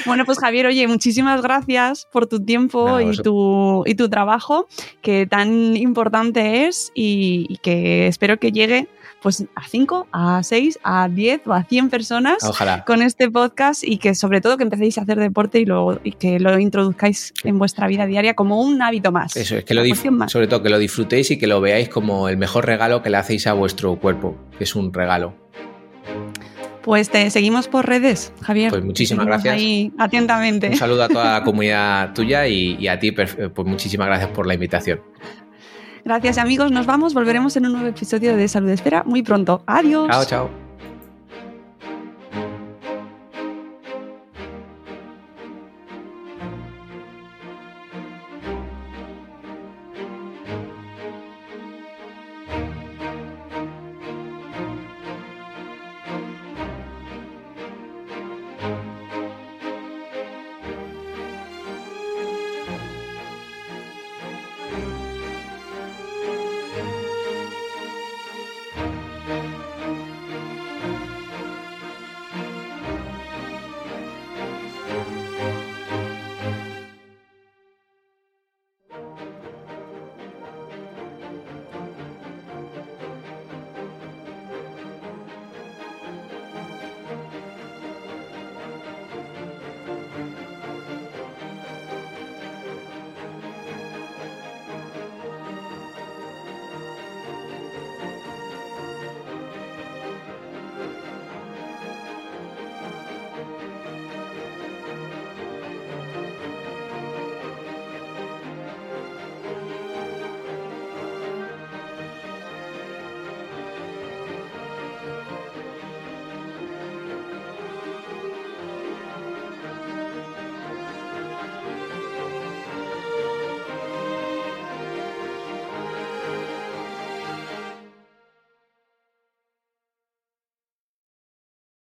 Bueno, 0.05 0.24
pues 0.24 0.38
Javier, 0.38 0.66
oye, 0.66 0.88
muchísimas 0.88 1.40
gracias 1.40 2.09
por 2.12 2.26
tu 2.26 2.44
tiempo 2.44 3.01
y, 3.01 3.16
tu, 3.16 3.84
y 3.86 3.94
tu 3.94 4.09
trabajo, 4.09 4.66
que 5.01 5.26
tan 5.26 5.76
importante 5.76 6.66
es 6.66 6.90
y 6.94 7.59
que 7.62 8.09
espero 8.09 8.38
que 8.38 8.51
llegue 8.51 8.88
pues 9.27 9.45
a 9.57 9.66
5, 9.66 10.07
a 10.12 10.41
6, 10.41 10.79
a 10.85 11.09
10 11.09 11.49
o 11.49 11.53
a 11.53 11.64
100 11.64 11.91
personas 11.91 12.37
con 12.87 13.03
este 13.03 13.29
podcast 13.29 13.83
y 13.83 13.97
que 13.97 14.14
sobre 14.14 14.41
todo 14.41 14.57
que 14.57 14.62
empecéis 14.62 14.99
a 14.99 15.01
hacer 15.01 15.18
deporte 15.18 15.59
y, 15.59 15.64
lo, 15.64 15.99
y 16.05 16.12
que 16.12 16.39
lo 16.39 16.57
introduzcáis 16.61 17.35
en 17.43 17.59
vuestra 17.59 17.89
vida 17.89 18.07
diaria 18.07 18.35
como 18.35 18.62
un 18.62 18.81
hábito 18.81 19.11
más. 19.11 19.35
Eso, 19.35 19.57
es 19.57 19.64
que 19.64 19.74
lo 19.74 19.83
sobre 20.29 20.47
todo 20.47 20.62
que 20.62 20.70
lo 20.70 20.79
disfrutéis 20.79 21.33
y 21.33 21.39
que 21.39 21.49
lo 21.49 21.61
veáis 21.61 21.89
como 21.89 22.29
el 22.29 22.37
mejor 22.37 22.66
regalo 22.66 23.03
que 23.03 23.11
le 23.11 23.16
hacéis 23.16 23.49
a 23.49 23.53
vuestro 23.53 23.97
cuerpo, 23.97 24.37
que 24.57 24.62
es 24.62 24.77
un 24.77 24.93
regalo. 24.93 25.35
Pues 26.85 27.11
te 27.11 27.29
seguimos 27.31 27.66
por 27.66 27.85
redes, 27.85 28.33
Javier. 28.43 28.70
Pues 28.70 28.85
muchísimas 28.85 29.27
gracias. 29.27 29.57
Ahí 29.57 29.91
atentamente. 29.99 30.68
Un 30.68 30.77
saludo 30.77 31.03
a 31.03 31.09
toda 31.09 31.33
la 31.33 31.43
comunidad 31.45 32.14
tuya 32.14 32.47
y, 32.47 32.77
y 32.79 32.87
a 32.87 33.01
ti, 33.01 33.11
pues 33.11 33.37
muchísimas 33.64 34.07
gracias 34.07 34.31
por 34.31 34.47
la 34.47 34.55
invitación. 34.55 35.01
Gracias 36.07 36.38
amigos, 36.38 36.70
nos 36.70 36.86
vamos, 36.86 37.14
volveremos 37.14 37.57
en 37.57 37.66
un 37.66 37.72
nuevo 37.72 37.88
episodio 37.88 38.36
de 38.36 38.46
Salud 38.46 38.68
Esfera 38.68 39.02
muy 39.04 39.24
pronto. 39.24 39.64
Adiós. 39.66 40.09
Chao, 40.09 40.24
chao. 40.24 40.65